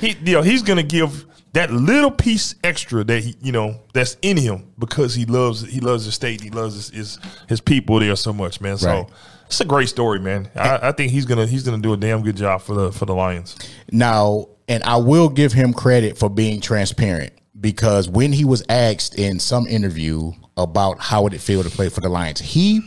he 0.00 0.16
you 0.24 0.32
know, 0.34 0.42
he's 0.42 0.62
gonna 0.62 0.82
give 0.82 1.26
that 1.54 1.70
little 1.70 2.10
piece 2.10 2.54
extra 2.64 3.04
that 3.04 3.22
he 3.22 3.36
you 3.42 3.52
know 3.52 3.76
that's 3.92 4.16
in 4.22 4.36
him 4.36 4.72
because 4.78 5.14
he 5.14 5.24
loves 5.26 5.62
he 5.62 5.80
loves 5.80 6.06
the 6.06 6.12
state, 6.12 6.40
he 6.40 6.50
loves 6.50 6.74
his 6.74 6.88
his, 6.90 7.18
his 7.48 7.60
people 7.60 8.00
there 8.00 8.16
so 8.16 8.32
much, 8.32 8.60
man. 8.60 8.78
So 8.78 8.88
Right. 8.88 9.06
it's 9.46 9.60
a 9.60 9.64
great 9.64 9.88
story, 9.88 10.18
man. 10.18 10.48
I, 10.54 10.88
I 10.88 10.92
think 10.92 11.12
he's 11.12 11.26
gonna 11.26 11.46
he's 11.46 11.62
gonna 11.62 11.82
do 11.82 11.92
a 11.92 11.96
damn 11.96 12.22
good 12.22 12.36
job 12.36 12.62
for 12.62 12.74
the 12.74 12.92
for 12.92 13.04
the 13.06 13.14
Lions. 13.14 13.56
Now, 13.90 14.46
and 14.68 14.82
I 14.84 14.96
will 14.96 15.28
give 15.28 15.52
him 15.52 15.72
credit 15.72 16.16
for 16.16 16.30
being 16.30 16.60
transparent 16.60 17.32
because 17.60 18.08
when 18.08 18.32
he 18.32 18.44
was 18.44 18.64
asked 18.68 19.18
in 19.18 19.38
some 19.38 19.66
interview 19.66 20.32
about 20.56 20.98
how 21.00 21.22
would 21.22 21.34
it 21.34 21.40
feel 21.40 21.62
to 21.62 21.70
play 21.70 21.88
for 21.88 22.00
the 22.00 22.08
Lions, 22.08 22.40
he 22.40 22.80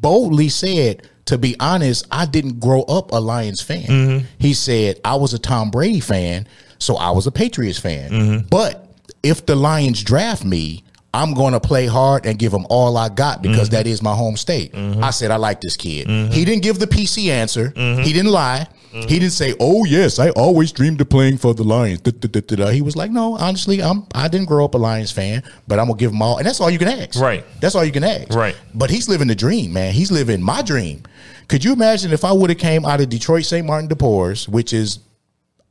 boldly 0.00 0.48
said, 0.48 1.08
to 1.26 1.38
be 1.38 1.56
honest, 1.60 2.06
I 2.10 2.26
didn't 2.26 2.60
grow 2.60 2.82
up 2.82 3.12
a 3.12 3.16
Lions 3.16 3.62
fan. 3.62 3.82
Mm-hmm. 3.86 4.26
He 4.38 4.52
said, 4.54 5.00
I 5.04 5.14
was 5.16 5.32
a 5.32 5.38
Tom 5.38 5.70
Brady 5.70 6.00
fan, 6.00 6.46
so 6.84 6.96
I 6.96 7.10
was 7.10 7.26
a 7.26 7.32
Patriots 7.32 7.78
fan. 7.78 8.10
Mm-hmm. 8.10 8.48
But 8.48 8.88
if 9.22 9.46
the 9.46 9.56
Lions 9.56 10.02
draft 10.02 10.44
me, 10.44 10.84
I'm 11.12 11.32
going 11.32 11.52
to 11.52 11.60
play 11.60 11.86
hard 11.86 12.26
and 12.26 12.38
give 12.38 12.50
them 12.50 12.66
all 12.68 12.96
I 12.96 13.08
got 13.08 13.40
because 13.40 13.68
mm-hmm. 13.68 13.76
that 13.76 13.86
is 13.86 14.02
my 14.02 14.14
home 14.14 14.36
state. 14.36 14.72
Mm-hmm. 14.72 15.02
I 15.02 15.10
said, 15.10 15.30
I 15.30 15.36
like 15.36 15.60
this 15.60 15.76
kid. 15.76 16.08
He 16.32 16.44
didn't 16.44 16.62
give 16.62 16.78
the 16.78 16.86
PC 16.86 17.28
answer. 17.28 17.72
He 17.76 18.12
didn't 18.12 18.32
lie. 18.32 18.66
He 18.94 19.18
didn't 19.18 19.30
say, 19.30 19.54
"Oh 19.58 19.84
yes, 19.84 20.20
I 20.20 20.30
always 20.30 20.70
dreamed 20.70 21.00
of 21.00 21.08
playing 21.08 21.38
for 21.38 21.52
the 21.52 21.64
Lions." 21.64 22.00
Da, 22.00 22.12
da, 22.12 22.40
da. 22.40 22.68
He 22.68 22.80
was 22.80 22.94
like, 22.94 23.10
"No, 23.10 23.36
honestly, 23.36 23.82
I'm 23.82 24.06
I 24.14 24.28
didn't 24.28 24.46
grow 24.46 24.64
up 24.64 24.74
a 24.74 24.78
Lions 24.78 25.10
fan, 25.10 25.42
but 25.66 25.80
I'm 25.80 25.86
gonna 25.86 25.98
give 25.98 26.12
them 26.12 26.22
all." 26.22 26.38
And 26.38 26.46
that's 26.46 26.60
all 26.60 26.70
you 26.70 26.78
can 26.78 26.86
ask. 26.86 27.20
Right. 27.20 27.44
That's 27.60 27.74
all 27.74 27.84
you 27.84 27.90
can 27.90 28.04
ask. 28.04 28.32
Right. 28.32 28.56
But 28.72 28.90
he's 28.90 29.08
living 29.08 29.26
the 29.26 29.34
dream, 29.34 29.72
man. 29.72 29.92
He's 29.92 30.12
living 30.12 30.40
my 30.40 30.62
dream. 30.62 31.02
Could 31.48 31.64
you 31.64 31.72
imagine 31.72 32.12
if 32.12 32.24
I 32.24 32.32
would 32.32 32.50
have 32.50 32.58
came 32.58 32.84
out 32.84 33.00
of 33.00 33.08
Detroit 33.08 33.44
St. 33.44 33.66
Martin 33.66 33.88
de 33.88 33.96
Porres, 33.96 34.48
which 34.48 34.72
is 34.72 35.00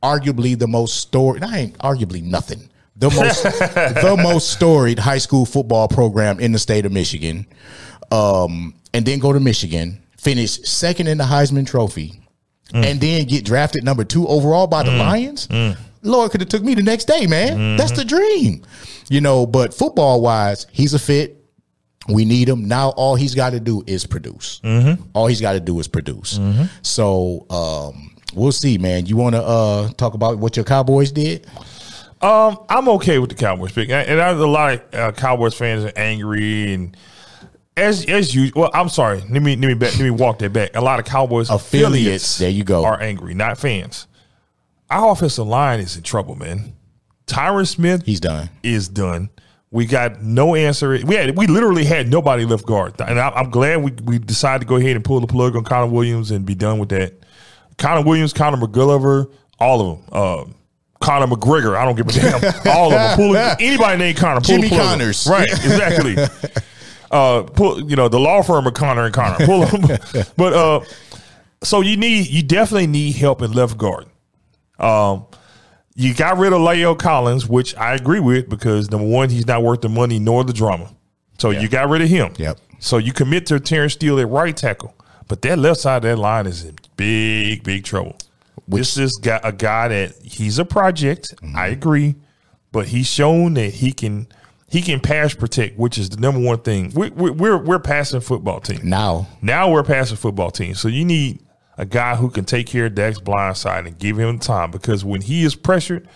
arguably 0.04 0.56
the 0.58 0.68
most 0.68 0.98
storied, 0.98 1.42
I 1.42 1.58
ain't 1.58 1.78
arguably 1.78 2.22
nothing. 2.22 2.68
The 2.96 3.10
most 3.10 3.42
the 3.42 4.20
most 4.22 4.50
storied 4.50 4.98
high 4.98 5.18
school 5.18 5.46
football 5.46 5.88
program 5.88 6.38
in 6.38 6.52
the 6.52 6.58
state 6.58 6.86
of 6.86 6.92
Michigan. 6.92 7.46
Um, 8.12 8.74
and 8.92 9.04
then 9.04 9.18
go 9.18 9.32
to 9.32 9.40
Michigan, 9.40 10.00
finish 10.16 10.60
second 10.62 11.08
in 11.08 11.18
the 11.18 11.24
Heisman 11.24 11.66
Trophy, 11.66 12.20
mm. 12.72 12.84
and 12.84 13.00
then 13.00 13.24
get 13.26 13.44
drafted 13.44 13.82
number 13.82 14.04
two 14.04 14.28
overall 14.28 14.68
by 14.68 14.84
the 14.84 14.90
mm. 14.90 14.98
Lions. 14.98 15.48
Mm. 15.48 15.76
Lord 16.02 16.30
could 16.30 16.40
have 16.42 16.50
took 16.50 16.62
me 16.62 16.74
the 16.74 16.82
next 16.82 17.06
day, 17.06 17.26
man. 17.26 17.56
Mm-hmm. 17.56 17.76
That's 17.78 17.92
the 17.92 18.04
dream. 18.04 18.62
You 19.08 19.22
know, 19.22 19.46
but 19.46 19.72
football 19.72 20.20
wise, 20.20 20.66
he's 20.70 20.92
a 20.92 20.98
fit. 20.98 21.40
We 22.08 22.26
need 22.26 22.48
him 22.48 22.68
now. 22.68 22.90
All 22.90 23.16
he's 23.16 23.34
got 23.34 23.50
to 23.50 23.60
do 23.60 23.82
is 23.86 24.06
produce. 24.06 24.60
Mm-hmm. 24.62 25.02
All 25.14 25.26
he's 25.26 25.40
got 25.40 25.54
to 25.54 25.60
do 25.60 25.80
is 25.80 25.88
produce. 25.88 26.38
Mm-hmm. 26.38 26.64
So 26.82 27.46
um, 27.48 28.13
we'll 28.34 28.52
see, 28.52 28.78
man. 28.78 29.06
You 29.06 29.16
want 29.16 29.34
to 29.34 29.42
uh, 29.42 29.88
talk 29.92 30.14
about 30.14 30.38
what 30.38 30.56
your 30.56 30.64
Cowboys 30.64 31.12
did? 31.12 31.46
Um, 32.20 32.58
I'm 32.68 32.88
okay 32.90 33.18
with 33.18 33.30
the 33.30 33.36
Cowboys 33.36 33.72
pick, 33.72 33.90
and 33.90 34.20
I, 34.20 34.30
a 34.30 34.34
lot 34.34 34.74
of 34.74 34.94
uh, 34.94 35.12
Cowboys 35.12 35.54
fans 35.54 35.84
are 35.84 35.92
angry 35.96 36.72
and. 36.74 36.96
As 37.76 38.04
as 38.06 38.32
you 38.32 38.52
well, 38.54 38.70
I'm 38.72 38.88
sorry. 38.88 39.20
Let 39.20 39.42
me 39.42 39.56
let 39.56 39.66
me 39.66 39.74
back, 39.74 39.94
let 39.94 40.04
me 40.04 40.10
walk 40.10 40.38
that 40.38 40.52
back. 40.52 40.76
A 40.76 40.80
lot 40.80 41.00
of 41.00 41.06
Cowboys 41.06 41.50
Affiliates, 41.50 42.38
there 42.38 42.48
you 42.48 42.62
go. 42.62 42.84
are 42.84 43.02
angry, 43.02 43.34
not 43.34 43.58
fans. 43.58 44.06
Our 44.90 45.10
offensive 45.10 45.48
line 45.48 45.80
is 45.80 45.96
in 45.96 46.04
trouble, 46.04 46.36
man. 46.36 46.74
Tyron 47.26 47.66
Smith 47.66 48.04
He's 48.06 48.20
done. 48.20 48.48
is 48.62 48.88
done. 48.88 49.28
We 49.72 49.86
got 49.86 50.22
no 50.22 50.54
answer. 50.54 50.96
We 51.04 51.16
had 51.16 51.36
we 51.36 51.48
literally 51.48 51.84
had 51.84 52.08
nobody 52.08 52.44
left 52.44 52.64
guard, 52.64 52.94
and 53.00 53.18
I, 53.18 53.30
I'm 53.30 53.50
glad 53.50 53.82
we 53.82 53.90
we 54.04 54.18
decided 54.20 54.60
to 54.60 54.68
go 54.68 54.76
ahead 54.76 54.94
and 54.94 55.04
pull 55.04 55.18
the 55.18 55.26
plug 55.26 55.56
on 55.56 55.64
Connor 55.64 55.90
Williams 55.90 56.30
and 56.30 56.46
be 56.46 56.54
done 56.54 56.78
with 56.78 56.90
that. 56.90 57.23
Connor 57.78 58.02
Williams, 58.02 58.32
Connor 58.32 58.56
McGulliver, 58.56 59.30
all 59.58 59.80
of 59.80 60.10
them. 60.10 60.14
Um, 60.14 60.54
Connor 61.00 61.26
McGregor, 61.26 61.76
I 61.76 61.84
don't 61.84 61.96
give 61.96 62.08
a 62.08 62.12
damn. 62.12 62.76
all 62.76 62.86
of 62.86 62.92
them. 62.92 63.16
Pull 63.16 63.36
anybody 63.60 63.98
named 63.98 64.16
Connor. 64.16 64.40
Pull 64.40 64.56
Jimmy. 64.56 64.70
Connors. 64.70 65.26
right? 65.26 65.50
Exactly. 65.50 66.16
uh, 67.10 67.42
pull 67.42 67.88
you 67.88 67.96
know 67.96 68.08
the 68.08 68.18
law 68.18 68.42
firm 68.42 68.66
of 68.66 68.74
Connor 68.74 69.04
and 69.04 69.14
Connor. 69.14 69.44
Pull 69.44 69.66
them. 69.66 69.98
but 70.36 70.52
uh, 70.52 70.80
so 71.62 71.80
you 71.80 71.96
need 71.96 72.28
you 72.28 72.42
definitely 72.42 72.86
need 72.86 73.16
help 73.16 73.42
in 73.42 73.52
left 73.52 73.76
guard. 73.76 74.06
Um, 74.78 75.26
you 75.94 76.14
got 76.14 76.38
rid 76.38 76.52
of 76.52 76.60
Leo 76.60 76.94
Collins, 76.94 77.46
which 77.46 77.76
I 77.76 77.94
agree 77.94 78.20
with 78.20 78.48
because 78.48 78.90
number 78.90 79.06
one, 79.06 79.30
he's 79.30 79.46
not 79.46 79.62
worth 79.62 79.82
the 79.82 79.88
money 79.88 80.18
nor 80.18 80.42
the 80.42 80.52
drama. 80.52 80.90
So 81.38 81.50
you 81.50 81.68
got 81.68 81.88
rid 81.88 82.02
of 82.02 82.08
him. 82.08 82.32
Yep. 82.38 82.58
So 82.80 82.98
you 82.98 83.12
commit 83.12 83.46
to 83.46 83.60
Terence 83.60 83.92
Steele 83.94 84.18
at 84.20 84.28
right 84.28 84.56
tackle, 84.56 84.94
but 85.28 85.42
that 85.42 85.58
left 85.58 85.80
side 85.80 85.98
of 85.98 86.02
that 86.02 86.16
line 86.16 86.46
is 86.46 86.64
in 86.64 86.76
big, 86.96 87.62
big 87.62 87.84
trouble. 87.84 88.16
this 88.68 88.96
is 88.96 89.12
got 89.22 89.46
a 89.46 89.52
guy 89.52 89.88
that 89.88 90.16
he's 90.22 90.58
a 90.58 90.64
project. 90.64 91.34
Mm-hmm. 91.36 91.56
I 91.56 91.68
agree, 91.68 92.14
but 92.72 92.86
he's 92.88 93.06
shown 93.06 93.54
that 93.54 93.74
he 93.74 93.92
can 93.92 94.28
he 94.68 94.82
can 94.82 95.00
pass 95.00 95.34
protect, 95.34 95.78
which 95.78 95.98
is 95.98 96.10
the 96.10 96.16
number 96.16 96.40
one 96.40 96.58
thing. 96.60 96.92
We, 96.94 97.10
we, 97.10 97.30
we're 97.30 97.58
we're 97.58 97.78
passing 97.78 98.20
football 98.20 98.60
team. 98.60 98.80
Now, 98.82 99.28
Now 99.42 99.70
we're 99.70 99.84
passing 99.84 100.16
football 100.16 100.50
team. 100.50 100.74
So 100.74 100.88
you 100.88 101.04
need 101.04 101.40
a 101.76 101.84
guy 101.84 102.16
who 102.16 102.30
can 102.30 102.44
take 102.44 102.66
care 102.66 102.86
of 102.86 102.94
Dak's 102.94 103.20
blind 103.20 103.56
side 103.56 103.86
and 103.86 103.98
give 103.98 104.18
him 104.18 104.38
time 104.38 104.70
because 104.70 105.04
when 105.04 105.20
he 105.20 105.44
is 105.44 105.54
pressured, 105.54 106.08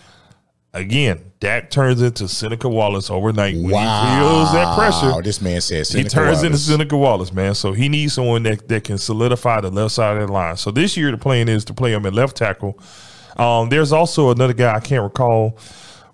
again, 0.73 1.31
Dak 1.39 1.69
turns 1.69 2.01
into 2.01 2.27
Seneca 2.27 2.69
Wallace 2.69 3.09
overnight. 3.09 3.55
When 3.55 3.71
wow. 3.71 4.01
he 4.01 4.19
feels 4.19 4.53
that 4.53 4.77
pressure, 4.77 5.21
This 5.21 5.41
man 5.41 5.61
says 5.61 5.89
he 5.89 6.03
turns 6.03 6.43
into 6.43 6.57
Seneca 6.57 6.97
Wallace, 6.97 7.31
man. 7.31 7.55
So 7.55 7.71
he 7.71 7.89
needs 7.89 8.13
someone 8.13 8.43
that, 8.43 8.67
that 8.67 8.83
can 8.83 8.97
solidify 8.97 9.61
the 9.61 9.71
left 9.71 9.93
side 9.93 10.17
of 10.17 10.27
the 10.27 10.33
line. 10.33 10.57
So 10.57 10.71
this 10.71 10.97
year 10.97 11.11
the 11.11 11.17
plan 11.17 11.49
is 11.49 11.65
to 11.65 11.73
play 11.73 11.93
him 11.93 12.05
at 12.05 12.13
left 12.13 12.35
tackle. 12.37 12.79
Um, 13.37 13.69
there's 13.69 13.91
also 13.93 14.31
another 14.31 14.53
guy 14.53 14.75
I 14.75 14.81
can't 14.81 15.03
recall, 15.03 15.57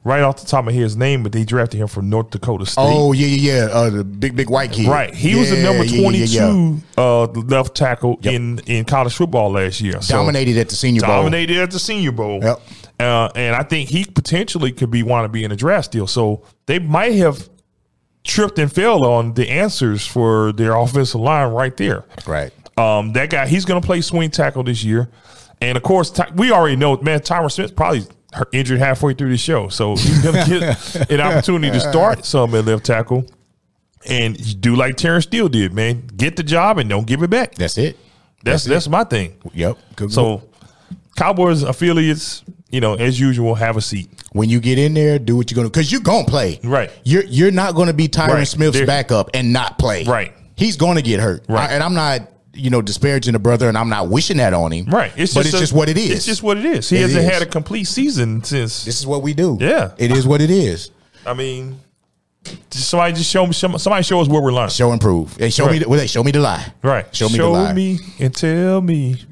right 0.03 0.21
off 0.21 0.39
the 0.39 0.45
top 0.45 0.67
of 0.67 0.73
his 0.73 0.95
name, 0.95 1.23
but 1.23 1.31
they 1.31 1.43
drafted 1.43 1.79
him 1.79 1.87
from 1.87 2.09
North 2.09 2.29
Dakota 2.29 2.65
State. 2.65 2.81
Oh 2.81 3.11
yeah, 3.11 3.25
yeah, 3.25 3.65
yeah. 3.65 3.71
Uh, 3.71 3.89
the 3.89 4.03
big, 4.03 4.35
big 4.35 4.49
white 4.49 4.71
kid. 4.71 4.87
Right, 4.87 5.13
he 5.13 5.35
was 5.35 5.49
the 5.49 5.61
number 5.63 5.83
yeah, 5.83 6.09
yeah, 6.09 6.25
yeah, 6.25 6.77
yeah. 6.97 7.03
uh, 7.03 7.25
left 7.25 7.75
tackle 7.75 8.19
in 8.21 8.59
in 8.67 8.85
college 8.85 9.15
football 9.15 9.51
last 9.51 9.81
year. 9.81 9.99
So 10.01 10.17
Dominated 10.17 10.57
at 10.57 10.69
the 10.69 10.75
Senior 10.75 11.01
Bowl. 11.01 11.23
dominated 11.23 11.57
at 11.57 11.71
the 11.71 11.79
Senior 11.79 12.11
Bowl. 12.11 12.39
Yep. 12.41 12.61
Uh, 12.99 13.29
and 13.35 13.55
I 13.55 13.63
think 13.63 13.89
he 13.89 14.05
potentially 14.05 14.71
could 14.71 14.89
be 14.89 15.03
want 15.03 15.25
to 15.25 15.29
be 15.29 15.43
in 15.43 15.51
a 15.51 15.55
draft 15.55 15.91
deal. 15.91 16.07
So 16.07 16.43
they 16.65 16.79
might 16.79 17.13
have 17.15 17.49
tripped 18.23 18.59
and 18.59 18.71
fell 18.71 19.05
on 19.05 19.33
the 19.33 19.49
answers 19.49 20.05
for 20.05 20.51
their 20.51 20.75
offensive 20.75 21.21
line 21.21 21.51
right 21.51 21.75
there. 21.77 22.05
Right. 22.25 22.51
Um, 22.77 23.13
that 23.13 23.29
guy, 23.29 23.47
he's 23.47 23.63
going 23.63 23.81
to 23.81 23.85
play 23.85 24.01
swing 24.01 24.31
tackle 24.31 24.63
this 24.63 24.83
year, 24.83 25.09
and 25.61 25.77
of 25.77 25.83
course, 25.83 26.11
Ty- 26.11 26.31
we 26.35 26.51
already 26.51 26.75
know, 26.75 26.97
man. 26.97 27.21
Tyron 27.21 27.49
Smith 27.49 27.73
probably 27.73 28.05
injured 28.51 28.79
halfway 28.79 29.13
through 29.13 29.29
the 29.29 29.37
show, 29.37 29.69
so 29.69 29.95
he's 29.95 30.21
going 30.21 30.43
to 30.43 30.59
get 30.59 31.09
an 31.11 31.21
opportunity 31.21 31.71
to 31.71 31.79
start 31.79 32.25
some 32.25 32.53
at 32.53 32.65
left 32.65 32.85
tackle, 32.85 33.25
and 34.05 34.61
do 34.61 34.75
like 34.75 34.97
Terence 34.97 35.23
Steele 35.23 35.47
did, 35.47 35.73
man. 35.73 36.05
Get 36.17 36.35
the 36.35 36.43
job 36.43 36.77
and 36.77 36.89
don't 36.89 37.07
give 37.07 37.23
it 37.23 37.29
back. 37.29 37.55
That's 37.55 37.77
it. 37.77 37.97
That's 38.43 38.65
that's, 38.65 38.89
my 38.89 39.05
thing. 39.05 39.37
Yep. 39.53 39.77
Good 39.95 40.11
So, 40.11 40.43
Cowboys 41.15 41.63
affiliates, 41.63 42.43
you 42.76 42.82
know, 42.82 42.95
as 42.95 43.17
usual, 43.17 43.55
have 43.55 43.78
a 43.78 43.82
seat. 43.82 44.09
when 44.34 44.49
you 44.49 44.59
get 44.59 44.78
in 44.78 44.93
there, 44.93 45.17
do 45.17 45.38
what 45.38 45.49
you're 45.49 45.55
gonna 45.55 45.69
because 45.69 45.89
you're 45.93 46.01
gonna 46.01 46.28
play. 46.28 46.59
Right. 46.61 46.91
You're 47.05 47.23
you're 47.23 47.51
not 47.51 47.73
gonna 47.73 47.93
be 47.93 48.09
Tyron 48.09 48.28
Right. 48.34 48.47
Smith's 48.47 48.76
There- 48.78 48.86
backup 48.86 49.30
and 49.34 49.53
not 49.53 49.80
play. 49.80 50.03
Right. 50.03 50.34
He's 50.57 50.76
gonna 50.76 51.01
get 51.01 51.21
hurt. 51.21 51.45
Right. 51.47 51.69
I- 51.69 51.73
and 51.73 51.82
I'm 51.82 51.93
not 51.93 52.30
you 52.53 52.69
know 52.69 52.82
disparaging 52.82 53.32
the 53.34 53.39
brother, 53.39 53.69
and 53.69 53.78
I'm 53.78 53.88
not 53.89 54.09
wishing 54.09 54.38
that 54.38 54.53
on 54.53 54.71
him. 54.73 54.86
Right. 54.88 55.11
It's 55.15 55.34
but 55.34 55.45
it's 55.45 55.55
a- 55.55 55.59
just 55.59 55.71
what 55.73 55.88
it 55.88 55.97
is. 55.97 56.11
It's 56.11 56.26
just 56.26 56.43
what 56.43 56.57
it 56.57 56.65
is. 56.65 56.89
He 56.89 56.97
It 56.97 57.01
hasn't 57.03 57.23
is. 57.26 57.32
had 57.34 57.41
a 57.41 57.45
complete 57.45 57.86
season 57.86 58.43
since. 58.43 58.84
this 58.84 58.99
is 58.99 59.07
what 59.07 59.21
we 59.23 59.34
do. 59.34 59.57
Yeah. 59.61 59.91
It 59.97 60.11
is 60.11 60.28
what 60.28 60.41
it 60.41 60.49
is. 60.51 60.91
I 61.26 61.34
mean, 61.34 61.80
somebody 62.71 63.13
just 63.13 63.30
show 63.32 63.47
me. 63.47 63.53
Somebody 63.53 64.03
show 64.03 64.19
us 64.21 64.28
where 64.28 64.41
we're 64.41 64.51
learning. 64.53 64.69
Show 64.71 64.91
and 64.91 64.99
prove. 65.01 65.38
And 65.41 65.53
show 65.53 65.65
me. 65.65 65.71
Right. 65.71 65.82
The, 65.84 65.89
well, 65.89 65.99
they 65.99 66.07
show 66.07 66.23
me 66.23 66.32
the 66.32 66.39
lie. 66.41 66.65
Right. 66.84 67.05
Show 67.15 67.30
me 67.30 67.38
the 67.38 67.47
lie. 67.47 67.71
me 67.73 67.99
and 68.19 68.36
tell 68.36 68.82
me. 68.82 69.15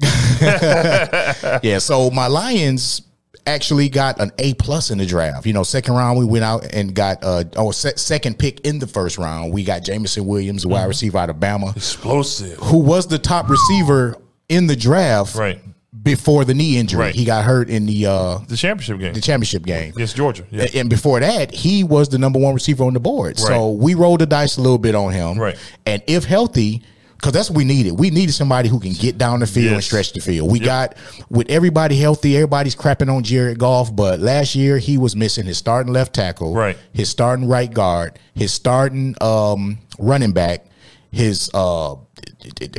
Yeah. 1.62 1.78
So 1.78 2.10
my 2.10 2.26
Lions 2.26 3.02
actually 3.46 3.88
got 3.88 4.20
an 4.20 4.30
A 4.38 4.54
plus 4.54 4.90
in 4.90 4.98
the 4.98 5.06
draft. 5.06 5.46
You 5.46 5.52
know, 5.52 5.62
second 5.62 5.94
round 5.94 6.18
we 6.18 6.24
went 6.24 6.44
out 6.44 6.64
and 6.72 6.94
got 6.94 7.22
uh 7.22 7.44
oh 7.56 7.70
se- 7.70 7.94
second 7.96 8.38
pick 8.38 8.60
in 8.60 8.78
the 8.78 8.86
first 8.86 9.18
round. 9.18 9.52
We 9.52 9.64
got 9.64 9.82
Jameson 9.82 10.26
Williams, 10.26 10.62
the 10.62 10.68
Mm-hmm. 10.68 10.74
wide 10.74 10.84
receiver 10.84 11.18
out 11.18 11.30
of 11.30 11.36
Bama, 11.36 11.76
Explosive. 11.76 12.58
who 12.58 12.78
was 12.78 13.06
the 13.06 13.18
top 13.18 13.48
receiver 13.48 14.16
in 14.48 14.66
the 14.66 14.76
draft. 14.76 15.34
Right. 15.36 15.60
Before 16.02 16.44
the 16.44 16.52
knee 16.54 16.76
injury, 16.76 17.00
Right. 17.00 17.14
he 17.14 17.24
got 17.24 17.44
hurt 17.44 17.70
in 17.70 17.86
the 17.86 18.06
uh 18.06 18.38
The 18.48 18.56
championship 18.56 18.98
game 18.98 19.14
the 19.14 19.20
championship 19.20 19.64
game. 19.64 19.92
against 19.94 20.16
Georgia. 20.16 20.44
Yeah. 20.50 20.66
And 20.74 20.90
before 20.90 21.20
that, 21.20 21.54
he 21.54 21.82
was 21.84 22.08
the 22.10 22.18
number 22.18 22.38
one 22.38 22.52
receiver 22.52 22.84
on 22.84 22.92
the 22.94 23.00
board. 23.00 23.38
So 23.38 23.70
we 23.70 23.94
rolled 23.94 24.20
the 24.20 24.26
dice 24.26 24.56
a 24.56 24.60
little 24.60 24.76
bit 24.78 24.94
on 24.94 25.12
him. 25.12 25.38
Right. 25.38 25.56
And 25.86 26.02
if 26.06 26.24
healthy, 26.24 26.82
because 27.16 27.32
that's 27.32 27.48
what 27.50 27.56
we 27.56 27.64
needed. 27.64 27.92
We 27.92 28.10
needed 28.10 28.32
somebody 28.32 28.68
who 28.68 28.78
can 28.78 28.92
get 28.92 29.16
down 29.18 29.40
the 29.40 29.46
field 29.46 29.72
and 29.74 29.82
stretch 29.84 30.12
the 30.12 30.20
field. 30.20 30.50
We 30.52 30.58
got 30.60 30.96
with 31.30 31.48
everybody 31.50 31.96
healthy, 31.96 32.36
everybody's 32.36 32.76
crapping 32.76 33.14
on 33.14 33.22
Jared 33.22 33.58
Goff, 33.58 33.94
but 33.94 34.20
last 34.20 34.54
year 34.54 34.78
he 34.78 34.98
was 34.98 35.16
missing 35.16 35.46
his 35.46 35.56
starting 35.58 35.92
left 35.92 36.14
tackle, 36.14 36.52
Right. 36.54 36.76
his 36.92 37.08
starting 37.08 37.48
right 37.48 37.72
guard, 37.72 38.18
his 38.34 38.52
starting 38.52 39.14
um, 39.20 39.78
running 39.98 40.32
back, 40.32 40.66
his 41.10 41.50
uh, 41.54 41.94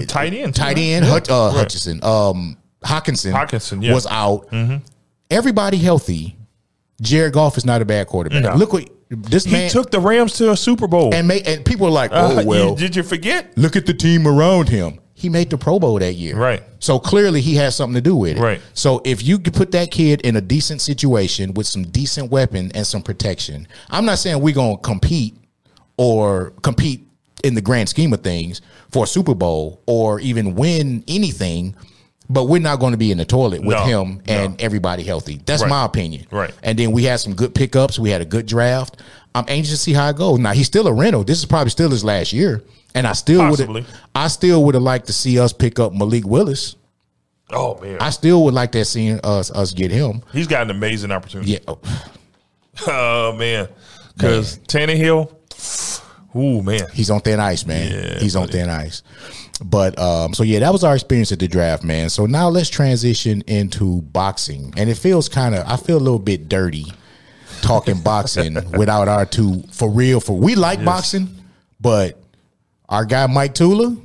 Tight 0.08 0.34
end, 0.34 0.54
tight 0.54 0.78
end 0.78 1.06
Yeah. 1.06 1.12
Hutch, 1.12 1.30
uh, 1.30 1.50
Right. 1.52 1.58
Hutchison, 1.60 2.04
um, 2.04 2.58
Hockenson, 2.84 3.32
Hockenson, 3.34 3.82
yeah. 3.82 3.90
Mm-hmm. 3.90 3.94
was 3.94 4.06
out. 4.08 4.48
Everybody 5.32 5.78
healthy. 5.78 6.38
Jared 7.02 7.34
Goff 7.34 7.58
is 7.58 7.66
not 7.66 7.82
a 7.82 7.86
bad 7.86 8.08
quarterback. 8.08 8.44
No. 8.44 8.56
Look 8.56 8.74
what 8.74 8.90
this 9.10 9.46
He 9.46 9.70
took 9.70 9.92
the 9.92 10.00
Rams 10.00 10.34
to 10.34 10.52
a 10.52 10.58
Super 10.58 10.88
Bowl. 10.88 11.14
and 11.14 11.28
made, 11.28 11.48
and 11.48 11.64
people 11.66 11.88
are 11.88 11.92
like, 11.92 12.12
Uh, 12.12 12.30
oh 12.38 12.40
you- 12.42 12.48
well, 12.48 12.76
did 12.76 12.96
you 12.96 13.04
forget? 13.04 13.52
look 13.58 13.76
at 13.76 13.86
the 13.86 13.94
team 13.94 14.28
around 14.28 14.70
him. 14.70 15.00
He 15.18 15.30
made 15.30 15.50
the 15.50 15.58
Pro 15.58 15.80
Bowl 15.80 15.98
that 16.00 16.16
year, 16.16 16.36
Right. 16.36 16.62
So 16.80 17.00
clearly 17.00 17.40
he 17.40 17.56
has 17.56 17.74
something 17.76 17.96
to 17.96 18.02
do 18.02 18.16
with 18.18 18.38
it, 18.38 18.42
Right. 18.42 18.62
So 18.74 19.02
if 19.06 19.24
you 19.24 19.40
could 19.40 19.54
put 19.54 19.72
that 19.72 19.90
kid 19.90 20.22
in 20.22 20.36
a 20.36 20.42
decent 20.42 20.82
situation 20.82 21.54
with 21.54 21.68
some 21.68 21.84
decent 21.84 22.32
weapon 22.32 22.72
and 22.76 22.86
some 22.86 23.02
protection, 23.02 23.68
I'm 23.90 24.06
not 24.06 24.20
saying 24.20 24.42
we're 24.42 24.54
gonna 24.54 24.78
compete 24.78 25.38
or 25.98 26.52
compete 26.64 27.08
in 27.44 27.54
the 27.56 27.62
grand 27.62 27.88
scheme 27.90 28.12
of 28.12 28.22
things 28.22 28.62
for 28.92 29.06
a 29.06 29.08
Super 29.08 29.34
Bowl 29.36 29.82
or 29.86 30.20
even 30.20 30.56
win 30.56 31.04
anything. 31.08 31.76
But 32.30 32.46
we're 32.46 32.60
not 32.62 32.80
going 32.80 32.92
to 32.94 32.98
be 32.98 33.12
in 33.12 33.18
the 33.20 33.26
toilet 33.26 33.62
with 33.64 33.78
No, 33.78 33.84
him 33.86 34.22
and 34.28 34.52
no. 34.52 34.56
everybody 34.60 35.04
healthy. 35.04 35.40
That's 35.46 35.62
Right. 35.62 35.70
my 35.70 35.86
opinion. 35.86 36.26
Right. 36.32 36.52
And 36.64 36.78
then 36.80 36.92
we 36.92 37.04
had 37.04 37.20
some 37.20 37.36
good 37.36 37.54
pickups. 37.54 38.00
We 38.00 38.10
had 38.10 38.22
a 38.22 38.26
good 38.26 38.46
draft. 38.48 38.98
I'm 39.36 39.46
anxious 39.48 39.72
to 39.72 39.78
see 39.78 39.94
how 39.94 40.10
it 40.10 40.16
goes. 40.16 40.40
Now 40.40 40.54
he's 40.54 40.66
still 40.66 40.88
a 40.88 40.94
rental. 40.94 41.24
This 41.24 41.38
is 41.40 41.46
probably 41.46 41.70
still 41.70 41.90
his 41.92 42.04
last 42.04 42.34
year, 42.34 42.64
and 42.96 43.06
I 43.06 43.14
still 43.14 43.50
would 43.52 43.86
I 44.16 44.28
still 44.30 44.64
would 44.64 44.74
have 44.76 44.84
liked 44.84 45.08
to 45.08 45.14
see 45.14 45.38
us 45.40 45.52
pick 45.54 45.78
up 45.78 45.94
Malik 45.94 46.26
Willis. 46.26 46.76
Oh 47.52 47.80
man, 47.82 47.98
I 48.00 48.10
still 48.10 48.44
would 48.46 48.54
like 48.56 48.72
to 48.72 48.84
seen 48.86 49.20
us 49.24 49.52
us 49.52 49.72
get 49.74 49.92
him. 49.92 50.24
he's 50.34 50.48
got 50.48 50.64
an 50.64 50.72
amazing 50.72 51.12
opportunity. 51.12 51.52
Yeah. 51.52 51.60
Oh, 51.68 51.80
Oh 52.88 53.36
man, 53.38 53.68
because 54.16 54.58
Tannehill. 54.60 55.32
Ooh 56.36 56.62
man, 56.62 56.82
He's 56.94 57.10
on 57.10 57.22
thin 57.22 57.40
ice, 57.40 57.66
man. 57.66 57.92
Yeah, 57.92 58.20
He's 58.20 58.36
on 58.36 58.48
thin 58.50 58.70
ice. 58.70 59.04
But 59.64 59.98
um, 59.98 60.34
so 60.34 60.44
yeah, 60.44 60.60
that 60.60 60.74
was 60.74 60.84
our 60.84 60.96
experience 60.96 61.32
at 61.32 61.40
the 61.40 61.48
draft, 61.48 61.84
man. 61.84 62.10
So 62.10 62.26
now 62.26 62.50
let's 62.50 62.70
transition 62.70 63.42
into 63.48 64.02
boxing, 64.02 64.74
and 64.76 64.90
it 64.90 64.96
feels 64.96 65.30
kind 65.30 65.56
of 65.56 65.66
I 65.66 65.78
feel 65.78 65.98
a 65.98 66.00
little 66.00 66.20
bit 66.20 66.50
dirty 66.50 66.86
talking 67.62 68.02
boxing 68.04 68.56
without 68.72 69.08
our 69.08 69.26
two 69.26 69.64
for 69.72 69.90
real. 69.90 70.20
For 70.20 70.38
we 70.38 70.56
like 70.56 70.84
boxing, 70.84 71.30
but 71.80 72.20
our 72.90 73.06
guy 73.06 73.28
Mike 73.28 73.54
Tula 73.54 73.96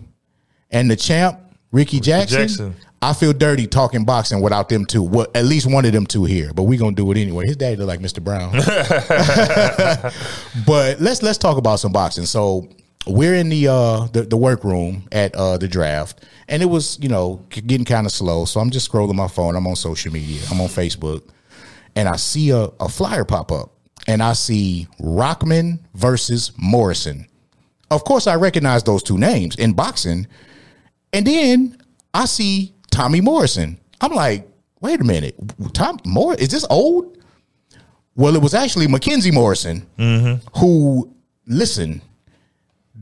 and 0.70 0.88
the 0.88 0.96
champ 0.96 1.40
Ricky 1.72 1.98
Jackson, 1.98 2.38
Jackson. 2.38 2.76
I 3.02 3.12
feel 3.12 3.32
dirty 3.32 3.66
talking 3.66 4.04
boxing 4.04 4.40
without 4.40 4.68
them 4.68 4.84
two. 4.84 5.02
Well, 5.02 5.26
at 5.34 5.46
least 5.46 5.66
one 5.66 5.84
of 5.84 5.92
them 5.92 6.06
two 6.06 6.26
here, 6.26 6.52
but 6.54 6.64
we 6.64 6.76
gonna 6.76 6.94
do 6.94 7.10
it 7.10 7.18
anyway. 7.18 7.46
His 7.46 7.56
daddy 7.56 7.74
look 7.74 7.88
like 7.88 8.00
Mr. 8.00 8.22
Brown. 8.22 8.52
but 10.66 11.00
let's 11.00 11.24
let's 11.24 11.38
talk 11.38 11.56
about 11.56 11.80
some 11.80 11.90
boxing. 11.90 12.26
So 12.26 12.68
we're 13.06 13.34
in 13.34 13.48
the 13.48 13.68
uh 13.68 14.06
the, 14.12 14.22
the 14.22 14.36
workroom 14.36 15.08
at 15.12 15.34
uh 15.34 15.58
the 15.58 15.68
draft, 15.68 16.24
and 16.48 16.62
it 16.62 16.66
was 16.66 16.98
you 17.00 17.08
know 17.08 17.44
getting 17.48 17.84
kind 17.84 18.06
of 18.06 18.12
slow. 18.12 18.44
So 18.44 18.60
I'm 18.60 18.70
just 18.70 18.90
scrolling 18.90 19.14
my 19.14 19.28
phone. 19.28 19.56
I'm 19.56 19.66
on 19.66 19.76
social 19.76 20.12
media. 20.12 20.40
I'm 20.50 20.60
on 20.60 20.68
Facebook, 20.68 21.22
and 21.96 22.08
I 22.08 22.16
see 22.16 22.50
a, 22.50 22.64
a 22.78 22.88
flyer 22.88 23.24
pop 23.24 23.50
up, 23.52 23.72
and 24.06 24.22
I 24.22 24.34
see 24.34 24.86
Rahman 25.00 25.86
versus 25.94 26.52
Morrison. 26.56 27.26
Of 27.90 28.04
course, 28.04 28.26
I 28.26 28.36
recognize 28.36 28.84
those 28.84 29.02
two 29.02 29.18
names 29.18 29.56
in 29.56 29.72
boxing, 29.72 30.26
and 31.12 31.26
then 31.26 31.76
I 32.14 32.26
see 32.26 32.74
Tommy 32.90 33.20
Morrison. 33.20 33.78
I'm 34.00 34.12
like, 34.12 34.48
wait 34.80 35.00
a 35.00 35.04
minute, 35.04 35.34
Tom 35.72 35.98
Moore 36.04 36.34
is 36.34 36.48
this 36.48 36.66
old? 36.70 37.16
Well, 38.16 38.36
it 38.36 38.42
was 38.42 38.54
actually 38.54 38.86
Mackenzie 38.86 39.30
Morrison 39.30 39.86
who, 40.56 41.14
listen, 41.46 42.02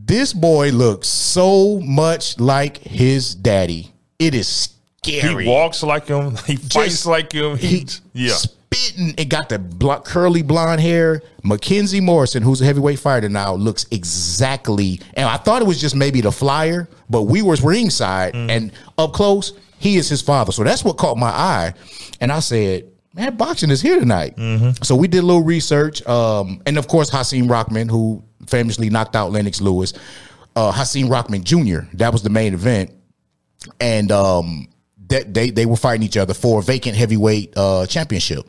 this 0.09 0.33
boy 0.33 0.71
looks 0.71 1.07
so 1.07 1.79
much 1.81 2.41
like 2.41 2.79
his 2.79 3.35
daddy. 3.35 3.93
It 4.19 4.35
is 4.35 4.49
scary. 4.49 5.45
he 5.45 5.51
walks 5.51 5.83
like 5.83 6.07
him. 6.07 6.37
He 6.47 6.57
fights 6.57 7.07
like 7.07 7.33
him. 7.33 7.57
He, 7.57 7.67
He 7.69 7.87
yeah, 8.15 8.33
spitting 8.33 9.15
and 9.19 9.31
got 9.31 9.51
the 9.51 9.59
blo- 9.59 10.01
curly 10.01 10.43
blonde 10.43 10.81
hair. 10.81 11.23
Mackenzie 11.45 12.01
Morrison, 12.01 12.43
who's 12.43 12.61
a 12.61 12.65
heavyweight 12.65 12.99
fighter 12.99 13.29
now, 13.29 13.55
looks 13.55 13.87
exactly. 13.91 15.01
And 15.15 15.29
I 15.29 15.37
thought 15.37 15.63
it 15.63 15.69
was 15.69 15.81
just 15.81 15.95
maybe 15.95 16.21
the 16.21 16.33
flyer, 16.33 16.89
but 17.09 17.23
we 17.23 17.43
were 17.43 17.57
ringside 17.63 18.35
mm-hmm. 18.35 18.51
and 18.51 18.73
up 18.97 19.13
close. 19.13 19.53
He 19.79 19.97
is 19.97 20.09
his 20.09 20.23
father, 20.23 20.53
so 20.53 20.65
that's 20.65 20.83
what 20.85 20.97
caught 20.97 21.19
my 21.19 21.29
eye. 21.29 21.75
And 22.21 22.33
I 22.33 22.41
said, 22.41 22.91
"Man, 23.19 23.37
boxing 23.37 23.71
is 23.71 23.83
here 23.83 23.99
tonight." 24.01 24.35
So 24.83 24.97
we 24.97 25.09
did 25.09 25.19
a 25.19 25.27
little 25.27 25.43
research, 25.43 26.07
um, 26.07 26.63
and 26.67 26.79
of 26.79 26.89
course, 26.89 27.11
Hasim 27.11 27.49
Rahman, 27.51 27.89
who 27.89 28.23
famously 28.47 28.89
knocked 28.89 29.15
out 29.15 29.31
Lennox 29.33 29.61
Lewis, 29.61 29.93
uh, 30.57 30.73
Hasim 30.73 31.11
Rahman 31.11 31.45
Jr. 31.45 31.81
That 31.95 32.13
was 32.13 32.23
the 32.23 32.31
main 32.31 32.55
event 32.55 32.93
and 33.81 34.11
um, 34.13 34.69
that 35.09 35.35
they 35.35 35.51
they 35.51 35.67
were 35.67 35.77
fighting 35.77 36.05
each 36.05 36.17
other 36.17 36.35
for 36.35 36.61
a 36.61 36.63
vacant 36.63 36.97
heavyweight 36.97 37.53
uh, 37.57 37.87
championship. 37.87 38.47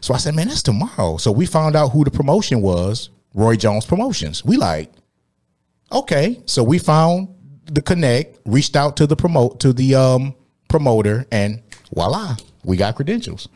So 0.00 0.14
I 0.14 0.16
said, 0.16 0.34
man, 0.34 0.48
that's 0.48 0.62
tomorrow. 0.62 1.16
So 1.16 1.30
we 1.30 1.46
found 1.46 1.76
out 1.76 1.88
who 1.88 2.04
the 2.04 2.10
promotion 2.10 2.60
was. 2.60 3.10
Roy 3.34 3.56
Jones 3.56 3.86
Promotions. 3.86 4.44
We 4.44 4.56
like, 4.58 4.92
okay. 5.90 6.42
So 6.44 6.62
we 6.62 6.78
found 6.78 7.28
the 7.64 7.80
connect, 7.80 8.38
reached 8.44 8.76
out 8.76 8.96
to 8.98 9.06
the 9.06 9.16
promote 9.16 9.60
to 9.60 9.72
the 9.72 9.94
um, 9.94 10.34
promoter, 10.68 11.24
and 11.32 11.62
voila, 11.94 12.36
we 12.64 12.76
got 12.76 12.94
credentials 12.94 13.48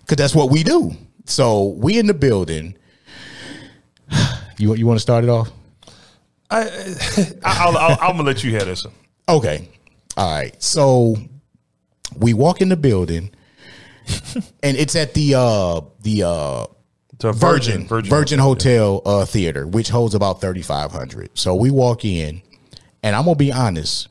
because 0.00 0.16
that's 0.16 0.34
what 0.34 0.50
we 0.50 0.62
do. 0.62 0.92
So 1.26 1.68
we 1.78 1.98
in 1.98 2.06
the 2.06 2.14
building. 2.14 2.76
You 4.58 4.74
you 4.74 4.86
want 4.86 4.96
to 4.96 5.02
start 5.02 5.22
it 5.22 5.28
off? 5.28 5.50
I, 6.50 6.62
I'll, 7.44 7.76
I'll, 7.76 7.98
I'm 8.00 8.16
gonna 8.16 8.22
let 8.22 8.42
you 8.42 8.52
have 8.52 8.64
this. 8.64 8.86
one. 8.86 8.94
Okay. 9.28 9.68
All 10.16 10.32
right. 10.32 10.62
So 10.62 11.16
we 12.16 12.32
walk 12.32 12.62
in 12.62 12.70
the 12.70 12.76
building 12.76 13.32
and 14.62 14.76
it's 14.76 14.96
at 14.96 15.14
the 15.14 15.34
uh 15.34 15.80
the 16.02 16.22
uh 16.22 16.66
To 17.18 17.32
Virgin 17.32 17.86
Virgin, 17.86 18.08
Virgin, 18.10 18.38
Hotel 18.38 19.02
uh, 19.04 19.24
Theater, 19.26 19.66
which 19.66 19.88
holds 19.90 20.14
about 20.14 20.40
thirty 20.40 20.62
five 20.62 20.90
hundred. 20.92 21.30
So 21.34 21.54
we 21.54 21.70
walk 21.70 22.04
in, 22.04 22.40
and 23.02 23.14
I'm 23.16 23.24
gonna 23.24 23.36
be 23.36 23.52
honest, 23.52 24.08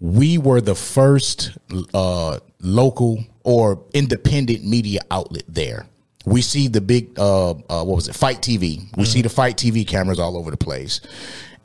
we 0.00 0.38
were 0.38 0.60
the 0.60 0.74
first 0.74 1.56
uh, 1.94 2.38
local 2.60 3.24
or 3.44 3.84
independent 3.94 4.64
media 4.64 5.00
outlet 5.10 5.44
there. 5.48 5.86
We 6.24 6.40
see 6.40 6.68
the 6.68 6.80
big 6.80 7.18
uh, 7.18 7.50
uh, 7.50 7.84
what 7.84 7.96
was 7.96 8.08
it, 8.08 8.14
FITE 8.14 8.38
TV. 8.38 8.96
We 8.96 9.04
see 9.04 9.22
the 9.22 9.28
FITE 9.28 9.56
TV 9.56 9.86
cameras 9.86 10.20
all 10.20 10.36
over 10.36 10.50
the 10.52 10.56
place, 10.56 11.00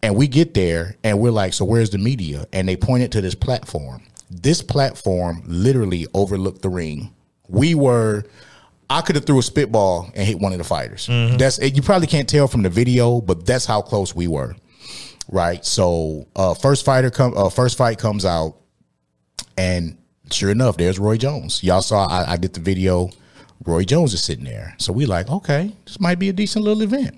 and 0.02 0.16
we 0.16 0.28
get 0.28 0.54
there 0.54 0.96
and 1.04 1.20
we're 1.20 1.32
like, 1.32 1.54
so 1.54 1.66
where's 1.66 1.92
the 1.92 1.98
media? 1.98 2.48
And 2.54 2.68
they 2.68 2.76
pointed 2.76 3.12
to 3.14 3.22
this 3.22 3.36
platform. 3.36 4.04
This 4.30 4.62
platform 4.62 5.44
literally 5.46 6.08
overlooked 6.14 6.62
the 6.62 6.70
ring. 6.70 7.14
We 7.48 7.76
were. 7.76 8.24
I 8.90 9.02
could 9.02 9.16
have 9.16 9.26
threw 9.26 9.40
a 9.40 9.44
spitball 9.44 10.10
and 10.16 10.26
hit 10.26 10.40
one 10.40 10.54
of 10.54 10.60
the 10.60 10.64
fighters. 10.64 11.08
That's 11.08 11.60
you 11.60 11.82
probably 11.82 12.08
can't 12.08 12.28
tell 12.28 12.48
from 12.48 12.64
the 12.64 12.70
video, 12.70 13.20
but 13.22 13.46
that's 13.46 13.66
how 13.66 13.82
close 13.82 14.16
we 14.16 14.28
were. 14.28 14.56
Right. 15.30 15.64
So 15.66 16.28
uh, 16.36 16.54
first 16.54 16.86
fighter 16.86 17.10
come 17.12 17.34
uh, 17.38 17.50
first 17.50 17.78
fight 17.78 18.00
comes 18.00 18.24
out, 18.26 18.56
and 19.58 19.98
sure 20.32 20.52
enough, 20.52 20.78
there's 20.78 21.00
Roy 21.00 21.18
Jones. 21.18 21.64
Y'all 21.64 21.82
saw 21.82 22.06
I, 22.08 22.34
I 22.34 22.38
did 22.38 22.54
the 22.54 22.60
video. 22.60 23.10
Roy 23.66 23.84
Jones 23.84 24.14
is 24.14 24.24
sitting 24.24 24.46
there. 24.46 24.76
So 24.78 24.94
we 24.94 25.06
like, 25.06 25.30
okay, 25.30 25.74
this 25.86 26.00
might 26.00 26.20
be 26.20 26.30
a 26.30 26.34
decent 26.34 26.64
little 26.64 26.84
event. 26.84 27.18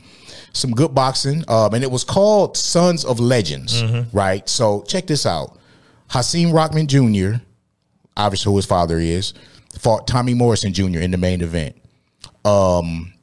Some 0.53 0.72
good 0.72 0.95
boxing. 0.95 1.43
Um, 1.47 1.74
and 1.74 1.84
it 1.84 1.91
was 1.91 2.03
called 2.03 2.57
Sons 2.57 3.05
of 3.05 3.20
Legends. 3.20 3.84
Right. 4.14 4.47
So 4.49 4.84
check 4.88 5.05
this 5.05 5.26
out. 5.26 5.57
Hasim 6.10 6.51
Rahman 6.51 6.88
Jr., 6.88 7.43
obviously 8.18 8.51
who 8.51 8.55
his 8.55 8.66
father 8.66 8.97
is, 8.97 9.34
fought 9.78 10.07
Tommy 10.07 10.34
Morrison 10.34 10.74
Jr. 10.74 10.99
in 10.99 11.12
the 11.12 11.18
main 11.18 11.41
event. 11.41 11.76
Um, 12.45 13.14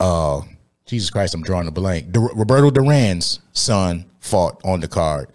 uh, 0.00 0.40
Jesus 0.86 1.10
Christ, 1.10 1.34
I'm 1.34 1.42
drawing 1.42 1.68
a 1.68 1.70
blank. 1.70 2.06
Roberto 2.14 2.70
Duran's 2.70 3.40
son 3.52 4.06
fought 4.20 4.60
on 4.64 4.80
the 4.80 4.88
card. 4.88 5.28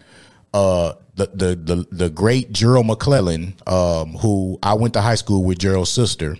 Uh, 0.52 0.94
the 1.16 1.26
the 1.34 1.54
the, 1.56 1.86
the 1.90 2.10
great 2.10 2.52
Gerald 2.52 2.86
McClellan, 2.86 3.54
um, 3.66 4.14
who 4.14 4.58
I 4.62 4.74
went 4.74 4.94
to 4.94 5.00
high 5.00 5.14
school 5.14 5.44
with 5.44 5.58
Gerald's 5.58 5.90
sister. 5.90 6.36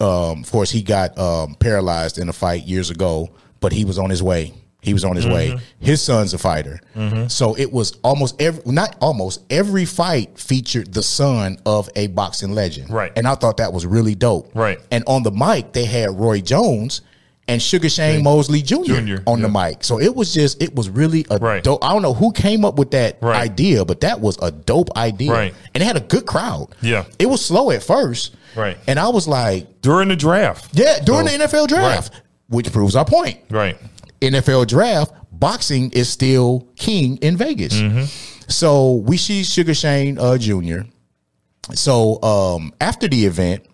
Um, 0.00 0.42
of 0.42 0.50
course, 0.50 0.70
he 0.70 0.82
got 0.82 1.18
um, 1.18 1.54
paralyzed 1.54 2.18
in 2.18 2.28
a 2.28 2.32
fight 2.32 2.64
years 2.66 2.90
ago, 2.90 3.30
but 3.60 3.72
he 3.72 3.84
was 3.84 3.98
on 3.98 4.10
his 4.10 4.22
way. 4.22 4.52
He 4.82 4.92
was 4.92 5.04
on 5.04 5.16
his 5.16 5.26
way. 5.26 5.58
His 5.80 6.00
son's 6.00 6.32
a 6.32 6.38
fighter, 6.38 6.78
so 7.28 7.56
it 7.56 7.72
was 7.72 7.98
almost 8.04 8.40
every 8.40 8.62
not 8.66 8.94
almost 9.00 9.42
every 9.50 9.84
fight 9.84 10.38
featured 10.38 10.92
the 10.92 11.02
son 11.02 11.58
of 11.66 11.88
a 11.96 12.06
boxing 12.06 12.52
legend. 12.52 12.90
Right. 12.90 13.10
and 13.16 13.26
I 13.26 13.34
thought 13.34 13.56
that 13.56 13.72
was 13.72 13.84
really 13.84 14.14
dope. 14.14 14.54
Right. 14.54 14.78
and 14.92 15.02
on 15.08 15.24
the 15.24 15.32
mic 15.32 15.72
they 15.72 15.86
had 15.86 16.16
Roy 16.16 16.40
Jones 16.40 17.00
and 17.48 17.62
Sugar 17.62 17.88
Shane 17.88 18.22
Mosley 18.24 18.60
Jr. 18.62 18.84
Jr., 19.00 19.16
on 19.26 19.40
the 19.40 19.48
mic. 19.48 19.84
So 19.84 20.00
it 20.00 20.14
was 20.14 20.34
just 20.34 20.60
it 20.62 20.74
was 20.74 20.88
really 20.90 21.24
a 21.30 21.38
Right. 21.38 21.62
dope. 21.62 21.84
I 21.84 21.92
don't 21.92 22.02
know 22.02 22.14
who 22.14 22.32
came 22.32 22.64
up 22.64 22.76
with 22.78 22.90
that 22.90 23.18
Right. 23.20 23.36
idea, 23.40 23.84
but 23.84 24.00
that 24.00 24.20
was 24.20 24.36
a 24.42 24.50
dope 24.50 24.96
idea. 24.96 25.30
Right. 25.32 25.54
And 25.74 25.82
it 25.82 25.86
had 25.86 25.96
a 25.96 26.00
good 26.00 26.26
crowd. 26.26 26.68
Yeah. 26.82 27.04
It 27.18 27.26
was 27.26 27.44
slow 27.44 27.70
at 27.70 27.82
first. 27.82 28.34
Right. 28.56 28.76
And 28.86 28.98
I 28.98 29.08
was 29.10 29.28
like, 29.28 29.80
during 29.82 30.08
the 30.08 30.16
draft. 30.16 30.70
yeah, 30.72 30.98
during 31.04 31.26
So- 31.28 31.36
the 31.38 31.44
NFL 31.44 31.66
draft, 31.68 32.12
which 32.48 32.72
proves 32.72 32.96
our 32.96 33.04
point. 33.04 33.38
Right. 33.50 33.76
NFL 34.20 34.64
draft, 34.66 35.12
boxing 35.30 35.90
is 35.92 36.08
still 36.08 36.66
king 36.76 37.16
in 37.18 37.36
Vegas. 37.36 37.74
Mm-hmm. 37.74 38.04
So 38.48 38.92
we 38.94 39.16
see 39.18 39.44
Sugar 39.44 39.74
Shane 39.74 40.18
uh, 40.18 40.38
Jr. 40.38 40.80
So 41.74 42.22
um, 42.22 42.72
after 42.80 43.08
the 43.08 43.26
event, 43.26 43.64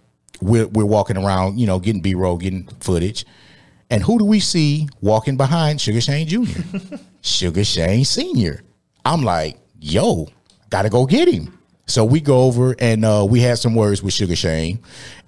we're, 0.40 0.66
we're 0.66 0.84
walking 0.86 1.16
around, 1.16 1.58
you 1.60 1.66
know, 1.66 1.78
getting 1.78 2.00
B 2.02 2.14
roll, 2.14 2.36
getting 2.36 2.66
footage. 2.80 3.24
And 3.92 4.02
who 4.02 4.18
do 4.18 4.24
we 4.24 4.40
see 4.40 4.88
walking 5.02 5.36
behind 5.36 5.78
Sugar 5.78 6.00
Shane 6.00 6.26
Jr.? 6.26 6.46
Sugar 7.20 7.62
Shane 7.62 8.06
Sr. 8.06 8.62
I'm 9.04 9.22
like, 9.22 9.58
yo, 9.78 10.28
gotta 10.70 10.88
go 10.88 11.04
get 11.04 11.28
him. 11.28 11.58
So 11.86 12.02
we 12.02 12.20
go 12.22 12.44
over 12.44 12.74
and 12.78 13.04
uh, 13.04 13.26
we 13.28 13.40
had 13.40 13.58
some 13.58 13.74
words 13.74 14.02
with 14.02 14.14
Sugar 14.14 14.34
Shane. 14.34 14.80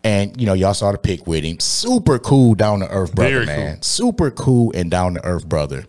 And, 0.03 0.41
you 0.41 0.47
know, 0.47 0.55
y'all 0.55 0.73
saw 0.73 0.93
the 0.93 0.99
pic 0.99 1.27
with 1.27 1.45
him. 1.45 1.61
Super 1.61 2.19
cool, 2.19 2.55
down 2.55 2.81
to 2.81 2.89
earth 2.89 3.15
brother, 3.15 3.45
Very 3.45 3.47
man. 3.47 3.75
cool. 3.75 3.83
Super 3.83 4.31
cool 4.31 4.73
and 4.75 4.91
down 4.91 5.13
to 5.15 5.25
earth 5.27 5.47
brother. 5.47 5.85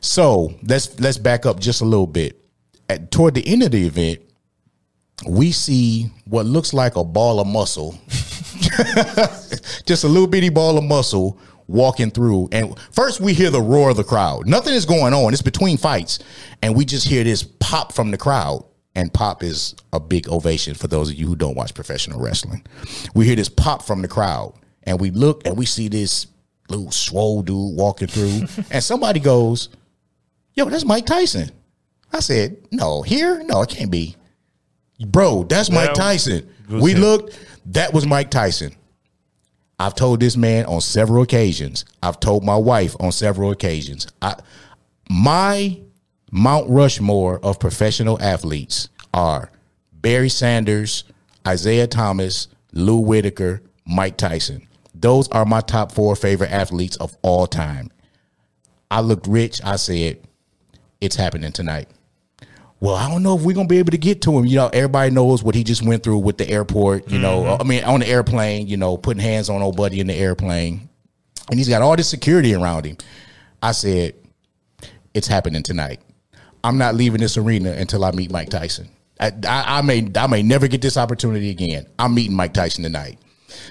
So 0.00 0.54
let's 0.64 0.98
let's 0.98 1.18
back 1.18 1.46
up 1.46 1.60
just 1.60 1.82
a 1.82 1.84
little 1.84 2.08
bit. 2.08 2.36
At 2.88 3.12
toward 3.12 3.34
the 3.34 3.46
end 3.46 3.62
of 3.62 3.70
the 3.70 3.86
event, 3.86 4.18
we 5.24 5.52
see 5.52 6.10
what 6.24 6.46
looks 6.46 6.74
like 6.74 6.96
a 6.96 7.04
ball 7.04 7.38
of 7.38 7.46
muscle, 7.46 7.96
just 9.86 10.02
a 10.02 10.08
little 10.08 10.26
bitty 10.26 10.48
ball 10.48 10.76
of 10.76 10.82
muscle 10.82 11.38
walking 11.72 12.10
through. 12.10 12.48
And 12.52 12.78
first, 12.92 13.20
we 13.20 13.32
hear 13.34 13.50
the 13.50 13.60
roar 13.60 13.90
of 13.90 13.96
the 13.96 14.04
crowd. 14.04 14.46
Nothing 14.46 14.74
is 14.74 14.84
going 14.86 15.14
on. 15.14 15.32
It's 15.32 15.42
between 15.42 15.76
fights, 15.76 16.18
and 16.62 16.76
we 16.76 16.84
just 16.84 17.08
hear 17.08 17.24
this 17.24 17.42
pop 17.42 17.92
from 17.92 18.10
the 18.10 18.18
crowd. 18.18 18.64
And 18.94 19.12
pop 19.12 19.42
is 19.42 19.74
a 19.94 19.98
big 19.98 20.28
ovation 20.28 20.74
for 20.74 20.86
those 20.86 21.08
of 21.08 21.14
you 21.16 21.26
who 21.26 21.34
don't 21.34 21.56
watch 21.56 21.72
professional 21.74 22.20
wrestling. 22.20 22.62
We 23.14 23.24
hear 23.24 23.36
this 23.36 23.48
pop 23.48 23.82
from 23.82 24.02
the 24.02 24.08
crowd, 24.08 24.52
and 24.82 25.00
we 25.00 25.10
look 25.10 25.46
and 25.46 25.56
we 25.56 25.64
see 25.64 25.88
this 25.88 26.26
little 26.68 26.90
swole 26.90 27.42
dude 27.42 27.74
walking 27.76 28.08
through, 28.08 28.46
and 28.70 28.84
somebody 28.84 29.18
goes, 29.18 29.70
"Yo, 30.54 30.66
that's 30.66 30.84
Mike 30.84 31.06
Tyson." 31.06 31.50
I 32.12 32.20
said, 32.20 32.58
"No, 32.70 33.00
here, 33.00 33.42
no, 33.44 33.62
it 33.62 33.70
can't 33.70 33.90
be." 33.90 34.14
Bro, 35.06 35.44
that's 35.44 35.70
Mike 35.70 35.94
Tyson. 35.94 36.48
We 36.68 36.94
looked, 36.94 37.38
that 37.66 37.92
was 37.92 38.06
Mike 38.06 38.30
Tyson. 38.30 38.76
I've 39.78 39.94
told 39.94 40.20
this 40.20 40.36
man 40.36 40.66
on 40.66 40.80
several 40.80 41.22
occasions. 41.22 41.84
I've 42.02 42.20
told 42.20 42.44
my 42.44 42.56
wife 42.56 42.94
on 43.00 43.12
several 43.12 43.50
occasions. 43.50 44.06
I, 44.20 44.36
my 45.10 45.80
Mount 46.30 46.70
Rushmore 46.70 47.40
of 47.40 47.58
professional 47.58 48.20
athletes 48.22 48.88
are 49.12 49.50
Barry 49.92 50.28
Sanders, 50.28 51.04
Isiah 51.46 51.86
Thomas, 51.86 52.48
Lou 52.72 52.98
Whitaker, 52.98 53.62
Mike 53.86 54.16
Tyson. 54.16 54.66
Those 54.94 55.28
are 55.28 55.44
my 55.44 55.60
top 55.60 55.92
four 55.92 56.14
favorite 56.16 56.50
athletes 56.50 56.96
of 56.96 57.16
all 57.22 57.46
time. 57.46 57.90
I 58.90 59.00
looked 59.00 59.26
rich. 59.26 59.60
I 59.64 59.76
said, 59.76 60.20
it's 61.00 61.16
happening 61.16 61.52
tonight. 61.52 61.88
Well, 62.82 62.96
I 62.96 63.08
don't 63.08 63.22
know 63.22 63.36
if 63.36 63.42
we're 63.42 63.54
gonna 63.54 63.68
be 63.68 63.78
able 63.78 63.92
to 63.92 63.96
get 63.96 64.22
to 64.22 64.36
him. 64.36 64.44
You 64.44 64.56
know, 64.56 64.66
everybody 64.66 65.12
knows 65.12 65.44
what 65.44 65.54
he 65.54 65.62
just 65.62 65.84
went 65.84 66.02
through 66.02 66.18
with 66.18 66.36
the 66.36 66.50
airport. 66.50 67.08
You 67.08 67.20
know, 67.20 67.42
mm-hmm. 67.42 67.62
I 67.62 67.64
mean, 67.64 67.84
on 67.84 68.00
the 68.00 68.08
airplane. 68.08 68.66
You 68.66 68.76
know, 68.76 68.96
putting 68.96 69.22
hands 69.22 69.48
on 69.48 69.62
old 69.62 69.76
buddy 69.76 70.00
in 70.00 70.08
the 70.08 70.14
airplane, 70.14 70.88
and 71.48 71.60
he's 71.60 71.68
got 71.68 71.80
all 71.80 71.94
this 71.94 72.08
security 72.08 72.54
around 72.56 72.84
him. 72.84 72.96
I 73.62 73.70
said, 73.70 74.14
"It's 75.14 75.28
happening 75.28 75.62
tonight. 75.62 76.00
I'm 76.64 76.76
not 76.76 76.96
leaving 76.96 77.20
this 77.20 77.36
arena 77.36 77.70
until 77.70 78.04
I 78.04 78.10
meet 78.10 78.32
Mike 78.32 78.50
Tyson. 78.50 78.88
I, 79.20 79.28
I, 79.46 79.78
I 79.78 79.82
may, 79.82 80.10
I 80.16 80.26
may 80.26 80.42
never 80.42 80.66
get 80.66 80.82
this 80.82 80.96
opportunity 80.96 81.50
again. 81.50 81.86
I'm 82.00 82.14
meeting 82.14 82.34
Mike 82.34 82.52
Tyson 82.52 82.82
tonight. 82.82 83.20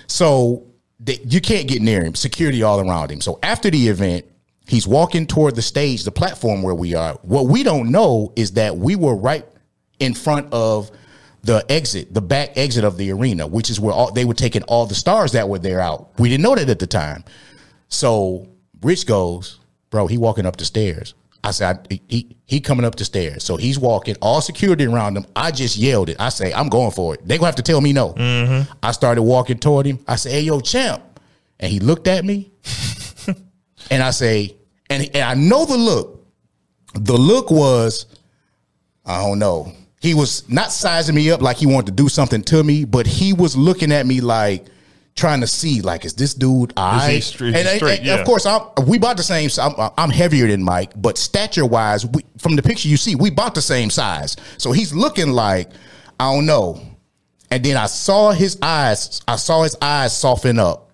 So 0.07 0.67
th- 1.05 1.19
you 1.25 1.41
can't 1.41 1.67
get 1.67 1.81
near 1.81 2.01
him. 2.01 2.15
Security 2.15 2.63
all 2.63 2.79
around 2.79 3.11
him. 3.11 3.19
So 3.19 3.39
after 3.43 3.69
the 3.69 3.89
event, 3.89 4.25
he's 4.71 4.87
walking 4.87 5.27
toward 5.27 5.53
the 5.53 5.61
stage, 5.61 6.05
the 6.05 6.11
platform 6.11 6.63
where 6.63 6.73
we 6.73 6.95
are. 6.95 7.15
What 7.23 7.47
we 7.47 7.61
don't 7.61 7.91
know 7.91 8.31
is 8.37 8.53
that 8.53 8.77
we 8.77 8.95
were 8.95 9.17
right 9.17 9.45
in 9.99 10.13
front 10.13 10.51
of 10.53 10.89
the 11.43 11.65
exit, 11.67 12.13
the 12.13 12.21
back 12.21 12.51
exit 12.55 12.85
of 12.85 12.95
the 12.95 13.11
arena, 13.11 13.47
which 13.47 13.69
is 13.69 13.81
where 13.81 13.93
all, 13.93 14.13
they 14.13 14.23
were 14.23 14.33
taking 14.33 14.63
all 14.63 14.85
the 14.85 14.95
stars 14.95 15.33
that 15.33 15.49
were 15.49 15.59
there 15.59 15.81
out. 15.81 16.17
We 16.17 16.29
didn't 16.29 16.43
know 16.43 16.55
that 16.55 16.69
at 16.69 16.79
the 16.79 16.87
time. 16.87 17.25
So 17.89 18.47
Rich 18.81 19.07
goes, 19.07 19.59
bro, 19.89 20.07
he 20.07 20.17
walking 20.17 20.45
up 20.45 20.55
the 20.55 20.63
stairs. 20.63 21.15
I 21.43 21.51
said, 21.51 21.85
I, 21.91 21.99
he 22.07 22.37
he 22.45 22.61
coming 22.61 22.85
up 22.85 22.95
the 22.95 23.03
stairs. 23.03 23.43
So 23.43 23.57
he's 23.57 23.77
walking, 23.77 24.15
all 24.21 24.39
security 24.39 24.85
around 24.85 25.17
him. 25.17 25.25
I 25.35 25.51
just 25.51 25.75
yelled 25.75 26.07
it. 26.07 26.15
I 26.17 26.29
say, 26.29 26.53
I'm 26.53 26.69
going 26.69 26.91
for 26.91 27.15
it. 27.15 27.27
They 27.27 27.37
gonna 27.37 27.47
have 27.47 27.55
to 27.55 27.63
tell 27.63 27.81
me 27.81 27.91
no. 27.91 28.13
Mm-hmm. 28.13 28.71
I 28.81 28.93
started 28.93 29.23
walking 29.23 29.57
toward 29.57 29.85
him. 29.85 29.99
I 30.07 30.15
said, 30.15 30.31
hey, 30.31 30.41
yo, 30.41 30.61
champ. 30.61 31.19
And 31.59 31.69
he 31.69 31.79
looked 31.79 32.07
at 32.07 32.23
me. 32.23 32.51
and 33.89 34.01
I 34.01 34.11
say, 34.11 34.55
and, 34.91 35.09
and 35.15 35.23
I 35.23 35.33
know 35.33 35.65
the 35.65 35.77
look. 35.77 36.25
The 36.93 37.13
look 37.17 37.49
was, 37.51 38.05
I 39.05 39.21
don't 39.23 39.39
know. 39.39 39.73
He 40.01 40.13
was 40.13 40.47
not 40.49 40.71
sizing 40.71 41.15
me 41.15 41.29
up 41.31 41.41
like 41.41 41.57
he 41.57 41.65
wanted 41.65 41.85
to 41.95 42.03
do 42.03 42.09
something 42.09 42.41
to 42.43 42.63
me, 42.63 42.85
but 42.85 43.05
he 43.07 43.33
was 43.33 43.55
looking 43.55 43.91
at 43.91 44.05
me 44.05 44.19
like 44.19 44.65
trying 45.15 45.41
to 45.41 45.47
see, 45.47 45.81
like, 45.81 46.05
is 46.05 46.13
this 46.15 46.33
dude 46.33 46.73
all 46.75 46.97
Is 46.97 47.03
he 47.05 47.13
right? 47.15 47.23
straight- 47.23 47.55
and, 47.55 47.67
and- 47.67 47.77
straight, 47.77 47.97
and 47.99 48.07
yeah. 48.07 48.15
of 48.15 48.25
course, 48.25 48.45
I'm, 48.45 48.61
we 48.87 48.97
bought 48.97 49.17
the 49.17 49.23
same. 49.23 49.49
I'm, 49.61 49.91
I'm 49.97 50.09
heavier 50.09 50.47
than 50.47 50.63
Mike, 50.63 50.91
but 50.95 51.17
stature 51.17 51.65
wise, 51.65 52.05
we, 52.05 52.23
from 52.37 52.55
the 52.55 52.63
picture 52.63 52.87
you 52.89 52.97
see, 52.97 53.15
we 53.15 53.29
bought 53.29 53.53
the 53.55 53.61
same 53.61 53.89
size. 53.89 54.35
So 54.57 54.71
he's 54.71 54.93
looking 54.93 55.29
like, 55.31 55.69
I 56.19 56.33
don't 56.33 56.45
know. 56.45 56.81
And 57.51 57.63
then 57.63 57.75
I 57.77 57.85
saw 57.87 58.31
his 58.31 58.57
eyes. 58.61 59.21
I 59.27 59.35
saw 59.35 59.63
his 59.63 59.75
eyes 59.81 60.17
soften 60.17 60.57
up, 60.57 60.89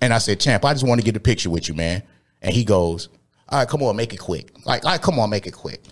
and 0.00 0.14
I 0.14 0.18
said, 0.18 0.40
"Champ, 0.40 0.64
I 0.64 0.72
just 0.72 0.86
want 0.86 0.98
to 1.00 1.04
get 1.04 1.14
a 1.14 1.20
picture 1.20 1.50
with 1.50 1.68
you, 1.68 1.74
man." 1.74 2.02
And 2.40 2.54
he 2.54 2.64
goes, 2.64 3.10
"All 3.50 3.58
right, 3.58 3.68
come 3.68 3.82
on, 3.82 3.96
make 3.96 4.12
it 4.14 4.18
quick. 4.18 4.52
Like, 4.64 4.84
right, 4.84 5.00
come 5.00 5.18
on, 5.18 5.30
make 5.30 5.46
it 5.46 5.54
quick." 5.54 5.82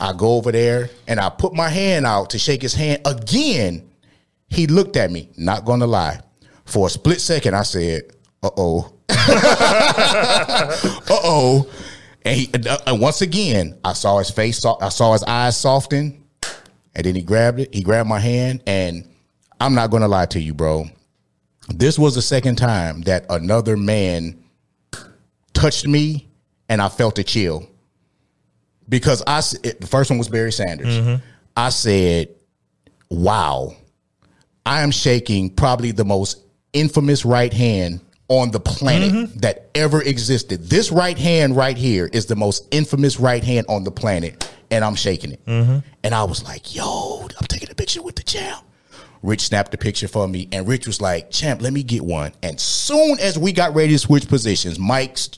I 0.00 0.12
go 0.12 0.36
over 0.36 0.52
there 0.52 0.90
and 1.06 1.20
I 1.20 1.28
put 1.28 1.54
my 1.54 1.68
hand 1.68 2.06
out 2.06 2.30
to 2.30 2.38
shake 2.38 2.62
his 2.62 2.74
hand 2.74 3.02
again. 3.04 3.90
He 4.48 4.66
looked 4.66 4.96
at 4.96 5.10
me. 5.10 5.30
Not 5.36 5.64
gonna 5.64 5.86
lie, 5.86 6.20
for 6.66 6.86
a 6.88 6.90
split 6.90 7.20
second, 7.20 7.54
I 7.54 7.62
said, 7.62 8.02
uh 8.42 8.50
oh, 8.56 8.92
uh 9.08 10.76
oh. 11.10 11.70
And, 12.24 12.66
and 12.86 13.00
once 13.00 13.22
again, 13.22 13.78
I 13.84 13.92
saw 13.92 14.18
his 14.18 14.30
face, 14.30 14.64
I 14.64 14.88
saw 14.88 15.12
his 15.12 15.22
eyes 15.22 15.56
soften, 15.56 16.24
and 16.94 17.06
then 17.06 17.14
he 17.14 17.22
grabbed 17.22 17.60
it. 17.60 17.72
He 17.72 17.82
grabbed 17.82 18.08
my 18.08 18.18
hand, 18.18 18.62
and 18.66 19.08
I'm 19.60 19.74
not 19.74 19.90
gonna 19.90 20.08
lie 20.08 20.26
to 20.26 20.40
you, 20.40 20.52
bro. 20.52 20.86
This 21.68 21.98
was 21.98 22.14
the 22.16 22.22
second 22.22 22.56
time 22.56 23.02
that 23.02 23.26
another 23.30 23.76
man 23.76 24.42
touched 25.52 25.86
me, 25.86 26.25
and 26.68 26.80
I 26.82 26.88
felt 26.88 27.18
a 27.18 27.24
chill 27.24 27.68
because 28.88 29.22
I 29.26 29.42
it, 29.62 29.80
the 29.80 29.86
first 29.86 30.10
one 30.10 30.18
was 30.18 30.28
Barry 30.28 30.52
Sanders. 30.52 30.98
Mm-hmm. 30.98 31.24
I 31.56 31.70
said, 31.70 32.28
"Wow, 33.10 33.74
I 34.64 34.82
am 34.82 34.90
shaking 34.90 35.50
probably 35.50 35.92
the 35.92 36.04
most 36.04 36.42
infamous 36.72 37.24
right 37.24 37.52
hand 37.52 38.00
on 38.28 38.50
the 38.50 38.60
planet 38.60 39.12
mm-hmm. 39.12 39.38
that 39.38 39.70
ever 39.74 40.02
existed. 40.02 40.64
This 40.64 40.90
right 40.90 41.16
hand 41.16 41.56
right 41.56 41.76
here 41.76 42.10
is 42.12 42.26
the 42.26 42.36
most 42.36 42.66
infamous 42.72 43.20
right 43.20 43.42
hand 43.42 43.66
on 43.68 43.84
the 43.84 43.90
planet, 43.90 44.50
and 44.70 44.84
I'm 44.84 44.94
shaking 44.94 45.32
it. 45.32 45.44
Mm-hmm. 45.46 45.78
And 46.04 46.14
I 46.14 46.24
was 46.24 46.44
like, 46.44 46.74
"Yo, 46.74 47.22
I'm 47.22 47.46
taking 47.46 47.70
a 47.70 47.74
picture 47.74 48.02
with 48.02 48.16
the 48.16 48.22
champ." 48.22 48.62
Rich 49.22 49.40
snapped 49.40 49.72
the 49.72 49.78
picture 49.78 50.06
for 50.06 50.28
me, 50.28 50.48
and 50.52 50.68
Rich 50.68 50.86
was 50.86 51.00
like, 51.00 51.30
"Champ, 51.30 51.62
let 51.62 51.72
me 51.72 51.82
get 51.82 52.02
one." 52.02 52.32
And 52.42 52.60
soon 52.60 53.18
as 53.18 53.38
we 53.38 53.52
got 53.52 53.74
ready 53.74 53.92
to 53.92 53.98
switch 53.98 54.28
positions, 54.28 54.78
Mike's 54.78 55.30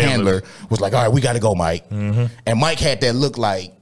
handler 0.00 0.42
was 0.70 0.80
like, 0.80 0.92
"All 0.94 1.02
right, 1.02 1.12
we 1.12 1.20
got 1.20 1.34
to 1.34 1.40
go, 1.40 1.54
Mike." 1.54 1.84
And 1.90 2.30
Mike 2.56 2.78
had 2.78 3.00
that 3.02 3.14
look 3.14 3.38
like, 3.38 3.74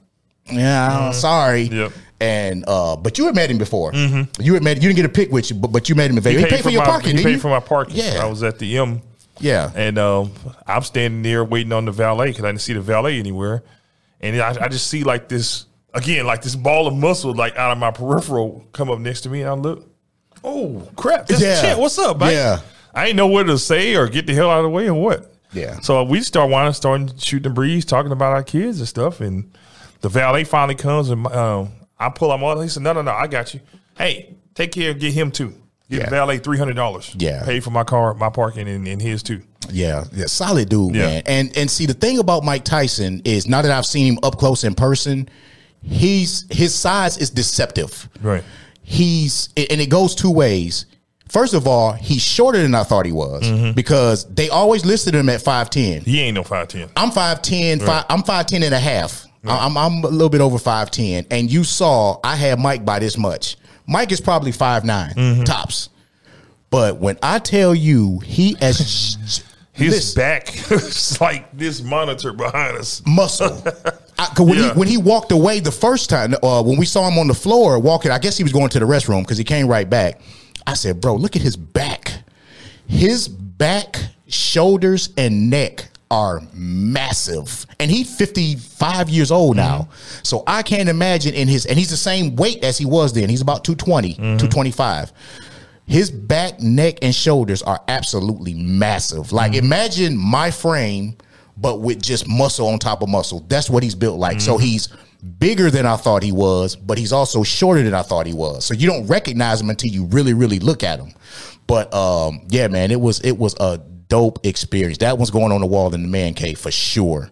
"Yeah, 0.51 1.07
I'm 1.07 1.13
sorry." 1.13 1.63
Yep. 1.63 1.91
And 2.19 2.65
uh, 2.67 2.97
but 2.97 3.17
you 3.17 3.25
had 3.25 3.33
met 3.35 3.49
him 3.49 3.57
before. 3.57 3.93
You 3.93 4.53
had 4.53 4.63
met. 4.63 4.77
You 4.77 4.89
didn't 4.89 4.97
get 4.97 5.05
a 5.05 5.09
pick 5.09 5.31
with 5.31 5.49
you, 5.49 5.55
but, 5.55 5.71
but 5.71 5.89
you 5.89 5.95
met 5.95 6.11
him 6.11 6.17
in 6.17 6.23
Vegas. 6.23 6.43
He, 6.43 6.49
paid, 6.49 6.63
for, 6.63 6.69
your 6.69 6.81
my, 6.81 6.85
parking. 6.85 7.17
He 7.17 7.23
paid 7.23 7.31
you? 7.31 7.39
for 7.39 7.49
my 7.49 7.59
parking. 7.59 7.95
Yeah. 7.95 8.19
I 8.21 8.25
was 8.25 8.43
at 8.43 8.59
the 8.59 8.77
M, 8.77 9.01
Yeah. 9.39 9.71
and 9.73 9.97
um, 9.97 10.31
I'm 10.67 10.83
standing 10.83 11.23
there 11.23 11.43
waiting 11.43 11.73
on 11.73 11.85
the 11.85 11.91
valet 11.91 12.27
because 12.27 12.43
I 12.43 12.49
didn't 12.49 12.61
see 12.61 12.73
the 12.73 12.81
valet 12.81 13.17
anywhere, 13.17 13.63
and 14.19 14.39
I, 14.39 14.65
I 14.65 14.67
just 14.67 14.85
see 14.87 15.03
like 15.03 15.29
this 15.29 15.65
again, 15.95 16.27
like 16.27 16.43
this 16.43 16.55
ball 16.55 16.85
of 16.85 16.93
muscle 16.95 17.33
like 17.33 17.55
out 17.57 17.71
of 17.71 17.77
my 17.79 17.89
peripheral 17.89 18.67
come 18.71 18.91
up 18.91 18.99
next 18.99 19.21
to 19.21 19.29
me, 19.29 19.41
and 19.41 19.49
I 19.49 19.53
look, 19.53 19.89
oh 20.43 20.87
crap, 20.95 21.25
that's 21.25 21.41
Yeah. 21.41 21.75
What's 21.75 21.97
up, 21.97 22.19
man? 22.19 22.33
Yeah. 22.33 22.59
I 22.93 23.07
ain't 23.07 23.15
know 23.15 23.27
what 23.27 23.43
to 23.43 23.57
say 23.57 23.95
or 23.95 24.07
get 24.07 24.27
the 24.27 24.33
hell 24.33 24.49
out 24.49 24.59
of 24.59 24.63
the 24.65 24.69
way 24.69 24.87
or 24.87 24.93
what. 24.93 25.30
Yeah. 25.53 25.79
So 25.81 26.03
we 26.03 26.21
start 26.21 26.49
wanting 26.49 26.73
starting 26.73 27.15
shooting 27.17 27.49
the 27.51 27.53
breeze, 27.53 27.85
talking 27.85 28.11
about 28.11 28.33
our 28.33 28.43
kids 28.43 28.79
and 28.79 28.87
stuff, 28.87 29.19
and 29.21 29.51
the 30.01 30.09
valet 30.09 30.43
finally 30.45 30.75
comes 30.75 31.09
and 31.09 31.27
um, 31.27 31.69
I 31.99 32.09
pull 32.09 32.33
him 32.33 32.43
out. 32.43 32.59
He 32.61 32.69
said, 32.69 32.83
"No, 32.83 32.93
no, 32.93 33.01
no, 33.01 33.11
I 33.11 33.27
got 33.27 33.53
you. 33.53 33.59
Hey, 33.97 34.33
take 34.55 34.71
care. 34.71 34.93
Get 34.93 35.13
him 35.13 35.31
too. 35.31 35.49
Get 35.89 35.99
Yeah. 35.99 36.05
the 36.05 36.09
valet 36.11 36.37
three 36.39 36.57
hundred 36.57 36.75
dollars. 36.75 37.13
Yeah. 37.17 37.43
pay 37.43 37.59
for 37.59 37.69
my 37.71 37.83
car, 37.83 38.13
my 38.13 38.29
parking, 38.29 38.67
and, 38.67 38.87
and 38.87 39.01
his 39.01 39.21
too. 39.23 39.41
Yeah, 39.69 40.05
yeah, 40.13 40.25
solid 40.25 40.69
dude, 40.69 40.95
Yeah. 40.95 41.05
man. 41.05 41.23
And 41.25 41.57
and 41.57 41.69
see 41.69 41.85
the 41.85 41.93
thing 41.93 42.17
about 42.19 42.43
Mike 42.43 42.63
Tyson 42.63 43.21
is 43.25 43.47
now 43.47 43.61
that 43.61 43.71
I've 43.71 43.85
seen 43.85 44.13
him 44.13 44.19
up 44.23 44.37
close 44.37 44.63
in 44.63 44.73
person, 44.73 45.27
he's 45.83 46.45
his 46.49 46.73
size 46.73 47.17
is 47.17 47.29
deceptive. 47.29 48.09
Right. 48.21 48.43
He's 48.83 49.49
and 49.57 49.79
it 49.81 49.89
goes 49.89 50.15
two 50.15 50.31
ways. 50.31 50.85
First 51.31 51.53
of 51.53 51.65
all, 51.65 51.93
he's 51.93 52.21
shorter 52.21 52.61
than 52.61 52.75
I 52.75 52.83
thought 52.83 53.05
he 53.05 53.13
was 53.13 53.43
Mm-hmm. 53.43 53.71
because 53.71 54.25
they 54.25 54.49
always 54.49 54.85
listed 54.85 55.15
him 55.15 55.29
at 55.29 55.39
5'10. 55.41 56.03
He 56.03 56.19
ain't 56.19 56.35
no 56.35 56.43
five 56.43 56.67
ten. 56.67 56.89
I'm 56.97 57.09
5'10, 57.09 57.85
five, 57.85 58.03
I'm 58.09 58.21
5'10 58.21 58.65
and 58.65 58.73
a 58.73 58.79
half. 58.79 59.25
I'm, 59.45 59.77
I'm 59.77 60.03
a 60.03 60.07
little 60.07 60.27
bit 60.29 60.41
over 60.41 60.57
5'10. 60.57 61.27
And 61.31 61.49
you 61.49 61.63
saw 61.63 62.19
I 62.21 62.35
had 62.35 62.59
Mike 62.59 62.83
by 62.83 62.99
this 62.99 63.17
much. 63.17 63.55
Mike 63.87 64.11
is 64.11 64.19
probably 64.19 64.51
5'9 64.51 64.83
Mm-hmm. 65.15 65.43
tops. 65.43 65.87
But 66.69 66.97
when 66.97 67.17
I 67.23 67.39
tell 67.39 67.73
you 67.73 68.19
he 68.19 68.55
has 68.59 69.17
His 69.73 69.89
listen, 69.93 70.19
back 70.19 70.71
is 70.71 71.21
like 71.21 71.49
this 71.57 71.81
monitor 71.81 72.33
behind 72.33 72.77
us. 72.77 73.01
muscle. 73.07 73.63
I, 74.19 74.27
when, 74.37 74.57
Yeah. 74.57 74.73
he, 74.73 74.79
when 74.79 74.87
he 74.89 74.97
walked 74.97 75.31
away 75.31 75.61
the 75.61 75.71
first 75.71 76.09
time, 76.09 76.35
uh, 76.43 76.61
when 76.61 76.77
we 76.77 76.85
saw 76.85 77.07
him 77.07 77.17
on 77.17 77.27
the 77.27 77.33
floor 77.33 77.79
walking, 77.79 78.11
I 78.11 78.19
guess 78.19 78.35
he 78.37 78.43
was 78.43 78.51
going 78.51 78.67
to 78.69 78.79
the 78.79 78.85
restroom 78.85 79.21
because 79.21 79.37
he 79.37 79.45
came 79.45 79.67
right 79.67 79.89
back. 79.89 80.19
I 80.67 80.73
said, 80.73 81.01
bro, 81.01 81.15
look 81.15 81.35
at 81.35 81.41
his 81.41 81.55
back. 81.55 82.13
His 82.87 83.27
back, 83.27 83.97
shoulders, 84.27 85.09
and 85.17 85.49
neck 85.49 85.89
are 86.11 86.41
massive. 86.53 87.65
And 87.79 87.89
he's 87.89 88.13
55 88.15 89.09
years 89.09 89.31
old 89.31 89.55
now. 89.55 89.79
Mm-hmm. 89.79 90.19
So 90.23 90.43
I 90.45 90.61
can't 90.61 90.89
imagine 90.89 91.33
in 91.33 91.47
his, 91.47 91.65
and 91.65 91.79
he's 91.79 91.89
the 91.89 91.97
same 91.97 92.35
weight 92.35 92.63
as 92.63 92.77
he 92.77 92.85
was 92.85 93.13
then. 93.13 93.29
He's 93.29 93.41
about 93.41 93.63
220, 93.63 94.09
mm-hmm. 94.09 94.21
225. 94.21 95.13
His 95.85 96.11
back, 96.11 96.59
neck, 96.59 96.99
and 97.01 97.15
shoulders 97.15 97.63
are 97.63 97.81
absolutely 97.87 98.53
massive. 98.53 99.31
Like 99.31 99.53
mm-hmm. 99.53 99.65
imagine 99.65 100.17
my 100.17 100.51
frame, 100.51 101.15
but 101.57 101.79
with 101.79 102.01
just 102.01 102.27
muscle 102.27 102.67
on 102.67 102.77
top 102.79 103.01
of 103.01 103.09
muscle. 103.09 103.45
That's 103.47 103.69
what 103.69 103.81
he's 103.81 103.95
built 103.95 104.19
like. 104.19 104.41
So 104.41 104.57
he's 104.57 104.89
bigger 105.21 105.69
than 105.69 105.85
I 105.85 105.95
thought 105.95 106.23
he 106.23 106.31
was, 106.31 106.75
but 106.75 106.97
he's 106.97 107.13
also 107.13 107.43
shorter 107.43 107.83
than 107.83 107.93
I 107.93 108.01
thought 108.01 108.25
he 108.25 108.33
was. 108.33 108.65
So 108.65 108.73
you 108.73 108.87
don't 108.87 109.05
recognize 109.07 109.61
him 109.61 109.69
until 109.69 109.89
you 109.91 110.05
really, 110.05 110.33
really 110.33 110.59
look 110.59 110.83
at 110.83 110.99
him. 110.99 111.13
But 111.67 111.93
um, 111.93 112.41
yeah, 112.49 112.67
man, 112.67 112.91
it 112.91 112.99
was 112.99 113.19
it 113.21 113.37
was 113.37 113.55
a 113.59 113.77
dope 114.07 114.45
experience. 114.45 114.97
That 114.99 115.17
one's 115.17 115.31
going 115.31 115.51
on 115.51 115.61
the 115.61 115.67
wall 115.67 115.93
in 115.93 116.01
the 116.01 116.07
man 116.07 116.33
cave 116.33 116.59
for 116.59 116.71
sure. 116.71 117.29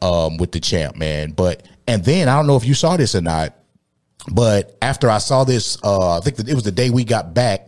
Um, 0.00 0.36
with 0.36 0.52
the 0.52 0.60
champ, 0.60 0.96
man. 0.96 1.32
But 1.32 1.66
and 1.88 2.04
then 2.04 2.28
I 2.28 2.36
don't 2.36 2.46
know 2.46 2.56
if 2.56 2.64
you 2.64 2.74
saw 2.74 2.96
this 2.96 3.16
or 3.16 3.20
not, 3.20 3.54
but 4.30 4.76
after 4.80 5.10
I 5.10 5.18
saw 5.18 5.42
this, 5.42 5.76
uh, 5.82 6.18
I 6.18 6.20
think 6.20 6.36
that 6.36 6.48
it 6.48 6.54
was 6.54 6.62
the 6.62 6.70
day 6.70 6.90
we 6.90 7.02
got 7.04 7.34
back. 7.34 7.66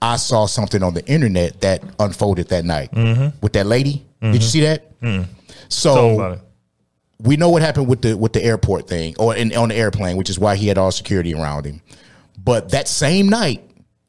I 0.00 0.16
saw 0.16 0.46
something 0.46 0.84
on 0.84 0.94
the 0.94 1.04
internet 1.06 1.60
that 1.62 1.82
unfolded 1.98 2.48
that 2.50 2.64
night 2.64 2.92
with 3.42 3.54
that 3.54 3.66
lady. 3.66 4.06
Did 4.32 4.34
you 4.42 4.48
see 4.48 4.60
that? 4.60 5.02
Me 5.02 5.24
So. 5.68 6.38
We 7.20 7.36
know 7.36 7.48
what 7.50 7.62
happened 7.62 7.88
with 7.88 8.02
the 8.02 8.16
with 8.16 8.32
the 8.32 8.42
airport 8.42 8.86
thing 8.88 9.14
or 9.18 9.34
in, 9.34 9.54
on 9.56 9.70
the 9.70 9.74
airplane, 9.74 10.16
which 10.16 10.30
is 10.30 10.38
why 10.38 10.56
he 10.56 10.68
had 10.68 10.78
all 10.78 10.92
security 10.92 11.34
around 11.34 11.64
him. 11.64 11.82
But 12.42 12.70
that 12.70 12.88
same 12.88 13.28
night 13.28 13.62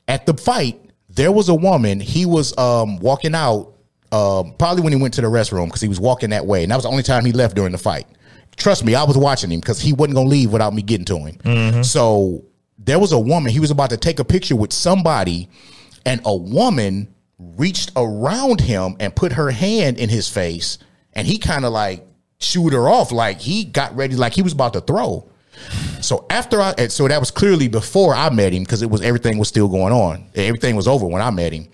at 0.08 0.26
the 0.26 0.34
fight, 0.36 0.80
there 1.10 1.32
was 1.32 1.50
a 1.50 1.56
woman. 1.56 2.00
He 2.00 2.26
was 2.26 2.56
um, 2.58 2.98
walking 3.00 3.34
out, 3.36 3.74
um, 4.12 4.54
probably 4.58 4.84
when 4.84 4.94
he 4.94 5.02
went 5.02 5.14
to 5.16 5.22
the 5.22 5.28
restroom 5.28 5.66
because 5.66 5.82
he 5.82 5.88
was 5.88 6.00
walking 6.00 6.30
that 6.30 6.46
way, 6.46 6.64
and 6.64 6.72
that 6.72 6.76
was 6.76 6.84
the 6.84 6.90
only 6.92 7.04
time 7.04 7.26
he 7.26 7.32
left 7.32 7.56
during 7.56 7.72
the 7.72 7.78
fight. 7.78 8.06
Trust 8.56 8.84
me, 8.86 8.94
I 8.94 9.04
was 9.04 9.18
watching 9.18 9.52
him 9.52 9.60
because 9.60 9.80
he 9.80 9.94
wasn't 9.94 10.16
gonna 10.16 10.30
leave 10.30 10.52
without 10.52 10.74
me 10.74 10.82
getting 10.82 11.06
to 11.06 11.18
him. 11.18 11.84
So 11.84 12.44
there 12.78 13.00
was 13.00 13.12
a 13.12 13.20
woman. 13.20 13.52
He 13.52 13.60
was 13.60 13.72
about 13.72 13.90
to 13.90 13.98
take 13.98 14.20
a 14.20 14.26
picture 14.26 14.56
with 14.56 14.72
somebody, 14.74 15.50
and 16.06 16.22
a 16.26 16.36
woman 16.36 17.14
reached 17.40 17.92
around 17.96 18.62
him 18.62 18.96
and 19.00 19.16
put 19.16 19.32
her 19.34 19.50
hand 19.50 19.98
in 19.98 20.10
his 20.10 20.30
face, 20.30 20.78
and 21.14 21.26
he 21.26 21.38
kind 21.38 21.66
of 21.66 21.72
like 21.74 22.06
shooed 22.40 22.74
her 22.74 22.88
off, 22.90 23.12
like 23.12 23.40
he 23.40 23.64
got 23.66 23.96
ready, 23.96 24.16
like 24.16 24.34
he 24.34 24.42
was 24.42 24.54
about 24.54 24.74
to 24.74 24.82
throw. 24.82 25.28
So 26.02 26.26
after 26.30 26.62
I, 26.62 26.88
so 26.88 27.08
that 27.08 27.20
was 27.20 27.32
clearly 27.32 27.68
before 27.68 28.16
I 28.16 28.30
met 28.30 28.54
him 28.54 28.64
because 28.64 28.82
it 28.82 28.90
was 28.90 29.02
everything 29.02 29.38
was 29.38 29.50
still 29.50 29.68
going 29.68 29.92
on. 29.94 30.26
Everything 30.36 30.76
was 30.76 30.88
over 30.88 31.06
when 31.06 31.22
I 31.22 31.30
met 31.32 31.52
him. 31.52 31.68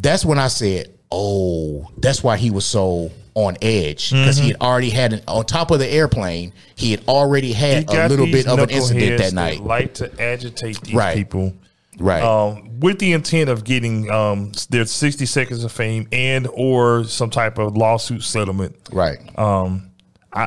That's 0.00 0.24
when 0.24 0.38
I 0.38 0.48
said, 0.48 0.92
"Oh, 1.12 1.88
that's 1.98 2.22
why 2.24 2.36
he 2.36 2.50
was 2.50 2.64
so 2.64 3.12
on 3.34 3.56
edge 3.62 4.10
because 4.10 4.38
he 4.38 4.48
had 4.48 4.60
already 4.60 4.90
had 4.90 5.12
an, 5.12 5.20
on 5.28 5.44
top 5.44 5.70
of 5.70 5.78
the 5.78 5.86
airplane. 5.88 6.52
He 6.74 6.90
had 6.90 7.06
already 7.06 7.52
had 7.52 7.88
a 7.88 8.08
little 8.08 8.26
bit 8.26 8.46
of 8.48 8.58
an 8.58 8.70
incident 8.70 9.18
that 9.18 9.32
night. 9.34 9.62
like 9.62 9.94
to 9.94 10.10
agitate 10.20 10.80
these 10.82 10.94
Right. 10.94 11.14
people. 11.16 11.54
Right. 11.98 12.22
um, 12.22 12.78
with 12.80 12.98
the 12.98 13.12
intent 13.12 13.48
of 13.50 13.64
getting 13.64 14.10
um, 14.10 14.52
their 14.70 14.84
60 14.84 15.24
seconds 15.26 15.64
of 15.64 15.72
fame 15.72 16.08
and 16.12 16.46
or 16.52 17.04
some 17.04 17.30
type 17.30 17.58
of 17.58 17.76
lawsuit 17.76 18.22
settlement. 18.22 18.76
right. 18.92 19.18
Um, 19.38 19.90
I, 20.32 20.42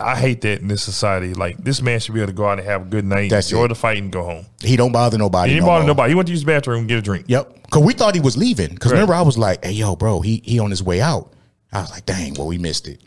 I 0.00 0.12
I 0.12 0.16
hate 0.16 0.40
that 0.42 0.62
in 0.62 0.68
this 0.68 0.82
society. 0.82 1.34
Like 1.34 1.58
this 1.58 1.82
man 1.82 2.00
should 2.00 2.14
be 2.14 2.20
able 2.20 2.28
to 2.28 2.32
go 2.32 2.46
out 2.48 2.58
and 2.58 2.66
have 2.66 2.82
a 2.82 2.84
good 2.86 3.04
night, 3.04 3.28
That's 3.28 3.50
enjoy 3.50 3.66
it. 3.66 3.68
the 3.68 3.74
fight, 3.74 3.98
and 3.98 4.10
go 4.10 4.22
home. 4.24 4.46
he 4.62 4.74
don't 4.76 4.92
bother 4.92 5.18
nobody. 5.18 5.50
He 5.50 5.56
didn't 5.56 5.66
no 5.66 5.70
bother 5.72 5.82
more. 5.82 5.88
nobody. 5.88 6.10
He 6.12 6.14
went 6.14 6.28
to 6.28 6.32
use 6.32 6.40
the 6.40 6.46
bathroom 6.46 6.78
and 6.80 6.88
get 6.88 6.98
a 6.98 7.02
drink. 7.02 7.26
Yep. 7.28 7.70
Cause 7.70 7.82
we 7.82 7.92
thought 7.92 8.14
he 8.14 8.22
was 8.22 8.38
leaving. 8.38 8.74
Cause 8.78 8.92
Right. 8.92 8.96
remember 8.98 9.12
I 9.14 9.20
was 9.20 9.36
like, 9.36 9.62
"Hey, 9.62 9.72
yo, 9.72 9.96
bro, 9.96 10.22
he 10.22 10.40
he 10.46 10.58
on 10.60 10.70
his 10.70 10.82
way 10.82 11.02
out." 11.02 11.30
I 11.72 11.82
was 11.82 11.90
like, 11.90 12.06
"Dang, 12.06 12.32
well, 12.34 12.46
we 12.46 12.56
missed 12.56 12.88
it." 12.88 13.02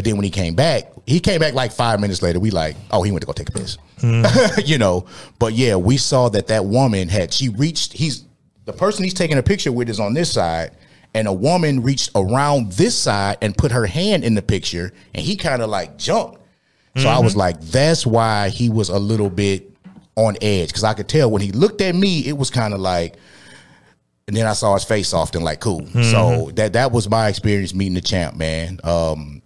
But 0.00 0.06
then 0.06 0.16
when 0.16 0.24
he 0.24 0.30
came 0.30 0.54
back, 0.54 0.84
he 1.04 1.20
came 1.20 1.40
back 1.40 1.52
like 1.52 1.72
five 1.72 2.00
minutes 2.00 2.22
later. 2.22 2.40
We 2.40 2.50
like, 2.50 2.74
"Oh, 2.90 3.02
he 3.02 3.12
went 3.12 3.20
to 3.20 3.26
go 3.26 3.34
take 3.34 3.50
a 3.50 3.52
piss," 3.52 3.76
you 4.66 4.78
know. 4.78 5.04
But 5.38 5.52
yeah, 5.52 5.76
we 5.76 5.98
saw 5.98 6.30
that 6.30 6.46
that 6.46 6.64
woman 6.64 7.10
had 7.10 7.34
she 7.34 7.50
reached. 7.50 7.92
He's 7.92 8.24
the 8.64 8.72
person 8.72 9.04
he's 9.04 9.12
taking 9.12 9.36
a 9.36 9.42
picture 9.42 9.70
with 9.70 9.90
is 9.90 10.00
on 10.00 10.14
this 10.14 10.32
side, 10.32 10.70
and 11.12 11.28
a 11.28 11.32
woman 11.34 11.82
reached 11.82 12.12
around 12.14 12.72
this 12.72 12.96
side 12.96 13.36
and 13.42 13.54
put 13.54 13.72
her 13.72 13.84
hand 13.84 14.24
in 14.24 14.34
the 14.34 14.40
picture, 14.40 14.90
and 15.14 15.22
he 15.22 15.36
kind 15.36 15.60
of 15.60 15.68
like 15.68 15.98
jumped. 15.98 16.40
So 16.96 17.06
I 17.06 17.18
was 17.18 17.36
like, 17.36 17.60
that's 17.60 18.06
why 18.06 18.48
he 18.48 18.70
was 18.70 18.88
a 18.88 18.98
little 18.98 19.28
bit 19.28 19.70
on 20.16 20.38
edge 20.40 20.68
because 20.68 20.82
I 20.82 20.94
could 20.94 21.10
tell 21.10 21.30
when 21.30 21.42
he 21.42 21.52
looked 21.52 21.82
at 21.82 21.94
me, 21.94 22.26
it 22.26 22.38
was 22.38 22.48
kind 22.48 22.72
of 22.72 22.80
like, 22.80 23.16
and 24.26 24.34
then 24.34 24.46
I 24.46 24.54
saw 24.54 24.72
his 24.72 24.84
face 24.84 25.12
often 25.12 25.42
like 25.42 25.60
cool. 25.60 25.86
So 26.04 26.52
that 26.52 26.72
that 26.72 26.90
was 26.90 27.06
my 27.10 27.28
experience 27.28 27.74
meeting 27.74 27.96
the 27.96 28.00
champ, 28.00 28.34
man. 28.38 28.80
Um, 28.82 29.42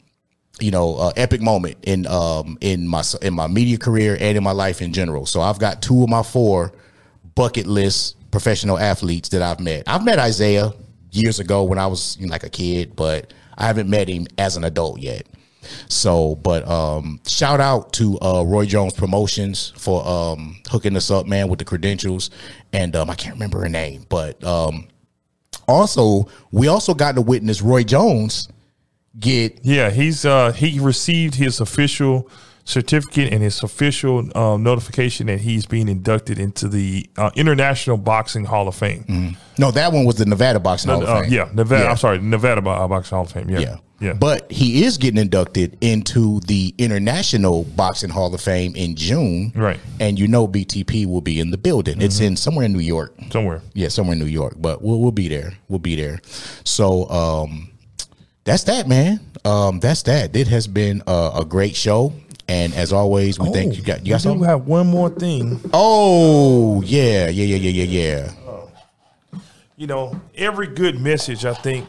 you 0.61 0.71
know, 0.71 0.97
uh, 0.97 1.13
epic 1.17 1.41
moment 1.41 1.77
in 1.83 2.07
um 2.07 2.59
in 2.61 2.87
my 2.87 3.03
in 3.23 3.35
my 3.35 3.47
media 3.47 3.79
career 3.79 4.17
and 4.21 4.37
in 4.37 4.45
my 4.45 4.53
life 4.53 4.81
in 4.81 4.93
general. 4.93 5.27
So 5.27 5.41
I've 5.41 5.59
got 5.59 5.83
two 5.83 6.03
of 6.03 6.09
my 6.09 6.23
four 6.23 6.73
bucket 7.35 7.67
list 7.67 8.17
professional 8.31 8.79
athletes 8.79 9.29
that 9.31 9.43
I've 9.43 9.61
met. 9.61 9.85
I've 9.87 10.05
met 10.05 10.19
Isiah 10.19 10.73
years 11.11 11.39
ago 11.39 11.63
when 11.65 11.79
I 11.79 11.87
was 11.87 12.17
you 12.19 12.27
know, 12.27 12.33
like 12.33 12.43
a 12.43 12.51
kid, 12.51 12.97
but 12.97 13.33
I 13.57 13.67
haven't 13.67 13.89
met 13.89 14.09
him 14.09 14.27
as 14.39 14.57
an 14.57 14.65
adult 14.65 15.01
yet. 15.01 15.27
So, 15.89 16.35
but 16.37 16.67
um, 16.69 17.21
shout 17.27 17.61
out 17.61 17.93
to 17.95 18.19
uh, 18.21 18.43
Roy 18.45 18.67
Jones 18.67 18.93
Promotions 18.93 19.73
for 19.77 20.07
um, 20.07 20.61
hooking 20.69 20.97
us 20.97 21.11
up, 21.11 21.27
man, 21.27 21.49
with 21.49 21.59
the 21.59 21.65
credentials, 21.65 22.31
and 22.73 22.95
um, 22.97 23.09
I 23.09 23.15
can't 23.15 23.35
remember 23.35 23.61
her 23.61 23.69
name, 23.69 24.05
but 24.09 24.43
um, 24.45 24.89
also 25.69 26.29
we 26.51 26.69
also 26.69 26.93
got 26.93 27.15
to 27.15 27.23
witness 27.23 27.63
Roy 27.63 27.85
Jones 27.85 28.49
get 29.19 29.61
Yeah, 29.63 29.91
he's 29.91 30.25
uh 30.25 30.53
he 30.53 30.79
received 30.81 31.35
his 31.37 31.61
official 31.61 32.29
certificate 32.67 33.31
and 33.31 33.43
his 33.43 33.63
official 33.63 34.27
um, 34.39 34.63
notification 34.63 35.27
that 35.27 35.39
he's 35.41 35.67
being 35.67 35.87
inducted 35.87 36.39
into 36.39 36.67
the 36.67 37.07
uh, 37.19 37.31
International 37.37 37.99
Boxing 37.99 38.47
Hall 38.47 38.67
of 38.69 38.75
Fame. 38.75 39.37
no, 39.59 39.71
that 39.71 39.93
one 39.93 40.07
was 40.07 40.17
the 40.17 40.25
Nevada 40.25 40.59
Boxing 40.59 40.91
Hall 40.91 41.03
of 41.03 41.09
Uh, 41.09 41.21
Fame. 41.23 41.31
yeah, 41.33 41.49
Nevada. 41.53 41.85
Yeah. 41.85 41.91
I'm 41.91 41.97
sorry, 41.99 42.19
Nevada 42.21 42.63
Bo- 42.63 42.89
Boxing 42.89 43.17
Hall 43.17 43.27
of 43.27 43.33
Fame. 43.33 43.51
Yeah, 43.51 43.59
Yeah. 43.59 43.77
yeah. 44.01 44.13
But 44.15 44.51
he 44.51 44.83
is 44.85 44.97
getting 44.97 45.21
inducted 45.21 45.77
into 45.83 46.41
the 46.41 46.75
International 46.79 47.65
Boxing 47.77 48.09
Hall 48.09 48.35
of 48.35 48.41
Fame 48.41 48.75
in 48.77 48.97
June. 48.97 49.53
Right. 49.55 49.79
And 50.01 50.19
you 50.19 50.27
know 50.27 50.49
BTP 50.49 51.05
will 51.05 51.21
be 51.21 51.41
in 51.41 51.51
the 51.51 51.59
building. 51.59 52.01
It's 52.01 52.21
in 52.21 52.35
somewhere 52.35 52.65
in 52.65 52.73
New 52.73 52.79
York. 52.79 53.15
somewhere. 53.31 53.61
Yeah, 53.75 53.89
somewhere 53.89 54.15
in 54.15 54.21
New 54.21 54.25
York. 54.25 54.55
But 54.59 54.81
we'll 54.81 55.01
we'll 55.03 55.13
be 55.13 55.29
there. 55.29 55.53
We'll 55.69 55.81
be 55.81 55.97
there. 55.97 56.21
So 56.65 57.11
um 57.11 57.69
that's 58.45 58.65
that, 58.65 58.87
man. 58.89 59.21
Um 59.45 59.81
that's 59.81 60.03
that. 60.05 60.35
It 60.37 60.49
has 60.49 60.67
been 60.67 61.03
a, 61.07 61.33
a 61.41 61.45
great 61.45 61.77
show. 61.77 62.13
And 62.47 62.75
as 62.75 62.93
always, 62.93 63.39
we 63.39 63.51
thank 63.53 63.77
you 63.77 63.83
got 63.83 64.05
you 64.05 64.13
got 64.13 64.25
we 64.27 64.35
do 64.35 64.43
have 64.43 64.67
one 64.67 64.87
more 64.87 65.09
thing. 65.09 65.59
Oh, 65.73 66.83
yeah, 66.83 67.29
yeah, 67.29 67.45
yeah, 67.45 67.57
yeah, 67.57 67.85
yeah, 67.85 68.33
yeah. 68.35 69.41
You 69.77 69.87
know, 69.87 70.21
every 70.37 70.67
good 70.67 71.01
message, 71.01 71.45
I 71.47 71.55
think, 71.55 71.87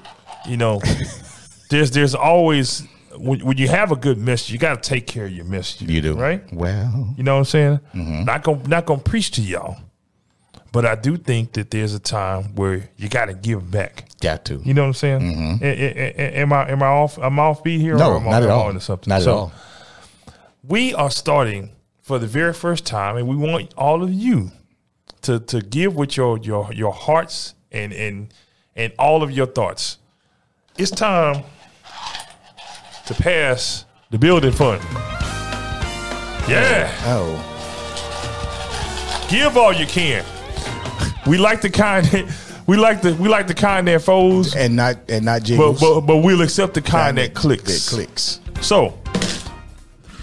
you 0.47 0.55
know, 0.57 0.79
there's 1.69 1.91
there's 1.91 2.15
always 2.15 2.83
when, 3.17 3.45
when 3.45 3.57
you 3.57 3.67
have 3.67 3.91
a 3.91 3.95
good 3.97 4.17
message, 4.17 4.51
you 4.53 4.57
got 4.57 4.81
to 4.81 4.89
take 4.89 5.07
care 5.07 5.25
of 5.25 5.31
your 5.31 5.45
message. 5.45 5.89
You 5.89 6.01
do. 6.01 6.15
right? 6.15 6.41
Well, 6.53 7.13
You 7.17 7.23
know 7.23 7.33
what 7.33 7.39
I'm 7.39 7.45
saying? 7.45 7.79
Mm-hmm. 7.93 8.23
Not 8.23 8.43
gonna 8.43 8.67
not 8.67 8.85
gonna 8.85 9.01
preach 9.01 9.31
to 9.31 9.41
y'all, 9.41 9.77
but 10.76 10.86
I 10.86 10.95
do 10.95 11.15
think 11.15 11.53
that 11.53 11.71
there's 11.71 11.93
a 11.93 11.99
time 11.99 12.53
where 12.55 12.89
you 12.97 13.07
got 13.07 13.28
to 13.28 13.34
give 13.34 13.71
back. 13.71 14.09
got 14.19 14.43
to. 14.45 14.55
You 14.65 14.73
know 14.73 14.82
what 14.82 14.88
I'm 14.88 14.93
saying? 14.93 15.59
A- 15.61 15.65
a- 15.65 16.13
a- 16.21 16.41
Am 16.41 16.51
I 16.51 16.69
am 16.69 16.84
I 16.84 16.88
off? 16.88 17.17
Am 17.17 17.39
I 17.39 17.43
off 17.43 17.63
beat 17.63 17.80
here? 17.80 17.93
Mm-hmm. 17.95 17.99
no, 17.99 18.11
or 18.11 18.17
am 18.17 18.28
I 18.28 18.32
not 18.32 18.43
at 18.43 18.49
all. 18.49 18.80
something? 18.82 19.09
Not 19.09 19.21
at 19.21 19.28
all. 19.30 19.53
We 20.67 20.93
are 20.93 21.09
starting 21.09 21.69
for 22.01 22.19
the 22.19 22.28
very 22.28 22.53
first 22.53 22.86
time, 22.86 23.15
and 23.15 23.26
we 23.26 23.38
want 23.38 23.73
all 23.78 24.03
of 24.03 24.11
you 24.11 24.51
to 25.21 25.39
to 25.39 25.61
give 25.61 25.95
with 25.95 26.17
your 26.17 26.38
your 26.39 26.73
your 26.73 26.91
hearts 26.91 27.55
and 27.71 27.93
and 27.93 28.34
and 28.76 28.91
all 28.99 29.23
of 29.23 29.32
your 29.32 29.47
thoughts. 29.47 29.97
It's 30.78 30.91
time 30.91 31.45
to 33.05 33.13
pass 33.13 33.86
the 34.11 34.17
building 34.17 34.51
fund. 34.51 34.82
Yeah. 36.49 36.91
Oh. 37.05 37.39
Give 39.30 39.55
all 39.57 39.71
you 39.71 39.86
can. 39.86 40.26
We 41.28 41.38
like 41.38 41.61
the 41.61 41.69
kind 41.69 42.05
that 42.07 42.63
we 42.67 42.78
like 42.78 43.01
the 43.01 43.13
we 43.15 43.28
like 43.30 43.47
the 43.47 43.53
kind 43.53 43.88
that 43.88 44.01
folds, 44.01 44.55
And 44.55 44.76
not 44.76 45.09
and 45.09 45.26
not 45.26 45.41
but 45.41 45.45
jiggles. 45.47 45.80
but, 45.82 46.01
but 46.01 46.17
we'll 46.17 46.41
accept 46.41 46.73
the 46.76 46.82
kind 46.82 47.17
that 47.17 47.34
clicks. 47.34 47.63
That 47.63 47.95
clicks. 47.95 48.39
So, 48.61 48.97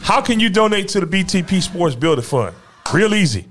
how 0.02 0.20
can 0.20 0.40
you 0.40 0.48
donate 0.50 0.88
to 0.88 1.00
the 1.00 1.06
BTP 1.06 1.62
Sports 1.62 1.94
Builder 1.94 2.22
Fund? 2.22 2.54
Real 2.92 3.14
easy. 3.14 3.46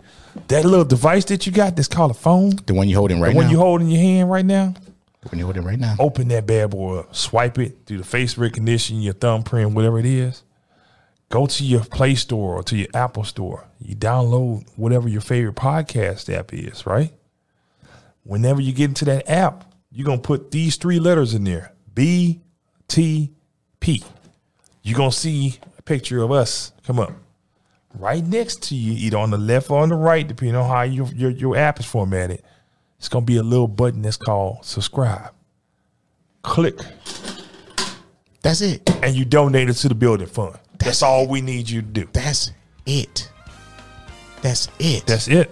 That 0.47 0.63
little 0.65 0.85
device 0.85 1.25
that 1.25 1.45
you 1.45 1.51
got 1.51 1.75
that's 1.75 1.87
called 1.87 2.11
a 2.11 2.13
phone, 2.15 2.51
The 2.65 2.73
one 2.73 2.87
you're 2.87 2.99
holding 2.99 3.19
right 3.19 3.29
now. 3.33 3.33
the 3.33 3.37
one 3.45 3.49
you 3.51 3.57
hold 3.57 3.81
in 3.81 3.89
your 3.89 4.01
hand 4.01 4.31
right 4.31 4.45
now, 4.45 4.73
The 5.21 5.29
one 5.29 5.39
you 5.39 5.43
holding 5.45 5.63
right 5.65 5.79
now. 5.79 5.95
open 5.99 6.29
that 6.29 6.45
bad 6.47 6.69
boy 6.71 6.99
up, 6.99 7.13
swipe 7.15 7.59
it 7.59 7.79
through 7.85 7.97
the 7.97 8.03
face 8.05 8.37
recognition, 8.37 9.01
your 9.01 9.13
thumbprint, 9.13 9.71
whatever 9.73 9.99
it 9.99 10.05
is. 10.05 10.43
Go 11.29 11.47
to 11.47 11.63
your 11.65 11.81
Play 11.83 12.15
Store 12.15 12.55
or 12.55 12.63
to 12.63 12.77
your 12.77 12.87
Apple 12.93 13.23
Store. 13.25 13.65
You 13.79 13.95
download 13.95 14.65
whatever 14.77 15.07
your 15.09 15.21
favorite 15.21 15.55
podcast 15.55 16.33
app 16.33 16.53
is, 16.53 16.85
right? 16.85 17.11
Whenever 18.23 18.61
you 18.61 18.71
get 18.71 18.85
into 18.85 19.05
that 19.05 19.29
app, 19.29 19.73
you're 19.91 20.05
going 20.05 20.21
to 20.21 20.27
put 20.27 20.51
these 20.51 20.75
three 20.75 20.99
letters 20.99 21.33
in 21.33 21.43
there 21.43 21.73
B 21.93 22.41
T 22.87 23.31
P. 23.79 24.03
You're 24.83 24.97
going 24.97 25.11
to 25.11 25.17
see 25.17 25.59
a 25.77 25.81
picture 25.81 26.21
of 26.21 26.31
us 26.31 26.71
come 26.85 26.99
up. 26.99 27.11
Right 27.93 28.25
next 28.25 28.63
to 28.69 28.75
you, 28.75 28.93
either 28.93 29.17
on 29.17 29.31
the 29.31 29.37
left 29.37 29.69
or 29.69 29.81
on 29.81 29.89
the 29.89 29.95
right, 29.95 30.25
depending 30.25 30.55
on 30.55 30.67
how 30.67 30.83
your, 30.83 31.07
your, 31.07 31.29
your 31.29 31.57
app 31.57 31.79
is 31.79 31.85
formatted, 31.85 32.41
it's 32.97 33.09
going 33.09 33.25
to 33.25 33.27
be 33.27 33.37
a 33.37 33.43
little 33.43 33.67
button 33.67 34.01
that's 34.01 34.17
called 34.17 34.63
subscribe. 34.63 35.33
Click 36.43 36.79
That's 38.41 38.61
it. 38.61 38.89
and 39.03 39.15
you 39.15 39.25
donate 39.25 39.69
it 39.69 39.73
to 39.73 39.89
the 39.89 39.95
building 39.95 40.27
fund. 40.27 40.57
That's 40.77 41.03
all 41.03 41.27
we 41.27 41.41
need 41.41 41.69
you 41.69 41.81
to 41.81 41.87
do. 41.87 42.07
That's 42.13 42.51
it. 42.85 43.29
That's 44.41 44.69
it. 44.79 45.05
That's 45.05 45.27
it. 45.27 45.51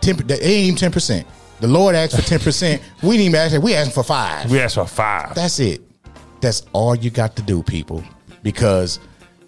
ten. 0.00 0.16
That 0.16 0.40
ain't 0.40 0.44
even 0.44 0.76
ten 0.76 0.92
percent. 0.92 1.26
The 1.60 1.68
Lord 1.68 1.94
asked 1.94 2.16
for 2.16 2.22
ten 2.22 2.40
percent. 2.40 2.82
We 3.02 3.16
didn't 3.16 3.26
even 3.26 3.34
ask. 3.36 3.62
We 3.62 3.74
asking 3.74 3.94
for 3.94 4.02
five. 4.02 4.50
We 4.50 4.60
asked 4.60 4.76
for 4.76 4.86
five. 4.86 5.34
That's 5.34 5.60
it. 5.60 5.82
That's 6.40 6.62
all 6.72 6.94
you 6.94 7.10
got 7.10 7.36
to 7.36 7.42
do, 7.42 7.62
people. 7.62 8.02
Because, 8.42 8.98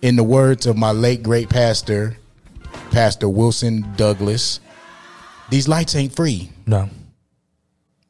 in 0.02 0.16
the 0.16 0.22
words 0.22 0.66
of 0.66 0.76
my 0.76 0.90
late 0.90 1.22
great 1.22 1.48
pastor, 1.48 2.16
Pastor 2.90 3.28
Wilson 3.28 3.86
Douglas, 3.96 4.60
these 5.48 5.68
lights 5.68 5.94
ain't 5.96 6.14
free. 6.14 6.50
No. 6.66 6.90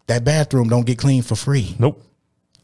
That 0.09 0.25
bathroom 0.25 0.69
don't 0.69 0.85
get 0.85 0.99
cleaned 0.99 1.25
for 1.25 1.37
free. 1.37 1.77
Nope. 1.79 2.03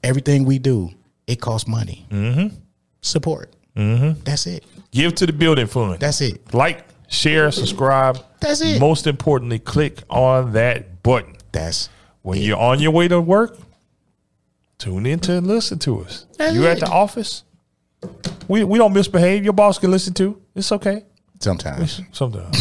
Everything 0.03 0.45
we 0.45 0.59
do, 0.59 0.91
it 1.29 1.41
costs 1.41 1.69
money. 1.69 2.07
Mm-hmm. 2.11 2.57
Support. 3.01 3.55
Mm-hmm. 3.77 4.21
That's 4.25 4.47
it. 4.49 4.65
Give 4.91 5.15
to 5.15 5.27
the 5.27 5.33
building 5.33 5.69
fund. 5.69 6.01
That's 6.01 6.21
it. 6.21 6.53
like, 6.53 6.85
share, 7.07 7.51
subscribe. 7.53 8.19
That's 8.41 8.61
it. 8.61 8.81
Most 8.81 9.07
importantly, 9.07 9.61
click 9.61 10.03
on 10.11 10.53
that 10.53 10.98
button. 11.09 11.37
That's 11.53 11.89
When 12.23 12.39
you're 12.41 12.59
on 12.59 12.81
your 12.81 12.91
way 12.93 13.09
to 13.09 13.21
work, 13.21 13.59
tune 14.79 15.07
in 15.07 15.19
to 15.21 15.41
listen 15.41 15.79
to 15.81 16.01
us. 16.03 16.27
That's 16.37 16.55
you 16.55 16.67
at 16.67 16.77
it. 16.79 16.81
the 16.81 16.91
office, 16.91 17.45
we, 18.47 18.65
we 18.65 18.79
don't 18.79 18.93
misbehave. 18.93 19.45
Your 19.45 19.53
boss 19.55 19.79
can 19.79 19.91
listen 19.91 20.15
to. 20.15 20.41
It's 20.55 20.71
okay. 20.73 21.05
sometimes. 21.41 22.01
Sometimes. 22.13 22.57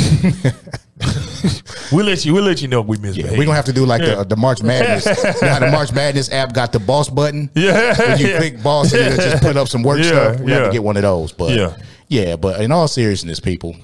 we'll 1.91 2.05
let 2.05 2.25
you 2.25 2.33
we'll 2.33 2.43
let 2.43 2.61
you 2.61 2.67
know 2.67 2.81
if 2.81 2.87
we 2.87 2.97
misbehave. 2.97 3.31
Yeah, 3.31 3.37
we're 3.37 3.45
gonna 3.45 3.55
have 3.55 3.65
to 3.65 3.73
do 3.73 3.85
like 3.85 4.01
Yeah. 4.01 4.15
the, 4.15 4.25
the 4.25 4.35
March 4.35 4.63
Madness. 4.63 5.05
how 5.41 5.59
the 5.59 5.69
March 5.71 5.91
Madness 5.93 6.31
app 6.31 6.53
got 6.53 6.71
the 6.71 6.79
boss 6.79 7.09
button? 7.09 7.49
Yeah. 7.53 7.95
When 7.99 8.17
you 8.19 8.27
Yeah. 8.27 8.37
click 8.37 8.63
boss 8.63 8.93
and 8.93 9.15
just 9.15 9.43
put 9.43 9.57
up 9.57 9.67
some 9.67 9.83
work 9.83 9.99
Yeah, 9.99 10.05
stuff. 10.05 10.39
We 10.39 10.51
have 10.51 10.61
yeah. 10.61 10.67
to 10.67 10.71
get 10.73 10.83
one 10.83 10.95
of 10.97 11.03
those. 11.03 11.31
But 11.33 11.51
Yeah. 11.55 11.75
yeah. 12.07 12.35
but 12.35 12.61
in 12.61 12.71
all 12.71 12.87
seriousness, 12.87 13.39
people, 13.39 13.75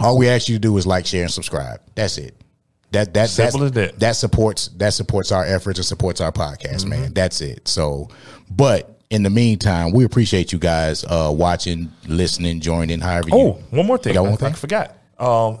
all 0.00 0.18
we 0.18 0.28
ask 0.28 0.48
you 0.48 0.56
to 0.56 0.60
do 0.60 0.76
is 0.76 0.86
like, 0.86 1.06
share, 1.06 1.22
and 1.22 1.32
subscribe. 1.32 1.80
That's 1.94 2.18
it. 2.18 2.34
That 2.92 3.12
that 3.14 3.28
Simple 3.28 3.60
that's, 3.60 3.74
that. 3.74 3.98
that 4.00 4.12
supports 4.16 4.68
that 4.76 4.90
supports 4.94 5.32
our 5.32 5.44
efforts 5.44 5.78
and 5.78 5.86
supports 5.86 6.20
our 6.20 6.32
podcast, 6.32 6.80
Mm-hmm. 6.82 6.88
man. 6.90 7.12
That's 7.14 7.40
it. 7.40 7.66
So, 7.68 8.08
but 8.50 9.00
in 9.10 9.22
the 9.22 9.30
meantime, 9.30 9.92
we 9.92 10.04
appreciate 10.04 10.52
you 10.52 10.58
guys 10.58 11.04
uh 11.04 11.32
watching, 11.34 11.92
listening, 12.06 12.60
joining, 12.60 13.00
however 13.00 13.28
you 13.30 13.34
Oh, 13.36 13.52
one 13.70 13.86
more 13.86 13.98
thing. 13.98 14.14
one 14.20 14.32
I, 14.32 14.36
thing? 14.36 14.48
I 14.48 14.52
forgot. 14.52 14.96
Um, 15.18 15.58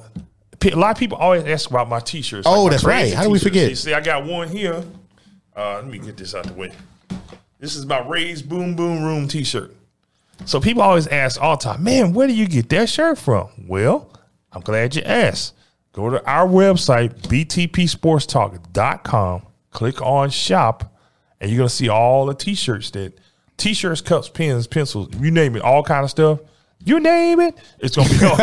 a 0.64 0.74
lot 0.76 0.90
of 0.92 0.98
people 0.98 1.16
always 1.18 1.44
ask 1.44 1.68
about 1.70 1.88
my 1.88 2.00
t-shirts. 2.00 2.46
Oh, 2.48 2.64
my 2.64 2.70
that's 2.70 2.84
right. 2.84 3.12
How 3.12 3.22
do 3.24 3.30
we 3.30 3.38
forget? 3.38 3.68
See, 3.68 3.74
see, 3.74 3.94
I 3.94 4.00
got 4.00 4.24
one 4.24 4.48
here. 4.48 4.82
Uh, 5.54 5.74
let 5.76 5.86
me 5.86 5.98
get 5.98 6.16
this 6.16 6.34
out 6.34 6.44
the 6.46 6.54
way. 6.54 6.72
This 7.58 7.74
is 7.76 7.86
my 7.86 8.00
Ray's 8.06 8.42
Boom 8.42 8.74
Boom 8.76 9.02
Room 9.04 9.28
t-shirt. 9.28 9.74
So 10.44 10.60
people 10.60 10.82
always 10.82 11.06
ask 11.06 11.40
all 11.40 11.56
the 11.56 11.62
time, 11.64 11.82
man, 11.82 12.12
where 12.12 12.26
do 12.26 12.34
you 12.34 12.46
get 12.46 12.68
that 12.70 12.88
shirt 12.88 13.18
from? 13.18 13.48
Well, 13.66 14.10
I'm 14.52 14.60
glad 14.60 14.94
you 14.96 15.02
asked. 15.02 15.54
Go 15.96 16.10
to 16.10 16.24
our 16.30 16.46
website, 16.46 17.14
btpsportstalk.com, 17.22 19.42
click 19.70 20.02
on 20.02 20.28
shop, 20.30 20.94
and 21.40 21.50
you're 21.50 21.56
gonna 21.58 21.68
see 21.70 21.88
all 21.88 22.26
the 22.26 22.34
t-shirts 22.34 22.90
that 22.90 23.14
t-shirts, 23.56 24.02
cups, 24.02 24.28
pens, 24.28 24.66
pencils, 24.66 25.08
you 25.18 25.30
name 25.30 25.56
it, 25.56 25.62
all 25.62 25.82
kind 25.82 26.04
of 26.04 26.10
stuff. 26.10 26.40
You 26.84 27.00
name 27.00 27.40
it, 27.40 27.56
it's 27.78 27.96
gonna 27.96 28.10
be 28.10 28.16
on. 28.24 28.36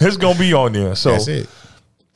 it's 0.00 0.16
gonna 0.16 0.38
be 0.38 0.54
on 0.54 0.72
there. 0.72 0.94
So 0.96 1.10
That's 1.12 1.28
it. 1.28 1.46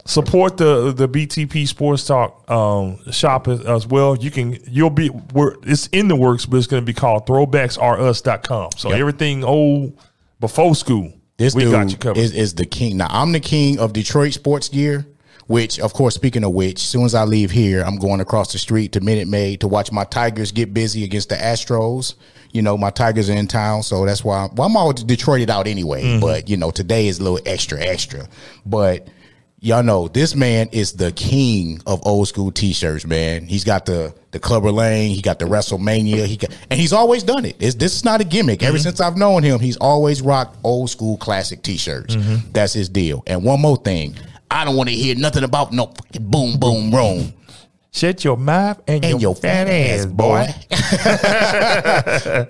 support 0.07 0.57
the 0.57 0.93
the 0.93 1.07
BTP 1.07 1.69
Sports 1.69 2.07
Talk 2.07 2.51
um, 2.51 2.97
shop 3.13 3.47
as, 3.47 3.61
as 3.67 3.87
well. 3.87 4.17
You 4.17 4.31
can 4.31 4.57
you'll 4.67 4.89
be 4.89 5.11
we're, 5.35 5.57
it's 5.65 5.87
in 5.89 6.09
the 6.09 6.17
works, 6.17 6.47
but 6.47 6.57
it's 6.57 6.67
going 6.67 6.83
to 6.83 6.87
be 6.87 6.95
called 6.95 7.27
throwbacksrus.com. 7.27 8.71
So 8.79 8.89
Yep. 8.89 8.99
everything 8.99 9.45
old 9.45 9.99
before 10.41 10.75
school, 10.75 11.13
This 11.41 11.55
we 11.55 11.63
dude 11.65 11.73
got 11.73 11.91
you 11.91 11.97
covered. 11.97 12.21
is, 12.21 12.33
is 12.35 12.55
the 12.55 12.67
king. 12.67 12.99
Now 12.99 13.09
I'm 13.11 13.33
the 13.33 13.41
king 13.41 13.79
of 13.81 13.93
Detroit 13.93 14.33
sports 14.35 14.69
gear. 14.69 15.07
Which, 15.47 15.81
of 15.81 15.93
course, 15.95 16.15
speaking 16.15 16.45
of 16.45 16.53
which, 16.53 16.77
as 16.77 16.83
soon 16.83 17.05
as 17.05 17.13
I 17.13 17.25
leave 17.25 17.51
here, 17.51 17.83
I'm 17.83 17.97
going 17.99 18.21
across 18.21 18.53
the 18.53 18.59
street 18.59 18.93
to 18.93 19.01
Minute 19.01 19.27
Maid 19.27 19.63
to 19.63 19.67
watch 19.69 19.91
my 19.91 20.05
Tigers 20.05 20.53
get 20.53 20.73
busy 20.73 21.03
against 21.03 21.29
the 21.29 21.35
Astros. 21.35 22.15
You 22.53 22.63
know, 22.63 22.79
my 22.79 22.91
Tigers 22.91 23.29
are 23.29 23.33
in 23.33 23.49
town, 23.49 23.83
so 23.83 24.07
that's 24.07 24.23
why. 24.23 24.49
well, 24.55 24.69
I'm 24.69 24.77
all 24.77 24.93
Detroited 24.93 25.51
out 25.51 25.67
anyway, 25.67 26.05
Mm-hmm. 26.05 26.21
but 26.21 26.49
you 26.49 26.57
know, 26.57 26.71
today 26.71 27.09
is 27.09 27.19
a 27.19 27.25
little 27.25 27.41
extra, 27.47 27.81
extra. 27.81 28.29
But 28.65 29.09
y'all 29.61 29.83
know 29.83 30.09
this 30.09 30.35
man 30.35 30.69
is 30.73 30.93
the 30.95 31.13
king 31.13 31.81
of 31.87 32.05
old 32.07 32.29
school 32.29 32.51
t-shirts, 32.51 33.07
man. 33.07 33.47
He's 33.47 33.65
got 33.65 33.87
the 33.87 34.15
the 34.33 34.39
Clubber 34.39 34.71
Lang, 34.71 35.11
he 35.11 35.21
got 35.21 35.39
the 35.41 35.45
WrestleMania, 35.45 36.25
he 36.27 36.37
got, 36.37 36.51
and 36.71 36.79
he's 36.79 36.93
always 36.93 37.23
done 37.25 37.45
it. 37.45 37.57
It's, 37.59 37.75
this 37.75 37.97
is 37.97 38.05
not 38.05 38.21
a 38.21 38.25
gimmick. 38.25 38.63
Ever 38.63 38.79
since 38.79 39.01
I've 39.01 39.17
known 39.17 39.43
him, 39.43 39.59
he's 39.59 39.77
always 39.79 40.23
rocked 40.23 40.57
old 40.63 40.89
school 40.89 41.17
classic 41.17 41.63
t-shirts. 41.63 42.17
That's 42.53 42.73
his 42.73 42.89
deal. 42.89 43.23
And 43.27 43.43
one 43.45 43.61
more 43.61 43.77
thing, 43.77 44.17
I 44.51 44.65
don't 44.65 44.77
want 44.77 44.89
to 44.89 44.95
hear 44.95 45.17
nothing 45.17 45.43
about 45.45 45.73
no 45.73 45.87
fucking 45.87 46.31
boom 46.31 46.59
boom 46.59 46.95
room 46.95 47.33
Shut 47.93 48.23
your 48.23 48.37
mouth 48.37 48.81
and, 48.87 49.05
and 49.05 49.21
your 49.21 49.35
fat 49.35 49.67
ass, 49.67 50.07
boy. 50.07 50.47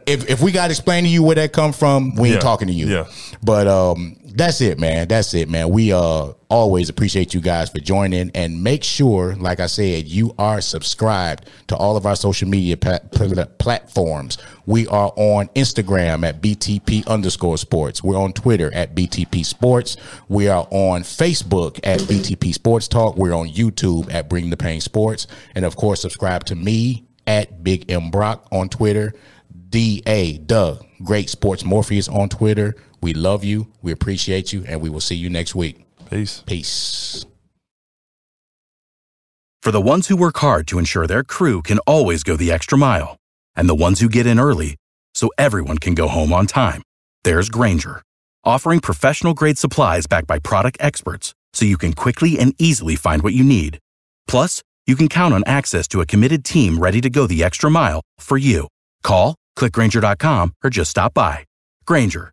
if 0.06 0.28
if 0.28 0.42
we 0.42 0.52
got 0.52 0.66
to 0.66 0.72
explain 0.72 1.04
to 1.04 1.08
you 1.08 1.22
where 1.22 1.36
that 1.36 1.54
come 1.54 1.72
from, 1.72 2.14
we 2.14 2.28
ain't 2.28 2.34
Yeah. 2.34 2.40
talking 2.40 2.68
to 2.68 2.74
you. 2.74 2.86
Yeah. 2.88 3.04
But 3.42 3.66
um, 3.66 4.16
that's 4.34 4.60
it, 4.60 4.78
man. 4.78 5.08
That's 5.08 5.34
it, 5.34 5.48
man. 5.48 5.70
We 5.70 5.92
uh 5.92 6.32
always 6.48 6.88
appreciate 6.88 7.32
you 7.32 7.40
guys 7.40 7.70
for 7.70 7.78
joining, 7.78 8.30
and 8.34 8.62
make 8.62 8.82
sure, 8.82 9.34
like 9.36 9.60
I 9.60 9.66
said, 9.66 10.06
you 10.06 10.34
are 10.38 10.60
subscribed 10.60 11.48
to 11.68 11.76
all 11.76 11.96
of 11.96 12.06
our 12.06 12.16
social 12.16 12.48
media 12.48 12.76
platforms. 12.76 14.38
We 14.66 14.86
are 14.88 15.12
on 15.16 15.48
Instagram 15.48 16.26
at 16.26 16.40
BTP 16.40 17.06
underscore 17.06 17.58
sports. 17.58 18.02
We're 18.02 18.18
on 18.18 18.32
Twitter 18.32 18.72
at 18.74 18.94
BTP 18.94 19.44
Sports. 19.44 19.96
We 20.28 20.48
are 20.48 20.66
on 20.70 21.02
Facebook 21.02 21.78
at 21.84 22.00
BTP 22.00 22.52
Sports 22.52 22.88
Talk. 22.88 23.16
We're 23.16 23.34
on 23.34 23.48
YouTube 23.48 24.12
at 24.12 24.28
Bring 24.28 24.50
the 24.50 24.56
Pain 24.56 24.80
Sports, 24.80 25.26
and 25.54 25.64
of 25.64 25.76
course, 25.76 26.00
subscribe 26.00 26.44
to 26.46 26.54
me 26.54 27.06
at 27.26 27.62
Big 27.62 27.90
M 27.90 28.10
Brock 28.10 28.46
on 28.50 28.68
Twitter. 28.68 29.14
D.A. 29.70 30.38
Doug, 30.38 30.84
Great 31.04 31.30
Sports 31.30 31.64
Morpheus 31.64 32.08
on 32.08 32.28
Twitter. 32.28 32.74
We 33.00 33.14
love 33.14 33.44
you. 33.44 33.68
We 33.82 33.92
appreciate 33.92 34.52
you. 34.52 34.64
And 34.66 34.80
we 34.80 34.90
will 34.90 35.00
see 35.00 35.16
you 35.16 35.30
next 35.30 35.54
week. 35.54 35.84
Peace. 36.10 36.42
Peace. 36.46 37.24
For 39.62 39.70
the 39.70 39.80
ones 39.80 40.08
who 40.08 40.16
work 40.16 40.38
hard 40.38 40.66
to 40.68 40.78
ensure 40.78 41.06
their 41.06 41.22
crew 41.22 41.60
can 41.60 41.78
always 41.80 42.22
go 42.22 42.34
the 42.34 42.50
extra 42.50 42.78
mile, 42.78 43.16
and 43.54 43.68
the 43.68 43.74
ones 43.74 44.00
who 44.00 44.08
get 44.08 44.26
in 44.26 44.40
early 44.40 44.76
so 45.14 45.30
everyone 45.36 45.76
can 45.76 45.94
go 45.94 46.08
home 46.08 46.32
on 46.32 46.46
time, 46.46 46.82
there's 47.24 47.50
Grainger, 47.50 48.00
offering 48.42 48.80
professional 48.80 49.34
grade 49.34 49.58
supplies 49.58 50.06
backed 50.06 50.26
by 50.26 50.38
product 50.38 50.78
experts 50.80 51.34
so 51.52 51.66
you 51.66 51.76
can 51.76 51.92
quickly 51.92 52.38
and 52.38 52.54
easily 52.58 52.96
find 52.96 53.22
what 53.22 53.34
you 53.34 53.44
need. 53.44 53.78
Plus, 54.26 54.62
you 54.86 54.96
can 54.96 55.08
count 55.08 55.34
on 55.34 55.44
access 55.46 55.86
to 55.88 56.00
a 56.00 56.06
committed 56.06 56.42
team 56.42 56.78
ready 56.78 57.02
to 57.02 57.10
go 57.10 57.26
the 57.26 57.44
extra 57.44 57.70
mile 57.70 58.00
for 58.18 58.38
you. 58.38 58.66
Call, 59.02 59.36
clickgrainger.com, 59.58 60.54
or 60.64 60.70
just 60.70 60.90
stop 60.90 61.12
by. 61.12 61.44
Grainger, 61.84 62.32